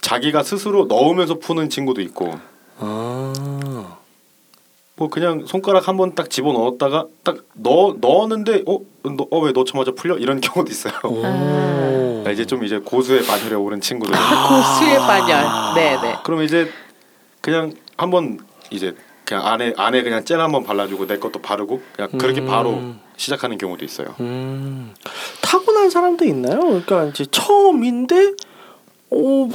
자기가 0.00 0.44
스스로 0.44 0.84
넣으면서 0.84 1.34
푸는 1.40 1.68
친구도 1.68 2.00
있고 2.00 2.38
아. 2.78 3.96
뭐 4.98 5.08
그냥 5.10 5.44
손가락 5.44 5.88
한 5.88 5.96
번 5.96 6.14
딱 6.14 6.30
집어 6.30 6.52
넣었다가 6.52 7.06
딱 7.24 7.38
넣어 7.54 7.96
넣었는데 8.00 8.62
어어왜 8.66 9.52
넣자마자 9.52 9.90
풀려 9.90 10.16
이런 10.18 10.40
경우도 10.40 10.70
있어요. 10.70 10.94
오. 11.04 11.20
그러니까 11.20 12.30
이제 12.30 12.46
좀 12.46 12.64
이제 12.64 12.78
고수의 12.78 13.24
반열에 13.26 13.54
오른 13.56 13.80
친구들. 13.80 14.14
아, 14.14 14.48
고수의 14.48 14.98
반열. 14.98 15.74
네네. 15.74 16.18
그러면 16.24 16.44
이제 16.44 16.70
그냥 17.40 17.74
한번 17.96 18.38
이제 18.70 18.94
그냥 19.26 19.44
안에 19.44 19.74
안에 19.76 20.02
그냥 20.02 20.24
젤 20.24 20.40
한번 20.40 20.62
발라주고 20.62 21.06
내 21.06 21.18
것도 21.18 21.42
바르고 21.42 21.82
그냥 21.94 22.10
그렇게 22.12 22.40
음. 22.40 22.46
바로 22.46 22.80
시작하는 23.16 23.58
경우도 23.58 23.84
있어요. 23.84 24.14
음. 24.20 24.94
타고난 25.42 25.90
사람도 25.90 26.24
있나요? 26.24 26.60
그러니까 26.60 27.06
이제 27.06 27.26
처음인데 27.30 28.34
어 29.10 29.48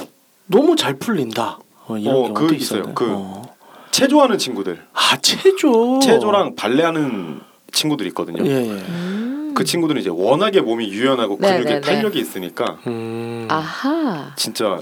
너무 0.47 0.75
잘 0.75 0.95
풀린다. 0.95 1.59
어, 1.87 1.97
이런 1.97 2.15
어, 2.15 2.21
경우도 2.23 2.47
그 2.47 2.53
있어요. 2.55 2.93
그 2.93 3.07
어. 3.09 3.41
체조하는 3.91 4.37
친구들, 4.37 4.85
아 4.93 5.17
체조. 5.17 5.99
체조랑 5.99 6.55
발레하는 6.55 7.39
친구들 7.71 8.05
있거든요. 8.07 8.45
예. 8.45 8.51
예. 8.51 8.69
음. 8.71 9.53
그 9.55 9.63
친구들은 9.63 10.01
이제 10.01 10.09
워낙에 10.09 10.61
몸이 10.61 10.89
유연하고 10.89 11.37
네, 11.39 11.51
근육에 11.53 11.63
네, 11.65 11.75
네. 11.75 11.81
탄력이 11.81 12.19
있으니까 12.19 12.77
음. 12.87 13.47
아하. 13.49 14.33
진짜 14.35 14.81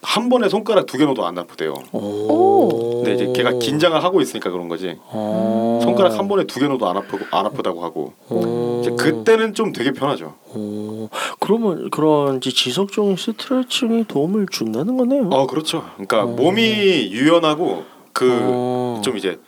한 0.00 0.28
번에 0.28 0.48
손가락 0.48 0.86
두 0.86 0.96
개 0.98 1.04
넣어도 1.04 1.26
안 1.26 1.36
아프대요. 1.38 1.74
오. 1.92 3.02
근데 3.02 3.14
이제 3.14 3.32
걔가 3.32 3.58
긴장을 3.58 4.02
하고 4.02 4.20
있으니까 4.20 4.50
그런 4.50 4.68
거지. 4.68 4.96
어. 5.00 5.80
손가락 5.82 6.18
한 6.18 6.28
번에 6.28 6.44
두 6.44 6.60
개 6.60 6.68
넣어도 6.68 6.88
안 6.88 6.96
아프고 6.96 7.24
안 7.30 7.46
아프다고 7.46 7.82
하고. 7.84 8.12
오. 8.30 8.80
이제 8.80 8.90
그때는 8.92 9.54
좀 9.54 9.72
되게 9.72 9.92
편하죠. 9.92 10.34
오. 10.54 11.08
그러면 11.40 11.90
그런 11.90 12.40
지속적인 12.40 13.16
스트레칭이 13.16 14.04
도움을 14.04 14.46
준다는 14.50 14.96
거네요. 14.96 15.28
어 15.30 15.46
그렇죠. 15.46 15.84
그러니까 15.94 16.22
어. 16.24 16.26
몸이 16.26 16.62
유연하고 17.10 17.84
그 18.12 18.38
어. 18.40 19.00
좀 19.04 19.16
이제 19.16 19.38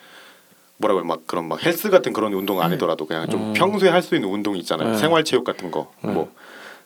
뭐라고 0.78 1.04
막 1.04 1.26
그런 1.26 1.46
막 1.46 1.64
헬스 1.64 1.90
같은 1.90 2.12
그런 2.12 2.32
운동 2.32 2.60
아니더라도 2.60 3.06
그냥 3.06 3.28
좀 3.28 3.40
음. 3.50 3.52
평소에 3.52 3.88
할 3.90 4.02
수 4.02 4.14
있는 4.14 4.28
운동 4.30 4.56
있잖아요. 4.56 4.92
네. 4.92 4.96
생활 4.96 5.24
체육 5.24 5.44
같은 5.44 5.70
거. 5.70 5.90
네. 6.02 6.10
뭐 6.10 6.30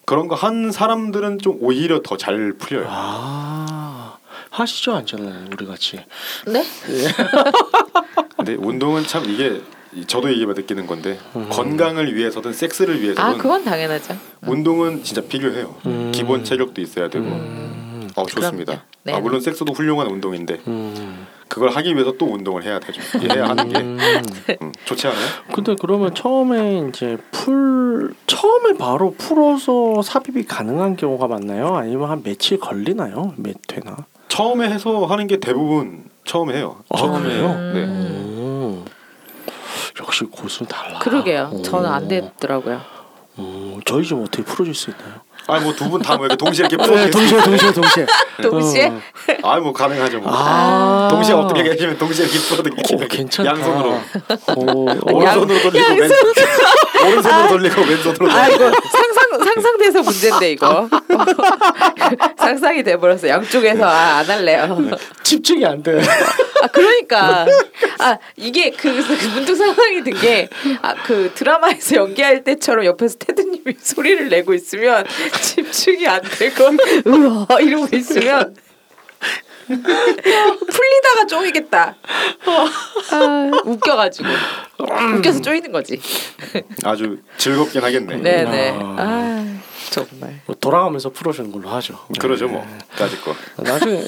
그런 0.07 0.29
거 0.29 0.35
한 0.35 0.71
사람들은 0.73 1.39
좀 1.39 1.57
오히려 1.61 2.01
더 2.03 2.17
잘 2.17 2.53
풀려요. 2.59 2.87
아. 2.89 4.17
하시죠 4.51 4.95
안전은 4.95 5.53
우리 5.53 5.67
같이. 5.67 5.99
네? 6.47 6.65
근데 8.37 8.55
운동은 8.55 9.05
참 9.07 9.25
이게 9.29 9.61
저도 10.07 10.29
이게 10.29 10.45
느끼는 10.47 10.87
건데 10.87 11.19
건강을 11.51 12.15
위해서든 12.15 12.53
섹스를 12.53 13.01
위해서든 13.01 13.23
아 13.23 13.37
그건 13.37 13.65
당연하죠. 13.65 14.17
운동은 14.43 15.03
진짜 15.03 15.23
필요해요. 15.23 15.75
음. 15.87 16.13
기본 16.15 16.45
체력도 16.45 16.81
있어야 16.81 17.09
되고. 17.09 17.25
음. 17.27 18.09
어 18.17 18.27
좋습니다. 18.27 18.85
그럼요. 19.03 19.19
아, 19.19 19.21
물론 19.21 19.41
섹스도 19.41 19.73
훌륭한 19.73 20.07
운동인데 20.09 20.61
음. 20.69 21.27
그걸 21.49 21.71
하기 21.71 21.95
위해서 21.95 22.13
또 22.19 22.27
운동을 22.27 22.65
해야 22.65 22.81
되죠. 22.81 23.01
해야 23.33 23.47
하는 23.49 23.69
게 23.69 23.79
음. 23.79 23.99
음, 24.63 24.73
좋지 24.85 25.07
않아요? 25.07 25.27
근데 25.53 25.77
그러면 25.81 26.15
처음에 26.15 26.89
이제 26.89 27.17
풀 27.31 28.15
처음에 28.27 28.77
바로 28.79 29.15
풀어서 29.17 30.03
삽입이 30.03 30.47
가능한 30.47 30.97
경우가 30.97 31.29
많나요? 31.29 31.77
아니면 31.77 32.11
한 32.11 32.23
며칠 32.23 32.59
걸리나요? 32.59 33.35
몇 33.37 33.57
회나? 33.73 33.97
처음에 34.29 34.69
해서 34.69 35.05
하는 35.07 35.27
게 35.27 35.39
대부분 35.39 36.05
처음에 36.25 36.57
해요. 36.57 36.77
아, 36.89 36.97
처음에 36.97 37.23
그래요? 37.23 37.49
네. 37.49 37.85
음. 37.85 38.85
역시 40.01 40.25
고수는 40.25 40.69
달라. 40.69 40.99
그러게요. 40.99 41.51
오. 41.53 41.63
저는 41.63 41.89
안 41.89 42.09
되더라고요. 42.09 42.81
음, 43.39 43.81
저희 43.85 44.05
좀 44.05 44.23
어떻게 44.23 44.43
풀어줄 44.43 44.75
수 44.75 44.91
있나요? 44.91 45.21
아니 45.47 45.63
뭐 45.63 45.73
두 45.75 45.89
분 45.91 46.01
다 46.03 46.17
뭐 46.17 46.27
이렇게 46.27 46.37
동시에 46.37 46.67
이렇게 46.67 46.77
네, 46.77 46.85
풀어 46.85 47.11
동시에 47.11 47.41
동시에 47.43 47.73
동시에. 47.73 48.07
동시에? 48.43 48.87
어. 49.43 49.51
아니 49.51 49.63
뭐 49.63 49.73
가능하죠 49.73 50.19
뭐. 50.21 50.33
아. 50.33 51.09
동시에 51.11 51.35
엎드려 51.35 51.63
계시면 51.65 51.99
동시에 51.99 52.25
이렇게 52.27 52.39
오, 52.95 52.99
이렇게 52.99 53.17
괜찮다. 53.19 53.51
양손으로 53.51 54.01
오, 54.57 54.87
오른손으로 55.17 55.61
돌리고 55.71 55.95
왼 56.01 56.11
오른손으로 57.07 57.49
돌리고 57.49 57.81
왼손으로 57.83 58.15
돌리고 58.19 58.39
아 58.39 58.49
이거 58.49 58.73
상상 58.91 59.45
상상돼서 59.45 60.03
문제인데 60.03 60.53
이거 60.53 60.89
상상이 62.39 62.83
돼버렸어. 62.83 63.29
양쪽에서 63.29 63.85
아, 63.85 64.19
안 64.19 64.27
할래요. 64.27 64.79
집중이 65.23 65.65
안 65.67 65.83
돼. 65.83 66.01
아 66.63 66.67
그러니까 66.69 67.47
아 67.99 68.19
이게 68.37 68.71
그, 68.71 68.91
그 69.07 69.27
문득 69.35 69.55
상상이 69.57 70.03
든 70.03 70.15
게 70.15 70.49
아 70.83 70.95
그 71.05 71.33
드라마에서 71.35 71.97
연기할 71.97 72.45
때처럼 72.45 72.85
옆에서 72.87 73.17
테드님이 73.19 73.75
소리를 73.81 74.29
내고 74.31 74.55
있으면 74.55 75.05
집중이 75.43 76.07
안 76.07 76.20
되고 76.22 76.64
으아 77.07 77.61
이러고 77.61 77.95
있으면 77.97 78.55
풀리다가 79.66 81.26
쪼이겠다. 81.28 81.97
아, 83.11 83.51
웃겨가지고 83.64 84.28
웃겨서 85.16 85.41
쪼이는 85.41 85.72
거지. 85.72 86.01
아주 86.85 87.18
즐겁긴 87.39 87.82
하겠네. 87.82 88.16
네네. 88.16 88.78
아. 88.80 88.97
아 88.99 89.61
정말 89.91 90.41
뭐 90.47 90.57
돌아가면서 90.61 91.11
풀어주는 91.11 91.51
걸로 91.53 91.68
하죠. 91.70 91.99
그러죠 92.18 92.47
네. 92.47 92.53
뭐 92.53 92.66
까짓 92.97 93.22
거. 93.24 93.35
나중에 93.62 94.03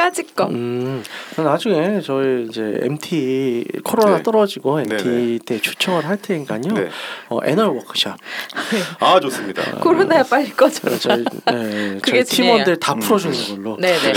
까짓 0.00 0.34
거. 0.34 0.46
음 0.46 1.02
나중에 1.36 2.00
저희 2.00 2.46
이제 2.48 2.78
MT 2.82 3.64
코로나 3.84 4.16
네. 4.16 4.22
떨어지고 4.22 4.80
MT 4.80 4.96
네네. 5.04 5.38
때 5.44 5.58
초청을 5.60 6.06
할 6.06 6.16
테니까요. 6.16 6.60
네. 6.74 6.88
어, 7.28 7.38
애널 7.44 7.68
워크샵 7.68 8.16
아 9.00 9.20
좋습니다. 9.20 9.62
코로나야 9.80 10.22
빨리 10.22 10.50
꺼져. 10.52 10.88
어, 10.90 10.96
저희 10.98 11.22
네, 11.46 11.98
그게 12.02 12.24
저희 12.24 12.24
팀원들 12.24 12.78
다 12.80 12.94
음. 12.94 13.00
풀어주는 13.00 13.62
걸로. 13.62 13.76
네네. 13.76 14.12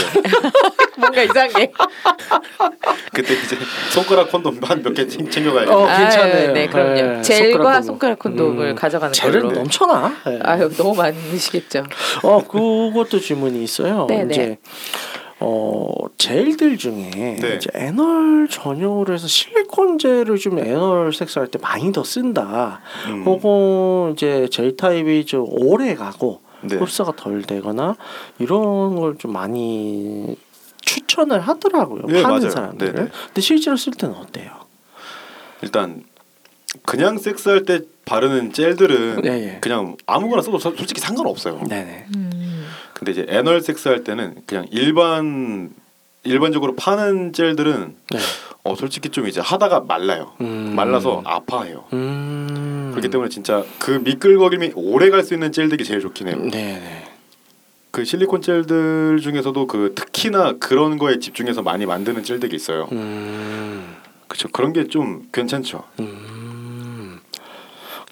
뭔가 0.98 1.22
이상해. 1.24 1.72
그때 3.14 3.34
이제 3.34 3.58
손가락 3.92 4.32
콘돔 4.32 4.60
한 4.64 4.82
몇 4.82 4.94
개 4.94 5.06
챙겨가야겠네. 5.06 5.74
어, 5.76 5.86
괜찮아요. 5.98 6.54
네, 6.54 6.68
그럼요. 6.68 6.94
네, 6.94 7.22
젤과 7.22 7.82
손가락 7.82 7.84
손가락 7.84 8.20
콘돔을 8.20 8.68
음, 8.70 8.76
가져가는 8.76 9.12
젤은 9.12 9.42
걸로. 9.42 9.52
넘쳐나. 9.56 10.16
네. 10.28 10.40
아유 10.44 10.70
너무 10.78 10.96
많으시겠죠. 10.96 11.84
어 12.24 12.42
그것도 12.48 13.20
질문이 13.20 13.62
있어요. 13.64 14.06
네네. 14.08 14.34
이제 14.34 14.58
어 15.46 15.94
젤들 16.18 16.78
중에 16.78 17.10
네. 17.40 17.56
이제 17.58 17.70
애널 17.76 18.48
전용으로 18.50 19.14
해서 19.14 19.28
실리콘 19.28 20.00
젤을 20.00 20.38
좀 20.38 20.58
애널 20.60 21.12
섹스할 21.14 21.48
때 21.50 21.60
많이 21.62 21.92
더 21.92 22.04
쓴다. 22.06 22.80
음. 23.10 23.24
혹은 23.26 24.14
이제 24.14 24.48
젤 24.52 24.78
타입이 24.78 25.26
좀 25.26 25.46
오래 25.50 25.96
가고 25.96 26.40
네. 26.62 26.78
흡수가 26.78 27.18
덜 27.18 27.42
되거나 27.42 27.98
이런 28.40 28.96
걸 28.96 29.16
좀 29.18 29.34
많이 29.34 30.38
추천을 30.80 31.40
하더라고요. 31.42 32.04
네, 32.08 32.22
파는 32.24 32.38
맞아요. 32.40 32.50
사람들은. 32.50 32.94
네네. 32.96 33.08
근데 33.28 33.42
실제로 33.42 33.76
쓸 33.76 33.94
때는 33.94 34.16
어때요? 34.16 34.52
일단 35.62 36.04
그냥 36.86 37.18
섹스할 37.18 37.64
때 37.66 37.82
바르는 38.06 38.52
젤들은 38.54 39.22
네, 39.24 39.30
예. 39.56 39.58
그냥 39.62 39.96
아무거나 40.06 40.42
써도 40.42 40.58
서- 40.60 40.74
솔직히 40.76 41.00
상관없어요. 41.02 41.62
네네. 41.70 42.06
음. 42.16 42.30
근데 43.04 43.12
이제 43.12 43.26
애널 43.28 43.60
섹스 43.60 43.90
할 43.90 44.04
때는 44.06 44.36
그냥 44.46 44.66
일반 44.72 45.72
일반적으로 46.24 46.74
파는 46.76 47.34
젤들은 47.34 47.96
네. 48.12 48.20
어 48.64 48.76
솔직히 48.76 49.10
좀 49.10 49.28
이제 49.28 49.42
하다가 49.42 49.82
말라요. 49.82 50.32
음. 50.40 50.72
말라서 50.74 51.22
아파해요. 51.26 51.84
음. 51.92 52.92
그렇기 52.92 53.10
때문에 53.10 53.30
진짜 53.30 53.66
그 53.80 53.92
미끌거림이 54.06 54.72
오래 54.76 55.10
갈 55.10 55.22
수 55.24 55.34
있는 55.34 55.52
젤들이 55.52 55.84
제일 55.84 56.00
좋긴 56.00 56.30
해요. 56.30 56.38
네네. 56.50 57.04
그 57.92 58.06
실리콘 58.06 58.42
젤들 58.42 59.20
중에서도 59.22 59.68
그 59.68 59.92
특히나 59.96 60.54
그런 60.60 60.98
거에 60.98 61.20
집중해서 61.20 61.62
많이 61.62 61.86
만드는 61.86 62.24
젤들이 62.24 62.56
있어요. 62.56 62.88
음. 62.94 63.96
그렇죠. 64.30 64.48
그런 64.48 64.72
게 64.72 64.88
좀 64.88 65.28
괜찮죠. 65.34 65.84
음. 66.00 67.20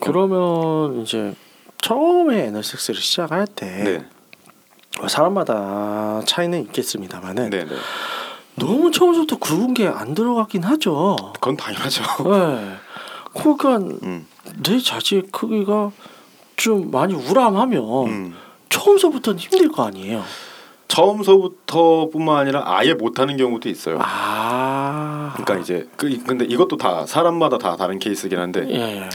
그러면 0.02 1.02
이제 1.02 1.34
처음에 1.82 2.44
애널 2.48 2.62
섹스를 2.64 3.00
시작할 3.00 3.48
때 3.48 3.66
네. 3.84 4.06
뭐 5.02 5.08
사람마다 5.08 6.22
차이는 6.26 6.62
있겠습니다만은 6.66 7.50
네, 7.50 7.66
네. 7.66 7.76
너무 8.56 8.92
처음부터 8.92 9.38
굵은 9.40 9.74
게 9.74 9.88
안 9.88 10.14
들어가긴 10.14 10.62
하죠. 10.64 11.16
그건 11.34 11.58
당연하죠. 11.58 12.04
네. 12.24 12.74
그러니까 13.34 13.78
음. 14.04 14.28
내 14.64 14.78
자지의 14.78 15.24
크기가 15.32 15.92
좀 16.56 16.92
많이 16.92 17.16
우람하면 17.16 17.84
음. 18.08 18.36
처음서부터는 18.70 19.40
힘들 19.40 19.72
거 19.72 19.84
아니에요. 19.86 20.24
처음서부터뿐만 20.88 22.38
아니라 22.38 22.64
아예 22.66 22.94
못하는 22.94 23.38
경우도 23.38 23.70
있어요. 23.70 23.98
아. 24.02 25.34
그러니까 25.36 25.58
이제 25.58 25.90
그 25.96 26.16
근데 26.24 26.46
이것도 26.46 26.78
다 26.78 27.06
사람마다 27.08 27.58
다 27.58 27.76
다른 27.78 27.98
케이스긴 27.98 28.38
한데, 28.38 28.68
예. 28.70 28.98
예. 28.98 29.10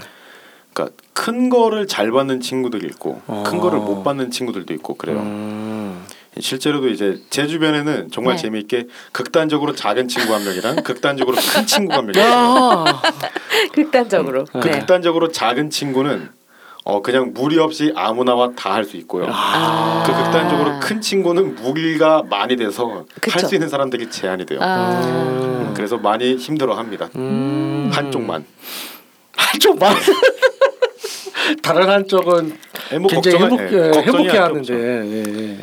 그러니까 0.73 0.97
큰 1.13 1.49
거를 1.51 1.87
잘 1.87 2.11
받는 2.11 2.41
친구들이 2.41 2.87
있고 2.89 3.21
어. 3.27 3.45
큰 3.47 3.59
거를 3.59 3.79
못 3.79 4.03
받는 4.03 4.31
친구들도 4.31 4.73
있고 4.75 4.95
그래요. 4.95 5.19
음. 5.19 5.66
실제로도 6.41 6.89
이제 6.89 7.19
제 7.31 7.47
주변에는 7.47 8.11
정말 8.13 8.37
네. 8.37 8.43
재미있게 8.43 8.87
극단적으로 9.13 9.75
작은 9.75 10.09
친구 10.09 10.35
한 10.35 10.45
명이랑 10.45 10.83
극단적으로 10.83 11.37
큰 11.37 11.67
친구 11.67 11.95
한 11.95 12.07
명이 12.07 12.19
있어요. 12.19 12.85
극단적으로. 13.73 14.45
그 14.53 14.59
네. 14.59 14.79
극단적으로 14.79 15.29
작은 15.33 15.71
친구는 15.71 16.29
어 16.85 17.03
그냥 17.03 17.33
무리 17.35 17.59
없이 17.59 17.93
아무나와 17.97 18.53
다 18.55 18.75
할 18.75 18.85
수 18.85 18.97
있고요. 18.99 19.27
아. 19.31 20.05
그 20.07 20.13
극단적으로 20.13 20.79
큰 20.81 21.01
친구는 21.01 21.55
무리가 21.57 22.23
많이 22.29 22.57
돼서 22.57 23.05
할. 23.31 23.41
수 23.41 23.55
있는 23.55 23.69
사람들이 23.69 24.11
제한이 24.11 24.45
돼요. 24.47 24.59
아. 24.63 25.73
그래서 25.75 25.97
많이 25.97 26.37
힘들어합니다. 26.37 27.09
음. 27.17 27.91
한쪽만. 27.93 28.45
한쪽만. 29.37 29.95
다른 31.63 31.89
한쪽은 31.89 32.57
예, 32.93 32.99
뭐 32.99 33.09
굉장히 33.09 33.39
걱정하- 33.39 33.59
행복, 33.61 33.73
예, 33.73 33.91
예, 33.95 34.03
행복해 34.03 34.29
할 34.31 34.43
하는데. 34.43 34.75
예, 34.75 35.25
예. 35.27 35.59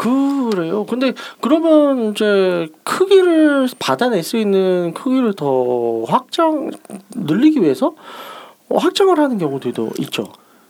그래요. 0.00 0.86
근데 0.86 1.12
그러면 1.40 2.12
이제 2.12 2.68
크기를 2.84 3.68
받아낼 3.78 4.22
수 4.22 4.38
있는 4.38 4.94
크기를 4.94 5.34
더 5.34 6.04
확장 6.04 6.70
늘리기 7.14 7.60
위해서 7.60 7.94
어, 8.70 8.78
확장을 8.78 9.18
하는 9.18 9.36
경우들도 9.36 9.90
있죠. 9.98 10.24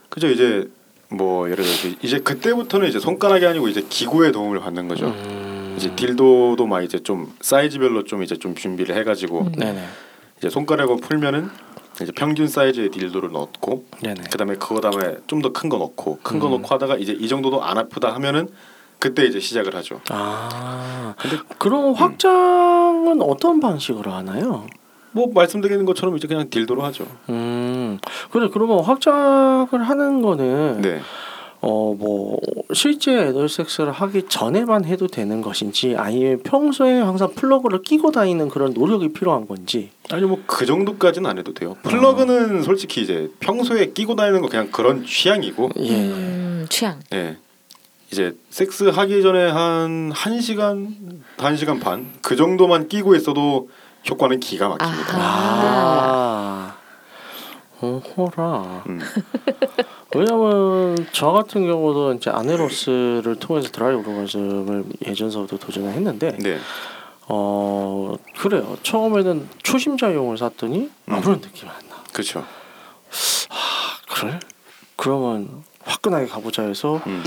그죠 0.09 0.27
이제 0.27 0.69
뭐 1.09 1.49
예를 1.49 1.63
들어서 1.63 1.87
이제 2.01 2.19
그때부터는 2.19 2.89
이제 2.89 2.99
손가락이 2.99 3.45
아니고 3.45 3.69
이제 3.69 3.85
기구의 3.87 4.31
도움을 4.33 4.59
받는 4.59 4.87
거죠. 4.89 5.07
음. 5.07 5.75
이제 5.77 5.95
딜도도 5.95 6.65
막 6.67 6.81
이제 6.83 6.99
좀 6.99 7.31
사이즈별로 7.39 8.03
좀 8.03 8.23
이제 8.23 8.35
좀 8.35 8.53
준비를 8.53 8.95
해가지고 8.97 9.41
음. 9.41 9.51
네네. 9.53 9.81
이제 10.39 10.49
손가락을 10.49 10.97
풀면은 10.97 11.49
이제 12.01 12.11
평균 12.13 12.47
사이즈의 12.47 12.89
dildo를 12.89 13.31
넣고 13.31 13.85
네네. 14.01 14.23
그다음에 14.31 14.55
그거 14.55 14.81
다음에 14.81 15.15
좀 15.27 15.41
더 15.41 15.53
큰 15.53 15.69
거 15.69 15.77
넣고 15.77 16.19
큰거 16.23 16.47
음. 16.47 16.51
넣고 16.61 16.67
하다가 16.73 16.97
이제 16.97 17.13
이 17.13 17.27
정도도 17.29 17.63
안 17.63 17.77
아프다 17.77 18.13
하면은 18.15 18.49
그때 19.01 19.25
이제 19.25 19.39
시작을 19.39 19.75
하죠. 19.77 19.99
아. 20.09 21.15
근데 21.17 21.37
그럼 21.57 21.93
확장은 21.93 23.19
어떤 23.23 23.59
방식으로 23.59 24.11
하나요? 24.11 24.67
뭐 25.11 25.27
말씀드리는 25.33 25.83
것처럼 25.85 26.15
이제 26.15 26.27
그냥 26.27 26.49
dildo로 26.51 26.83
하죠. 26.83 27.07
음. 27.29 27.97
그래 28.31 28.47
그러면 28.53 28.79
확장을 28.83 29.73
하는 29.73 30.21
거는 30.21 30.81
네. 30.81 31.01
어뭐 31.61 32.37
실제 32.73 33.11
anal 33.17 33.49
섹스를 33.49 33.91
하기 33.91 34.27
전에만 34.29 34.85
해도 34.85 35.07
되는 35.07 35.41
것인지 35.41 35.95
아니면 35.97 36.39
평소에 36.43 36.99
항상 37.01 37.33
플러그를 37.33 37.81
끼고 37.81 38.11
다니는 38.11 38.49
그런 38.49 38.73
노력이 38.73 39.13
필요한 39.13 39.47
건지 39.47 39.89
아니 40.11 40.23
뭐 40.25 40.39
그 40.47 40.65
정도까지는 40.67 41.27
안 41.29 41.39
해도 41.39 41.53
돼요. 41.55 41.75
플러그는 41.83 42.61
솔직히 42.61 43.01
이제 43.01 43.31
평소에 43.39 43.87
끼고 43.93 44.15
다니는 44.15 44.41
거 44.41 44.47
그냥 44.47 44.69
그런 44.71 45.03
취향이고, 45.05 45.71
예. 45.77 45.89
음, 45.89 46.65
취향. 46.69 46.99
예. 47.13 47.37
이제 48.11 48.35
섹스 48.49 48.83
하기 48.85 49.21
전에 49.21 49.49
한 49.49 50.11
1시간, 50.11 51.21
1시간 51.37 51.81
반 51.81 52.11
그 52.21 52.35
정도만 52.35 52.87
끼고 52.87 53.15
있어도 53.15 53.69
효과는 54.09 54.39
기가 54.39 54.67
막힙니다. 54.69 55.13
아. 55.17 56.75
어허라. 57.79 58.83
음. 58.89 58.99
왜냐면 60.15 61.07
저 61.13 61.31
같은 61.31 61.65
경우도 61.65 62.13
이제 62.13 62.29
아네로스를 62.29 63.37
통해서 63.39 63.69
dry 63.71 63.95
orgasm을 63.95 64.83
예전서부터 65.07 65.57
도전을 65.57 65.91
했는데 65.93 66.37
네. 66.37 66.59
어 67.27 68.13
그래요. 68.37 68.77
처음에는 68.83 69.47
초심자용을 69.63 70.37
샀더니 70.37 70.91
음. 71.05 71.13
아무런 71.13 71.39
느낌이 71.39 71.69
안 71.71 71.75
나. 71.89 71.95
그렇죠. 72.13 72.39
아, 73.49 73.55
그래? 74.13 74.39
그러면 74.95 75.63
화끈하게 75.85 76.27
가보자 76.27 76.63
해서 76.63 77.01
음. 77.07 77.23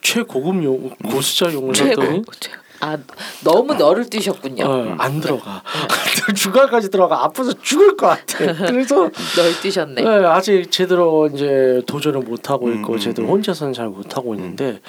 최고급 0.00 0.62
용 0.64 0.90
고수자 1.10 1.52
용을 1.52 1.74
샀더니 1.74 2.22
최고. 2.40 2.58
아 2.80 2.96
너무 3.42 3.74
너를 3.74 4.08
뛰셨군요. 4.08 4.64
어, 4.64 4.94
안 4.98 5.20
들어가. 5.20 5.62
중간까지 6.36 6.90
들어가 6.90 7.24
아파서 7.24 7.52
죽을 7.60 7.96
것 7.96 8.06
같아. 8.06 8.38
그래서 8.66 9.10
널 9.36 9.60
뛰셨네. 9.60 10.00
네, 10.02 10.08
아직 10.26 10.70
제대로 10.70 11.26
이제 11.26 11.82
도전을 11.88 12.20
못 12.20 12.50
하고 12.50 12.70
있고 12.70 12.92
음, 12.92 12.94
음, 12.94 12.98
제대로 13.00 13.26
음. 13.28 13.32
혼자서는 13.32 13.72
잘 13.72 13.88
못 13.88 14.16
하고 14.16 14.34
있는데 14.36 14.80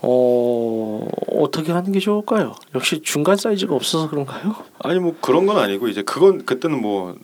어 0.00 1.06
어떻게 1.32 1.72
하는 1.72 1.92
게 1.92 1.98
좋을까요? 2.00 2.54
역시 2.74 3.02
중간 3.02 3.36
사이즈가 3.36 3.74
없어서 3.74 4.08
그런가요? 4.08 4.54
아니 4.78 4.98
뭐 4.98 5.14
그런 5.20 5.44
건 5.46 5.58
아니고 5.58 5.88
이제 5.88 6.02
그건 6.02 6.46
그때는 6.46 6.80
뭐 6.80 7.16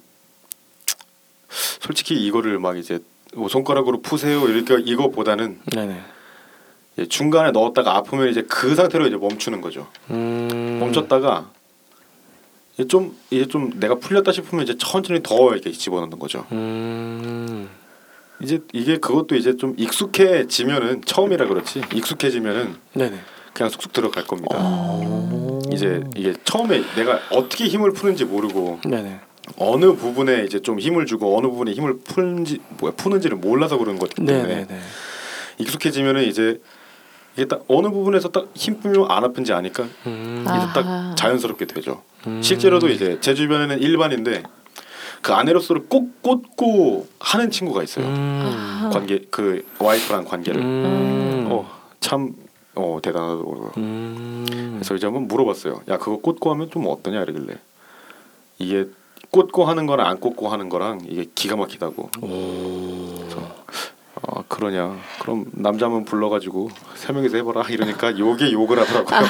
솔직히 1.48 2.14
이거를 2.26 2.58
막 2.58 2.76
이제 2.76 2.98
뭐 3.34 3.48
손가락으로 3.48 4.02
푸세요 4.02 4.46
이렇게 4.48 4.76
이거보다는 4.84 5.60
네네. 5.74 6.00
이제 6.96 7.06
중간에 7.06 7.50
넣었다가 7.50 7.96
아프면 7.96 8.28
이제 8.28 8.42
그 8.42 8.74
상태로 8.74 9.06
이제 9.06 9.16
멈추는 9.16 9.60
거죠. 9.60 9.86
음. 10.10 10.78
멈췄다가 10.80 11.50
이게 12.74 12.86
좀 12.86 13.16
이제 13.30 13.46
좀 13.46 13.70
내가 13.78 13.94
풀렸다 13.96 14.32
싶으면 14.32 14.64
이제 14.64 14.76
천천히 14.78 15.22
더 15.22 15.52
이렇게 15.52 15.72
집어넣는 15.72 16.18
거죠. 16.18 16.46
음. 16.52 17.68
이제 18.42 18.60
이게 18.72 18.98
그것도 18.98 19.36
이제 19.36 19.56
좀 19.56 19.74
익숙해지면은 19.76 21.02
처음이라 21.04 21.46
그렇지 21.46 21.82
익숙해지면은 21.94 22.76
네네. 22.94 23.18
그냥 23.52 23.70
쑥쑥 23.70 23.92
들어갈 23.92 24.24
겁니다. 24.24 24.56
어. 24.58 25.60
이제 25.72 26.02
이게 26.16 26.34
처음에 26.44 26.82
내가 26.96 27.20
어떻게 27.30 27.66
힘을 27.66 27.92
푸는지 27.92 28.24
모르고 28.24 28.80
네네. 28.84 29.20
어느 29.56 29.92
부분에 29.92 30.44
이제 30.44 30.60
좀 30.60 30.78
힘을 30.78 31.06
주고 31.06 31.36
어느 31.36 31.46
부분에 31.46 31.72
힘을 31.72 31.98
푸는지 31.98 32.60
뭐야 32.78 32.94
푸는지를 32.96 33.36
몰라서 33.36 33.76
그런 33.78 33.98
것 33.98 34.14
때문에 34.14 34.42
네네네. 34.42 34.80
익숙해지면은 35.58 36.24
이제 36.24 36.60
이게 37.34 37.46
딱 37.46 37.64
어느 37.68 37.88
부분에서 37.88 38.28
딱힘 38.30 38.80
풀면 38.80 39.10
안 39.10 39.24
아픈지 39.24 39.52
아니까 39.52 39.84
음. 40.06 40.44
이제. 40.44 40.66
딱 40.74 41.14
자연스럽게 41.16 41.66
되죠. 41.66 42.02
음. 42.26 42.42
실제로도 42.42 42.88
이제 42.88 43.18
제 43.20 43.34
주변에는 43.34 43.80
일반인데 43.80 44.42
그 45.22 45.32
아네로스를 45.32 45.86
꼭 45.88 46.20
꽂고 46.22 47.06
하는 47.20 47.50
친구가 47.50 47.82
있어요. 47.82 48.04
음. 48.06 48.90
관계 48.92 49.24
그 49.30 49.64
와이프랑 49.78 50.24
관계를 50.24 50.60
음. 50.60 51.48
어참 52.00 52.34
어, 52.74 52.98
대단하다고 53.02 53.72
음. 53.76 54.72
그래서 54.74 54.94
이제 54.94 55.06
한번 55.06 55.28
물어봤어요. 55.28 55.82
야 55.88 55.98
그거 55.98 56.18
꽂고 56.18 56.50
하면 56.50 56.70
좀 56.70 56.86
어떠냐 56.86 57.22
이러길래 57.22 57.56
이게 58.58 58.86
꽂고 59.30 59.64
하는 59.64 59.86
거랑 59.86 60.06
안 60.06 60.20
꽂고 60.20 60.48
하는 60.48 60.68
거랑 60.68 61.00
이게 61.08 61.26
기가 61.34 61.56
막히다고. 61.56 62.10
아 62.20 62.91
그러냐? 64.56 64.96
그럼 65.20 65.46
남자 65.52 65.86
한번 65.86 66.04
불러가지고 66.04 66.70
세 66.94 67.12
명이서 67.14 67.38
해봐라 67.38 67.62
이러니까 67.70 68.18
욕에 68.18 68.52
욕을 68.52 68.78
하더라고요. 68.80 69.20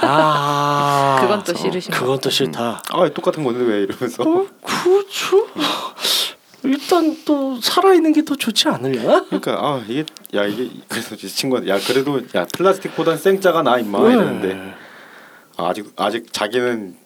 아. 0.00 1.18
그건 1.20 1.44
또 1.44 1.54
싫으신 1.54 1.92
그건 1.92 2.18
또 2.18 2.30
싫다. 2.30 2.82
아 2.90 3.08
똑같은 3.10 3.44
건데 3.44 3.62
왜 3.62 3.82
이러면서. 3.82 4.22
어, 4.22 4.46
그렇죠. 4.62 5.46
일단 6.62 7.16
또 7.26 7.58
살아 7.60 7.92
있는 7.94 8.12
게 8.12 8.22
더 8.22 8.34
좋지 8.36 8.68
않으려나? 8.68 9.24
그러니까 9.26 9.52
아 9.58 9.82
이게 9.86 10.04
야 10.34 10.44
이게 10.46 10.70
그래서 10.88 11.14
이 11.14 11.18
친구가 11.18 11.66
야 11.68 11.78
그래도 11.78 12.20
야 12.34 12.46
플라스틱보단 12.56 13.16
생짜가 13.18 13.62
나 13.62 13.78
임마 13.78 14.00
네. 14.08 14.14
이러는데 14.14 14.74
아, 15.58 15.68
아직 15.68 15.92
아직 15.96 16.32
자기는 16.32 16.96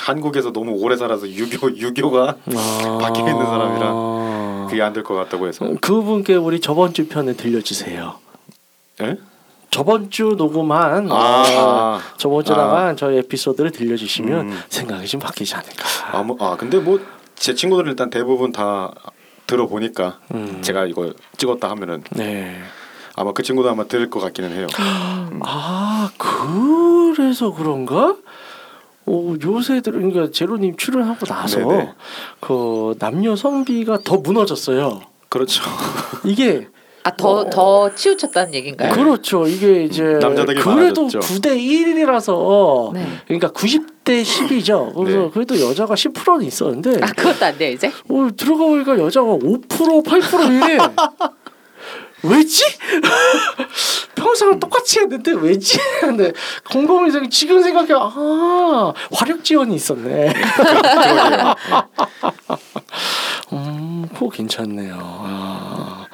한국에서 0.00 0.52
너무 0.52 0.72
오래 0.72 0.96
살아서 0.96 1.28
유교 1.28 1.74
유교가 1.76 2.36
아. 2.54 2.98
밖에 3.00 3.20
있는 3.20 3.44
사람이라 3.44 4.23
그게 4.74 4.82
안 4.82 4.92
될 4.92 5.02
것 5.04 5.14
같다고 5.14 5.46
해서 5.46 5.66
그분께 5.80 6.34
우리 6.34 6.60
저번 6.60 6.92
주 6.92 7.06
편에 7.06 7.34
들려주세요. 7.34 8.18
예? 9.02 9.16
저번 9.70 10.10
주 10.10 10.34
녹음한 10.36 11.08
아, 11.10 12.00
저번 12.16 12.44
주 12.44 12.52
아. 12.54 12.56
나간 12.56 12.96
저희 12.96 13.18
에피소드를 13.18 13.70
들려주시면 13.70 14.48
음. 14.50 14.60
생각이 14.68 15.06
좀 15.06 15.20
바뀌지 15.20 15.54
않을까. 15.54 15.84
아, 16.12 16.22
뭐, 16.22 16.36
아 16.40 16.56
근데 16.56 16.78
뭐 16.78 16.98
제 17.36 17.52
친구들은 17.54 17.90
일단 17.90 18.10
대부분 18.10 18.52
다 18.52 18.92
들어보니까 19.48 20.20
음. 20.32 20.62
제가 20.62 20.86
이거 20.86 21.12
찍었다 21.36 21.68
하면은 21.70 22.02
네. 22.10 22.56
아마 23.16 23.32
그 23.32 23.42
친구도 23.42 23.68
아마 23.68 23.84
들을 23.84 24.08
것 24.08 24.20
같기는 24.20 24.52
해요. 24.52 24.66
아 25.44 26.10
그래서 26.16 27.52
그런가? 27.52 28.16
오 29.06 29.36
요새 29.42 29.80
들 29.80 29.92
그러니까 29.92 30.30
제로님 30.30 30.76
출연하고 30.76 31.26
나서 31.26 31.58
네네. 31.58 31.92
그 32.40 32.94
남녀 32.98 33.36
성비가 33.36 33.98
더 34.04 34.16
무너졌어요. 34.16 35.02
그렇죠. 35.28 35.62
이게 36.24 36.68
아더 37.02 37.50
더 37.50 37.94
치우쳤다는 37.94 38.54
얘긴가요? 38.54 38.92
그렇죠. 38.94 39.46
이게 39.46 39.84
이제 39.84 40.02
남자들이 40.02 40.58
그래도 40.62 41.02
많아졌죠. 41.02 41.20
9대 41.20 41.58
1이라서 41.58 42.94
네. 42.94 43.06
그러니까 43.26 43.50
90대 43.50 44.22
10이죠. 44.22 44.94
그래서 44.94 45.18
네. 45.18 45.30
그래도 45.34 45.60
여자가 45.60 45.94
10%는 45.94 46.46
있었는데 46.46 47.00
아 47.02 47.06
그것도 47.08 47.44
안 47.44 47.58
돼요 47.58 47.72
이제? 47.72 47.88
어, 48.08 48.28
들어가 48.34 48.64
보니까 48.64 48.98
여자가 48.98 49.32
5% 49.32 50.02
8%이래. 50.02 50.78
왜지? 52.24 52.62
평소랑 54.24 54.58
똑같이 54.58 55.00
했는데 55.00 55.32
왜지? 55.32 55.78
근데 56.00 56.32
공범이생 56.70 57.28
지금 57.28 57.62
생각해 57.62 57.92
아 57.92 58.92
화력 59.12 59.44
지원이 59.44 59.74
있었네. 59.74 60.32
음, 63.52 64.08
그거 64.14 64.30
괜찮네요. 64.30 64.96
아, 64.98 66.06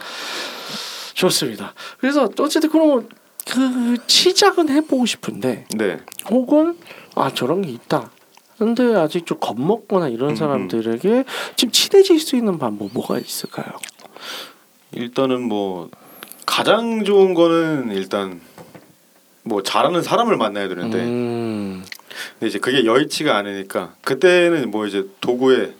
좋습니다. 1.14 1.74
그래서 2.00 2.28
어쨌든 2.38 2.70
그러면 2.70 3.08
그 3.48 3.96
시작은 4.06 4.68
해보고 4.68 5.06
싶은데 5.06 5.66
네. 5.76 5.98
혹은 6.30 6.76
아 7.14 7.32
저런 7.32 7.62
게 7.62 7.70
있다. 7.70 8.10
근데 8.58 8.94
아직 8.94 9.24
좀 9.24 9.38
겁먹거나 9.40 10.08
이런 10.08 10.30
음, 10.30 10.36
사람들에게 10.36 11.24
지금 11.56 11.72
친해질 11.72 12.20
수 12.20 12.36
있는 12.36 12.58
방법 12.58 12.90
뭐가 12.92 13.18
있을까요? 13.18 13.66
일단은 14.92 15.48
뭐 15.48 15.88
가장 16.50 17.04
좋은 17.04 17.32
거는 17.34 17.92
일단 17.92 18.40
뭐 19.44 19.62
잘하는 19.62 20.02
사람을 20.02 20.36
만나야 20.36 20.66
되는데 20.66 20.98
음, 20.98 21.84
근데 22.34 22.48
이제 22.48 22.58
그게 22.58 22.84
여의치가 22.84 23.36
않으니까 23.36 23.94
그때는 24.02 24.72
뭐 24.72 24.84
이제 24.84 25.06
도구의 25.20 25.74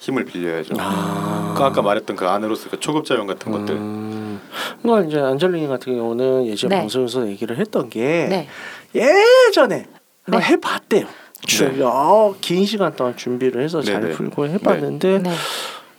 힘을 0.00 0.26
빌려야죠. 0.26 0.74
아. 0.78 1.54
그 1.56 1.64
아까 1.64 1.80
말했던 1.80 2.16
그 2.16 2.28
아네로스 2.28 2.68
그 2.68 2.78
초급자용 2.78 3.26
같은 3.26 3.50
것들. 3.50 3.74
음, 3.74 4.40
그러니까 4.82 5.08
이제 5.08 5.18
안젤리니 5.18 5.68
같은 5.68 5.96
경우는 5.96 6.46
예전 6.46 6.68
네. 6.68 6.76
방송에서 6.80 7.26
얘기를 7.26 7.56
했던 7.58 7.88
게 7.88 8.26
네. 8.28 8.48
예전에 8.94 9.86
네. 10.26 10.38
해봤대요. 10.38 11.06
주- 11.46 11.82
어, 11.82 12.34
긴 12.42 12.66
시간 12.66 12.94
동안 12.94 13.16
준비를 13.16 13.62
해서 13.62 13.80
잘 13.80 14.00
네네. 14.02 14.12
풀고 14.14 14.46
해봤는데 14.48 15.18
네. 15.20 15.30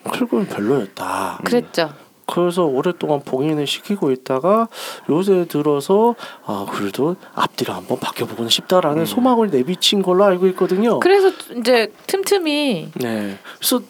결국은 0.04 0.46
별로였다. 0.48 1.40
그랬죠. 1.44 1.92
그래서 2.26 2.66
오랫동안 2.66 3.22
봉인을 3.22 3.68
시키고 3.68 4.12
있다가 4.12 4.68
요새 5.10 5.46
들어서 5.46 6.16
아 6.46 6.66
그래도 6.70 7.16
앞뒤로 7.34 7.74
한번 7.74 8.00
바뀌어보고는 8.00 8.50
싶다라는 8.50 9.02
음. 9.02 9.06
소망을 9.06 9.50
내비친 9.50 10.02
걸로 10.02 10.24
알고 10.26 10.48
있거든요. 10.48 11.00
그래서 11.00 11.32
이제 11.58 11.92
틈틈이 12.08 12.92
네, 12.96 13.38
그래서 13.58 13.82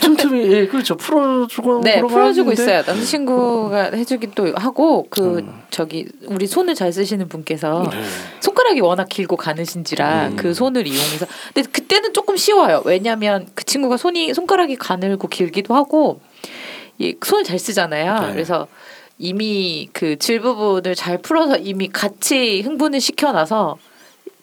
틈틈이 0.00 0.52
예, 0.52 0.66
그렇죠 0.68 0.96
풀어주고 0.96 1.80
네 1.82 2.00
풀어주고 2.00 2.52
있어요. 2.52 2.82
남자친구가 2.86 3.90
해주기도 3.92 4.54
하고 4.54 5.06
그 5.10 5.38
음. 5.38 5.62
저기 5.70 6.08
우리 6.26 6.46
손을 6.46 6.74
잘 6.74 6.92
쓰시는 6.92 7.28
분께서 7.28 7.88
네. 7.90 8.02
손가락이 8.40 8.80
워낙 8.80 9.08
길고 9.08 9.36
가느신지라 9.36 10.28
음. 10.28 10.36
그 10.36 10.54
손을 10.54 10.86
이용해서 10.86 11.26
근데 11.52 11.68
그때는 11.68 12.12
조금 12.14 12.36
쉬워요. 12.36 12.82
왜냐하면 12.84 13.48
그 13.54 13.64
친구가 13.64 13.96
손이 13.96 14.34
손가락이 14.34 14.76
가늘고 14.76 15.28
길기도 15.28 15.74
하고 15.74 16.20
이 17.00 17.16
손을 17.24 17.44
잘 17.44 17.58
쓰잖아요. 17.58 18.26
네. 18.26 18.32
그래서 18.32 18.68
이미 19.18 19.88
그 19.92 20.16
질 20.16 20.40
부분을 20.40 20.94
잘 20.94 21.18
풀어서 21.18 21.56
이미 21.56 21.88
같이 21.88 22.60
흥분을 22.60 23.00
시켜놔서 23.00 23.78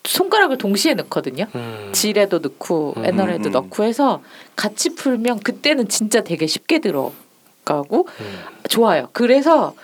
손가락을 0.03 0.57
동시에 0.57 0.93
넣거든요. 0.95 1.45
음. 1.55 1.89
질에도 1.91 2.39
넣고 2.39 2.95
음, 2.97 3.05
에너에도 3.05 3.49
음. 3.49 3.51
넣고 3.51 3.83
해서 3.83 4.21
같이 4.55 4.95
풀면 4.95 5.39
그때는 5.41 5.87
진짜 5.87 6.21
되게 6.21 6.47
쉽게 6.47 6.79
들어가고 6.79 8.07
음. 8.21 8.39
좋아요. 8.69 9.09
그래서 9.13 9.75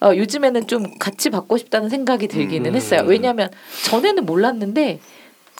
어, 0.00 0.14
요즘에는 0.14 0.66
좀 0.66 0.98
같이 0.98 1.30
받고 1.30 1.56
싶다는 1.58 1.88
생각이 1.88 2.28
들기는 2.28 2.70
음. 2.70 2.76
했어요. 2.76 3.02
왜냐하면 3.06 3.50
전에는 3.86 4.24
몰랐는데 4.24 5.00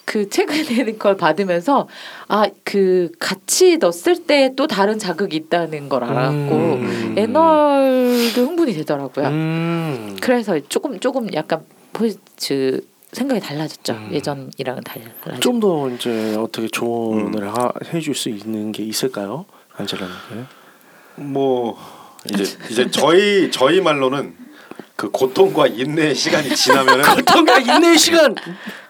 그 0.04 0.28
최근에 0.28 0.92
걸 0.98 1.16
받으면서 1.16 1.88
아 2.28 2.46
그 2.64 3.10
같이 3.18 3.78
넣었을 3.78 4.24
때 4.26 4.50
또 4.56 4.66
다른 4.66 4.98
자극이 4.98 5.36
있다는 5.36 5.88
걸 5.88 6.04
알았고 6.04 6.54
음. 6.54 7.14
에너도 7.16 8.46
흥분이 8.46 8.72
되더라고요. 8.74 9.26
음. 9.28 10.16
그래서 10.20 10.58
조금 10.68 10.98
조금 11.00 11.32
약간 11.34 11.62
포즈 11.92 12.84
생각이 13.12 13.40
달라졌죠. 13.40 13.92
음. 13.94 14.10
예전이랑은 14.12 14.82
달라졌죠. 14.82 15.40
좀 15.40 15.60
더 15.60 15.88
이제 15.90 16.34
어떻게 16.36 16.68
조언을 16.68 17.48
하, 17.48 17.72
해줄 17.92 18.14
수 18.14 18.28
있는 18.28 18.72
게 18.72 18.82
있을까요, 18.82 19.44
안젤라님께? 19.76 20.44
뭐 21.16 21.78
이제 22.28 22.44
이제 22.70 22.90
저희 22.90 23.50
저희 23.52 23.80
말로는 23.80 24.34
그 24.96 25.10
고통과 25.10 25.66
인내의 25.66 26.14
시간이 26.14 26.54
지나면은 26.56 27.04
어떤가 27.08 27.58
인내 27.58 27.96
시간. 27.96 28.34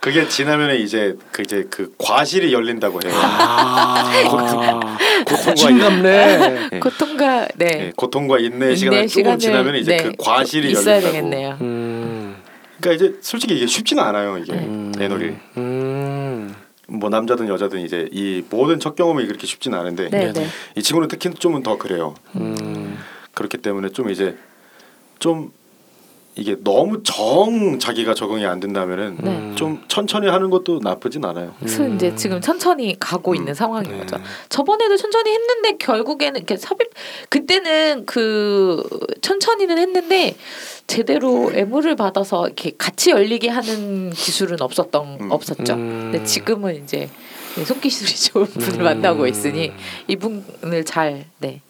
그게 0.05 0.28
지나면은 0.28 0.80
이제 0.80 1.16
그 1.32 1.40
이제 1.40 1.66
그 1.70 1.94
과실이 1.96 2.52
열린다고 2.52 3.00
해요. 3.02 3.14
아, 3.16 4.05
고통과 5.24 5.55
진감네. 5.55 6.68
예. 6.74 6.78
고통과 6.78 7.48
네. 7.55 7.66
예, 7.86 7.92
고통과 7.96 8.38
인내의 8.38 8.76
시간이 8.76 9.09
조금 9.09 9.09
시간을, 9.09 9.38
지나면 9.38 9.74
이제 9.76 9.96
네, 9.96 10.02
그 10.02 10.12
과실이 10.18 10.72
있어야 10.72 10.96
열린다고. 10.96 11.12
되겠네요. 11.14 11.59
음. 11.62 12.36
그러니까 12.78 13.02
이제 13.02 13.18
솔직히 13.22 13.57
이게 13.57 13.66
쉽지는 13.66 14.02
않아요 14.02 14.36
이게 14.36 14.52
음. 14.52 14.92
애놀이. 15.00 15.36
음. 15.57 16.55
뭐 16.86 17.09
남자든 17.09 17.48
여자든 17.48 17.80
이제 17.80 18.07
이 18.12 18.44
모든 18.50 18.80
첫 18.80 18.96
경험이 18.96 19.26
그렇게 19.26 19.46
쉽지는 19.46 19.78
않은데 19.78 20.11
네, 20.11 20.18
네네. 20.18 20.32
네. 20.34 20.46
이 20.76 20.82
친구는 20.82 21.09
특히 21.09 21.30
좀은 21.30 21.62
더 21.62 21.78
그래요. 21.78 22.14
음. 22.36 22.98
그렇기 23.32 23.57
때문에 23.57 23.88
좀 23.88 24.11
이제 24.11 24.36
좀 25.18 25.50
이게 26.37 26.57
너무 26.64 27.03
정 27.05 27.78
자기가 27.78 28.14
적응이 28.14 28.45
안 28.45 28.59
된다면은 28.59 29.18
네. 29.20 29.53
좀 29.55 29.85
천천히 29.87 30.28
하는 30.28 30.51
것도 30.51 30.80
나쁘진 30.82 31.24
않아요. 31.24 31.55
그래서 31.61 31.85
음. 31.85 31.95
이제 31.95 32.14
지금 32.16 32.41
천천히 32.41 32.97
가고 32.99 33.37
있는 33.37 33.55
상황인 33.55 33.93
네. 33.93 33.99
거죠. 33.99 34.16
저번에도 34.49 34.97
천천히 34.97 35.30
했는데 35.30 35.76
결국에는 35.78 36.37
이렇게 36.37 36.57
삽입 36.57 36.91
그때는 37.28 38.05
그 38.07 38.82
천천히는 39.20 39.78
했는데 39.78 40.35
제대로 40.89 41.53
애무를 41.55 41.95
받아서 41.95 42.47
이렇게 42.47 42.72
같이 42.76 43.11
열리게 43.11 43.49
하는 43.49 44.11
기술은 44.11 44.61
없었던 44.61 45.18
음. 45.20 45.30
없었죠. 45.30 45.74
음. 45.74 46.11
근데 46.12 46.24
지금은 46.24 46.82
이제 46.82 47.09
손기술이 47.64 48.11
좋은 48.32 48.47
분을 48.47 48.80
음. 48.80 48.85
만나고 48.85 49.28
있으니 49.28 49.72
이분을 50.09 50.85
잘 50.85 51.26
네. 51.39 51.61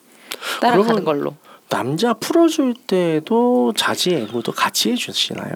따라가는 0.62 1.04
걸로. 1.04 1.34
남자 1.68 2.14
풀어줄 2.14 2.74
때도 2.86 3.72
자지 3.76 4.14
애무도 4.14 4.52
같이 4.52 4.92
해주시나요? 4.92 5.54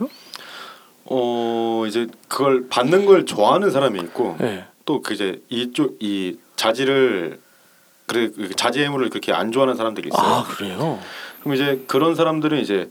어 1.05 1.85
이제 1.87 2.07
그걸 2.29 2.69
받는 2.69 3.07
걸 3.07 3.25
좋아하는 3.25 3.71
사람이 3.71 3.99
있고 4.01 4.37
네. 4.39 4.65
또그 4.85 5.15
이제 5.15 5.43
이쪽 5.49 5.97
이 6.01 6.39
자지를 6.57 7.41
그래 8.07 8.31
그 8.35 8.55
자지 8.55 8.83
해물을 8.83 9.11
그렇게 9.11 9.33
안 9.33 9.53
좋아하는 9.53 9.75
사람들이 9.77 10.09
있어요. 10.09 10.27
아 10.27 10.45
그래요. 10.45 10.99
그럼 11.41 11.55
이제 11.55 11.83
그런 11.87 12.15
사람들은 12.15 12.59
이제 12.59 12.91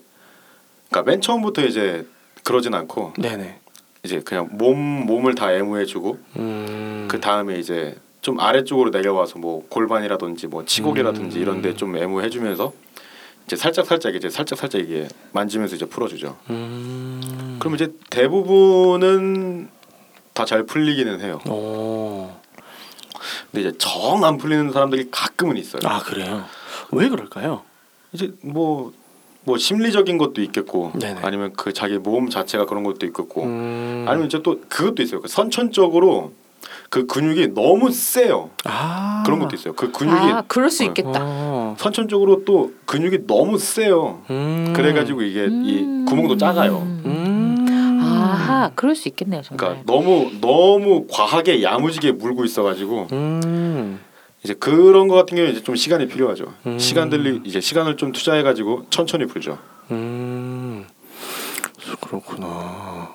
그러니까 0.90 1.12
맨 1.12 1.22
처음부터 1.22 1.66
이제 1.66 2.08
그러진 2.44 2.74
않고 2.74 3.14
네네. 3.18 3.60
이제 4.04 4.22
그냥 4.22 4.48
몸 4.52 4.78
몸을 4.78 5.36
다 5.36 5.52
애무해주고 5.52 6.18
음. 6.38 7.08
그 7.10 7.20
다음에 7.20 7.60
이제 7.60 7.96
좀 8.22 8.40
아래쪽으로 8.40 8.90
내려와서 8.90 9.40
뭐 9.40 9.66
골반이라든지 9.70 10.48
뭐 10.48 10.66
치골이라든지 10.66 11.38
음. 11.38 11.42
이런데 11.42 11.76
좀 11.76 11.98
애무해주면서 11.98 12.74
이제 13.48 13.56
살짝 13.56 13.86
살짝 13.86 14.14
이제 14.14 14.30
살짝 14.30 14.60
살짝 14.60 14.82
이게 14.82 15.08
만지면서 15.32 15.76
이제 15.76 15.86
풀어주죠. 15.86 16.38
음. 16.50 17.56
그럼 17.60 17.76
이제 17.76 17.94
대부분은 18.10 19.70
다 20.34 20.46
잘 20.46 20.64
풀리기는 20.64 21.22
해요. 21.22 21.40
오. 21.48 22.30
근데 23.52 23.68
이제 23.70 23.78
정 23.80 24.24
안 24.24 24.38
풀리는 24.38 24.72
사람들이 24.72 25.08
가끔은 25.10 25.58
있어요. 25.58 25.82
아 25.86 26.00
그래요. 26.04 26.46
왜 26.92 27.10
그럴까요? 27.10 27.64
이제 28.14 28.32
뭐. 28.42 28.94
뭐 29.44 29.58
심리적인 29.58 30.18
것도 30.18 30.42
있겠고 30.42 30.92
네네. 31.00 31.22
아니면 31.24 31.54
그 31.56 31.72
자기 31.72 31.98
몸 31.98 32.30
자체가 32.30 32.66
그런 32.66 32.84
것도 32.84 33.06
있겠고 33.06 33.44
음. 33.44 34.04
아니면 34.06 34.28
이제 34.28 34.42
또 34.44 34.60
그것도 34.68 35.02
있어요. 35.02 35.22
그 35.22 35.30
선천적으로 35.30 36.34
그 36.90 37.06
근육이 37.06 37.54
너무 37.54 37.92
세요. 37.92 38.50
아 38.64 39.24
그런 39.26 39.40
것도 39.40 39.56
있어요. 39.56 39.74
그 39.74 39.92
근육이 39.92 40.32
아 40.32 40.44
그럴 40.48 40.70
수 40.70 40.84
어. 40.84 40.88
있겠다. 40.88 41.20
어. 41.22 41.76
선천적으로 41.78 42.46
또 42.46 42.74
근육이 42.86 43.28
너무 43.28 43.58
세요. 43.58 44.22
음. 44.30 44.74
그래가지고 44.76 45.22
이게 45.22 45.48
이 45.50 46.06
구멍도 46.08 46.38
작아요. 46.38 46.80
음. 47.06 48.00
아하 48.02 48.72
그럴 48.76 48.96
수 48.96 49.08
있겠네요 49.10 49.42
정말. 49.42 49.84
그러니까 49.84 49.92
너무 49.92 50.32
너무 50.40 51.06
과하게 51.12 51.62
야무지게 51.62 52.14
물고 52.14 52.46
있어가지고 52.46 53.08
음. 53.12 54.00
이제 54.44 54.54
그런 54.54 55.08
거 55.08 55.16
같은 55.16 55.36
경우는 55.36 55.54
이제 55.56 55.64
좀 55.64 55.76
시간이 55.76 56.08
필요하죠. 56.08 56.54
음. 56.66 56.80
시간 56.80 57.10
들리 57.10 57.42
이제 57.44 57.60
시간을 57.60 57.98
좀 57.98 58.12
투자해가지고 58.14 58.86
천천히 58.90 59.26
풀죠. 59.26 59.58
음. 59.92 60.86
그렇구나. 62.02 63.07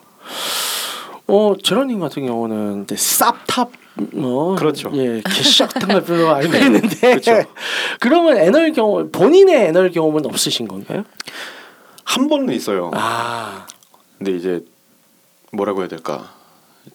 어 1.34 1.54
제라님 1.62 1.98
같은 1.98 2.26
경우는 2.26 2.82
이제 2.84 2.94
쌉탑 2.94 3.70
뭐 4.12 4.54
그렇죠. 4.54 4.90
예 4.94 5.22
개시 5.24 5.62
같은 5.62 5.88
걸 5.88 6.04
별로 6.04 6.30
알고 6.30 6.54
있는데 6.58 7.18
그렇죠. 7.20 7.44
그러면 8.00 8.36
애널 8.36 8.72
경험 8.72 9.10
본인의 9.10 9.68
애널 9.68 9.90
경험은 9.90 10.26
없으신 10.26 10.68
건가요? 10.68 11.04
한 12.04 12.28
번은 12.28 12.52
있어요. 12.52 12.90
아 12.92 13.66
근데 14.18 14.32
이제 14.32 14.62
뭐라고 15.52 15.80
해야 15.80 15.88
될까? 15.88 16.34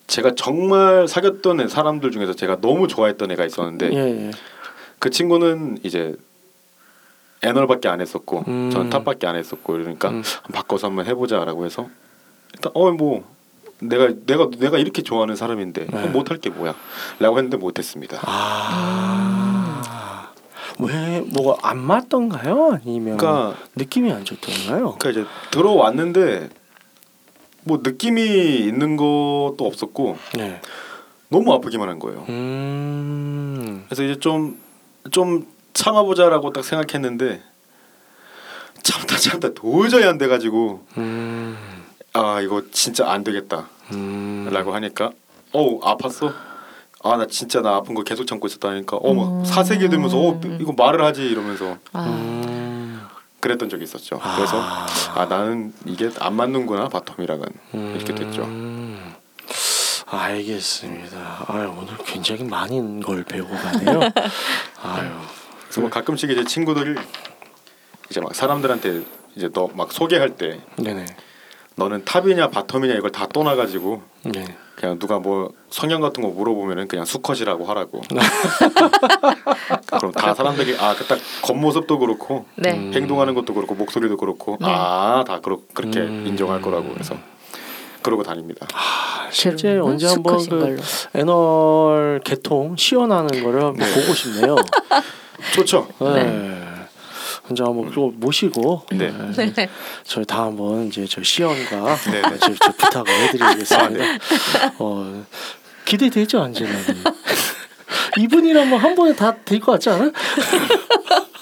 제가 0.05 0.33
정말 0.35 1.07
사귀었던 1.07 1.61
애- 1.61 1.67
사람들 1.67 2.11
중에서 2.11 2.33
제가 2.35 2.61
너무 2.61 2.87
좋아했던 2.87 3.31
애가 3.31 3.43
있었는데 3.43 3.91
예, 3.93 4.27
예. 4.27 4.31
그 4.99 5.09
친구는 5.09 5.79
이제 5.81 6.15
애널밖에 7.41 7.87
안 7.87 8.01
했었고 8.01 8.43
음. 8.47 8.69
저는 8.71 8.91
탑밖에 8.91 9.25
안 9.25 9.35
했었고 9.35 9.77
이러니까 9.77 10.09
음. 10.09 10.23
바꿔서 10.53 10.87
한번 10.87 11.07
해보자라고 11.07 11.65
해서 11.65 11.89
일단 12.53 12.71
어뭐 12.75 13.36
내가 13.79 14.09
내가 14.25 14.49
내가 14.57 14.77
이렇게 14.77 15.01
좋아하는 15.01 15.35
사람인데 15.35 15.87
네. 15.87 16.03
어, 16.03 16.07
못할 16.07 16.37
게 16.37 16.49
뭐야?라고 16.49 17.37
했는데 17.37 17.57
못했습니다. 17.57 18.19
아. 18.23 20.31
왜 20.79 21.21
뭐가 21.21 21.67
안 21.67 21.79
맞던가요? 21.79 22.73
아니면 22.73 23.17
그러니까 23.17 23.55
느낌이 23.75 24.11
안 24.11 24.25
좋던가요? 24.25 24.95
그러니까 24.99 25.09
이제 25.09 25.25
들어왔는데 25.51 26.49
뭐 27.63 27.79
느낌이 27.81 28.59
있는 28.59 28.95
것도 28.95 29.57
없었고 29.59 30.17
네. 30.35 30.61
너무 31.29 31.53
아프기만 31.53 31.89
한 31.89 31.99
거예요. 31.99 32.25
음. 32.29 33.85
그래서 33.87 34.03
이제 34.03 34.19
좀좀 34.19 35.47
참아보자라고 35.73 36.53
딱 36.53 36.63
생각했는데 36.63 37.41
참다 38.83 39.17
참다 39.17 39.53
도저히 39.53 40.05
안 40.05 40.17
돼가지고 40.17 40.85
음. 40.97 41.57
아 42.17 42.41
이거 42.41 42.63
진짜 42.71 43.09
안 43.11 43.23
되겠다라고 43.23 43.67
음. 43.91 44.49
하니까 44.73 45.11
어우 45.53 45.79
아팠어 45.81 46.33
아 47.03 47.15
나 47.17 47.25
진짜 47.27 47.61
나 47.61 47.75
아픈 47.75 47.93
거 47.95 48.03
계속 48.03 48.25
참고 48.25 48.47
있었다니까 48.47 48.97
어머 48.97 49.39
음. 49.39 49.45
사색이 49.45 49.87
들면서 49.89 50.17
어 50.19 50.41
이거 50.59 50.73
말을 50.73 51.03
하지 51.03 51.25
이러면서 51.25 51.77
아, 51.93 52.03
음. 52.05 53.01
그랬던 53.39 53.69
적이 53.69 53.83
있었죠 53.83 54.19
그래서 54.35 54.59
아 54.59 55.25
나는 55.29 55.73
이게 55.85 56.09
안 56.19 56.35
맞는구나 56.35 56.89
바텀이랑은 56.89 57.95
이렇게 57.95 58.13
됐죠 58.15 58.43
음. 58.43 59.13
알겠습니다. 60.09 61.45
아유 61.47 61.73
오늘 61.77 61.97
굉장히 62.05 62.43
많은 62.45 63.01
걸 63.01 63.23
배우고 63.25 63.53
가네요. 63.53 63.99
아유. 64.81 65.09
그래서 65.63 65.81
뭐 65.81 65.89
가끔씩 65.89 66.29
이제 66.31 66.45
친구들이 66.45 66.95
이제 68.09 68.21
막 68.21 68.33
사람들한테 68.33 69.01
이제 69.35 69.49
너 69.51 69.67
막 69.75 69.91
소개할 69.91 70.37
때 70.37 70.61
네네. 70.77 71.05
너는 71.77 72.03
탑이냐 72.05 72.49
바텀이냐 72.49 72.97
이걸 72.97 73.11
다 73.11 73.27
떠나가지고 73.31 74.01
네. 74.23 74.45
그냥 74.75 74.97
누가 74.97 75.19
뭐 75.19 75.51
성형 75.69 76.01
같은 76.01 76.23
거 76.23 76.29
물어보면은 76.29 76.87
그냥 76.87 77.05
수컷이라고 77.05 77.65
하라고. 77.65 78.01
그럼 79.87 80.11
다 80.11 80.33
사람들이 80.33 80.75
아딱 80.75 81.19
겉모습도 81.43 81.99
그렇고 81.99 82.45
네. 82.55 82.73
음. 82.73 82.91
행동하는 82.93 83.35
것도 83.35 83.53
그렇고 83.53 83.75
목소리도 83.75 84.17
그렇고 84.17 84.57
네. 84.59 84.67
아다 84.67 85.39
그렇게 85.39 85.99
음. 85.99 86.25
인정할 86.27 86.61
거라고 86.61 86.93
그래서 86.93 87.15
그러고 88.01 88.23
다닙니다. 88.23 88.65
아, 88.73 89.27
실제 89.31 89.77
언제 89.77 90.07
한번 90.07 90.37
그. 90.49 90.81
애널 91.13 92.21
개통 92.23 92.75
시연하는 92.75 93.43
거를 93.43 93.63
한번 93.63 93.87
보고 93.93 94.13
싶네요. 94.13 94.55
좋죠. 95.53 95.87
네. 95.99 96.56
언제 97.49 97.63
한번 97.63 97.91
또 97.93 98.11
모시고 98.15 98.83
네. 98.91 99.11
네. 99.35 99.69
저희 100.03 100.25
다 100.25 100.43
한번 100.43 100.87
이제 100.87 101.05
저 101.09 101.21
시연과 101.23 101.95
네, 102.11 102.21
네. 102.21 102.37
저, 102.39 102.53
저 102.55 102.71
부탁을 102.73 103.11
해드리겠습니다. 103.13 103.83
아, 103.83 103.89
네. 103.89 104.19
어, 104.79 105.25
기대되죠 105.85 106.41
안젤라님. 106.41 107.03
이분이라면 108.19 108.79
한 108.79 108.95
번에 108.95 109.15
다 109.15 109.33
될 109.45 109.59
것 109.59 109.73
같지 109.73 109.89
않아? 109.89 110.11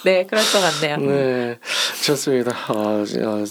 네, 0.04 0.24
그럴 0.26 0.42
것 0.44 0.60
같네요. 0.60 0.96
네, 0.98 1.58
좋습니다. 2.04 2.52
어, 2.68 3.02
어, 3.02 3.44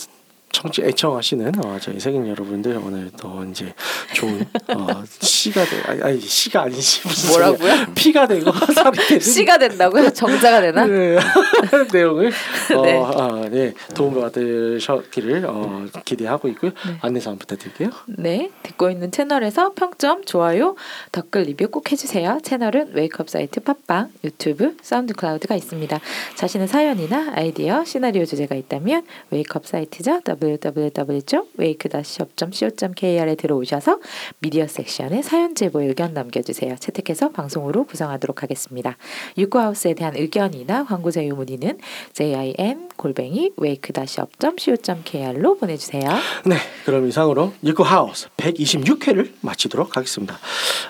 청취 0.56 0.84
애청하시는 0.84 1.66
어, 1.66 1.78
저희 1.82 1.99
색인 1.99 2.28
여러분들 2.28 2.78
오늘 2.78 3.12
또 3.20 3.43
이제 3.43 3.74
좋은 4.14 4.39
어, 4.70 5.03
시가 5.20 5.66
되 5.66 5.82
아니, 5.82 6.01
아니 6.01 6.20
시가 6.22 6.64
아니지 6.64 7.06
무슨 7.06 7.30
뭐라고요? 7.32 7.86
피가 7.93 8.26
되고 8.26 8.51
살이 8.51 8.97
되는 9.06 9.20
씨가 9.20 9.58
된다고요? 9.58 10.12
정자가 10.12 10.62
되나? 10.62 10.86
네. 10.86 11.18
내용을 11.91 12.32
어, 12.74 12.82
네. 12.84 12.97
아, 13.03 13.49
네 13.51 13.74
도움 13.93 14.22
받으셨기를 14.22 15.45
어, 15.45 15.88
기대하고 16.06 16.47
있고요. 16.49 16.72
네. 16.88 16.97
안내 17.01 17.32
한번 17.32 17.39
부탁드릴게요. 17.39 17.89
네, 18.06 18.49
듣고 18.64 18.89
있는 18.89 19.12
채널에서 19.12 19.74
평점, 19.74 20.24
좋아요, 20.24 20.76
댓글 21.12 21.43
리뷰 21.43 21.68
꼭 21.68 21.91
해주세요. 21.91 22.39
채널은 22.43 22.93
웨이크업 22.93 23.30
사이트 23.30 23.60
팟빵, 23.60 24.12
유튜브, 24.24 24.78
사운드 24.82 25.14
클라우드가 25.14 25.56
있습니다. 25.56 25.99
자신의 26.36 26.70
사연이나 26.70 27.34
아이디어, 27.36 27.84
시나리오 27.84 28.24
주제가 28.24 28.56
있다면 28.56 29.06
웨이크업 29.32 29.68
사이트죠. 29.68 30.22
www.wake-up.co.kr에 30.45 33.35
들어오셔서 33.35 33.99
미디어 34.39 34.65
섹션에 34.67 35.21
사연 35.21 35.53
제보 35.55 35.81
의견 35.81 36.13
남겨주세요. 36.13 36.75
채택해서 36.77 37.31
방송으로 37.31 37.83
구성하도록 37.85 38.43
하겠습니다. 38.43 38.95
유쿠하우스에 39.37 39.95
대한 39.95 40.15
의견이나 40.15 40.85
광고 40.85 41.11
제휴 41.11 41.35
문의는 41.35 41.79
jim 42.13 42.87
골뱅이 42.95 43.51
wake-up.co.kr로 43.61 45.57
보내주세요. 45.57 46.09
네, 46.45 46.55
그럼 46.85 47.07
이상으로 47.07 47.51
유쿠 47.63 47.83
하우스 47.83 48.29
126회를 48.37 49.31
마치도록 49.41 49.97
하겠습니다. 49.97 50.39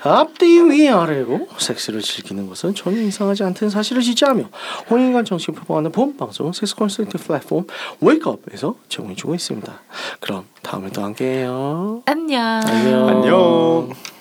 앞뒤 0.04 0.60
위 0.70 0.90
아래로 0.90 1.48
섹스를 1.58 2.02
즐기는 2.02 2.48
것은 2.48 2.76
전혀 2.76 3.02
이상하지 3.02 3.44
않다는 3.44 3.70
사실을 3.70 4.02
지지하며 4.02 4.50
혼인간 4.90 5.24
정신을 5.26 5.60
표방하는 5.60 5.92
본 5.92 6.18
방송 6.18 6.52
섹스 6.54 6.76
컨설팅 6.76 7.20
플랫폼 7.20 7.68
웨이크업에서 8.02 8.76
제공해주고 8.90 9.36
있습니다. 9.36 9.45
있습니다. 9.46 9.74
그럼 10.20 10.46
다음에 10.62 10.90
또 10.90 11.04
함께해요. 11.04 12.02
안녕. 12.06 12.62
안녕. 12.66 13.10
안녕. 13.10 14.15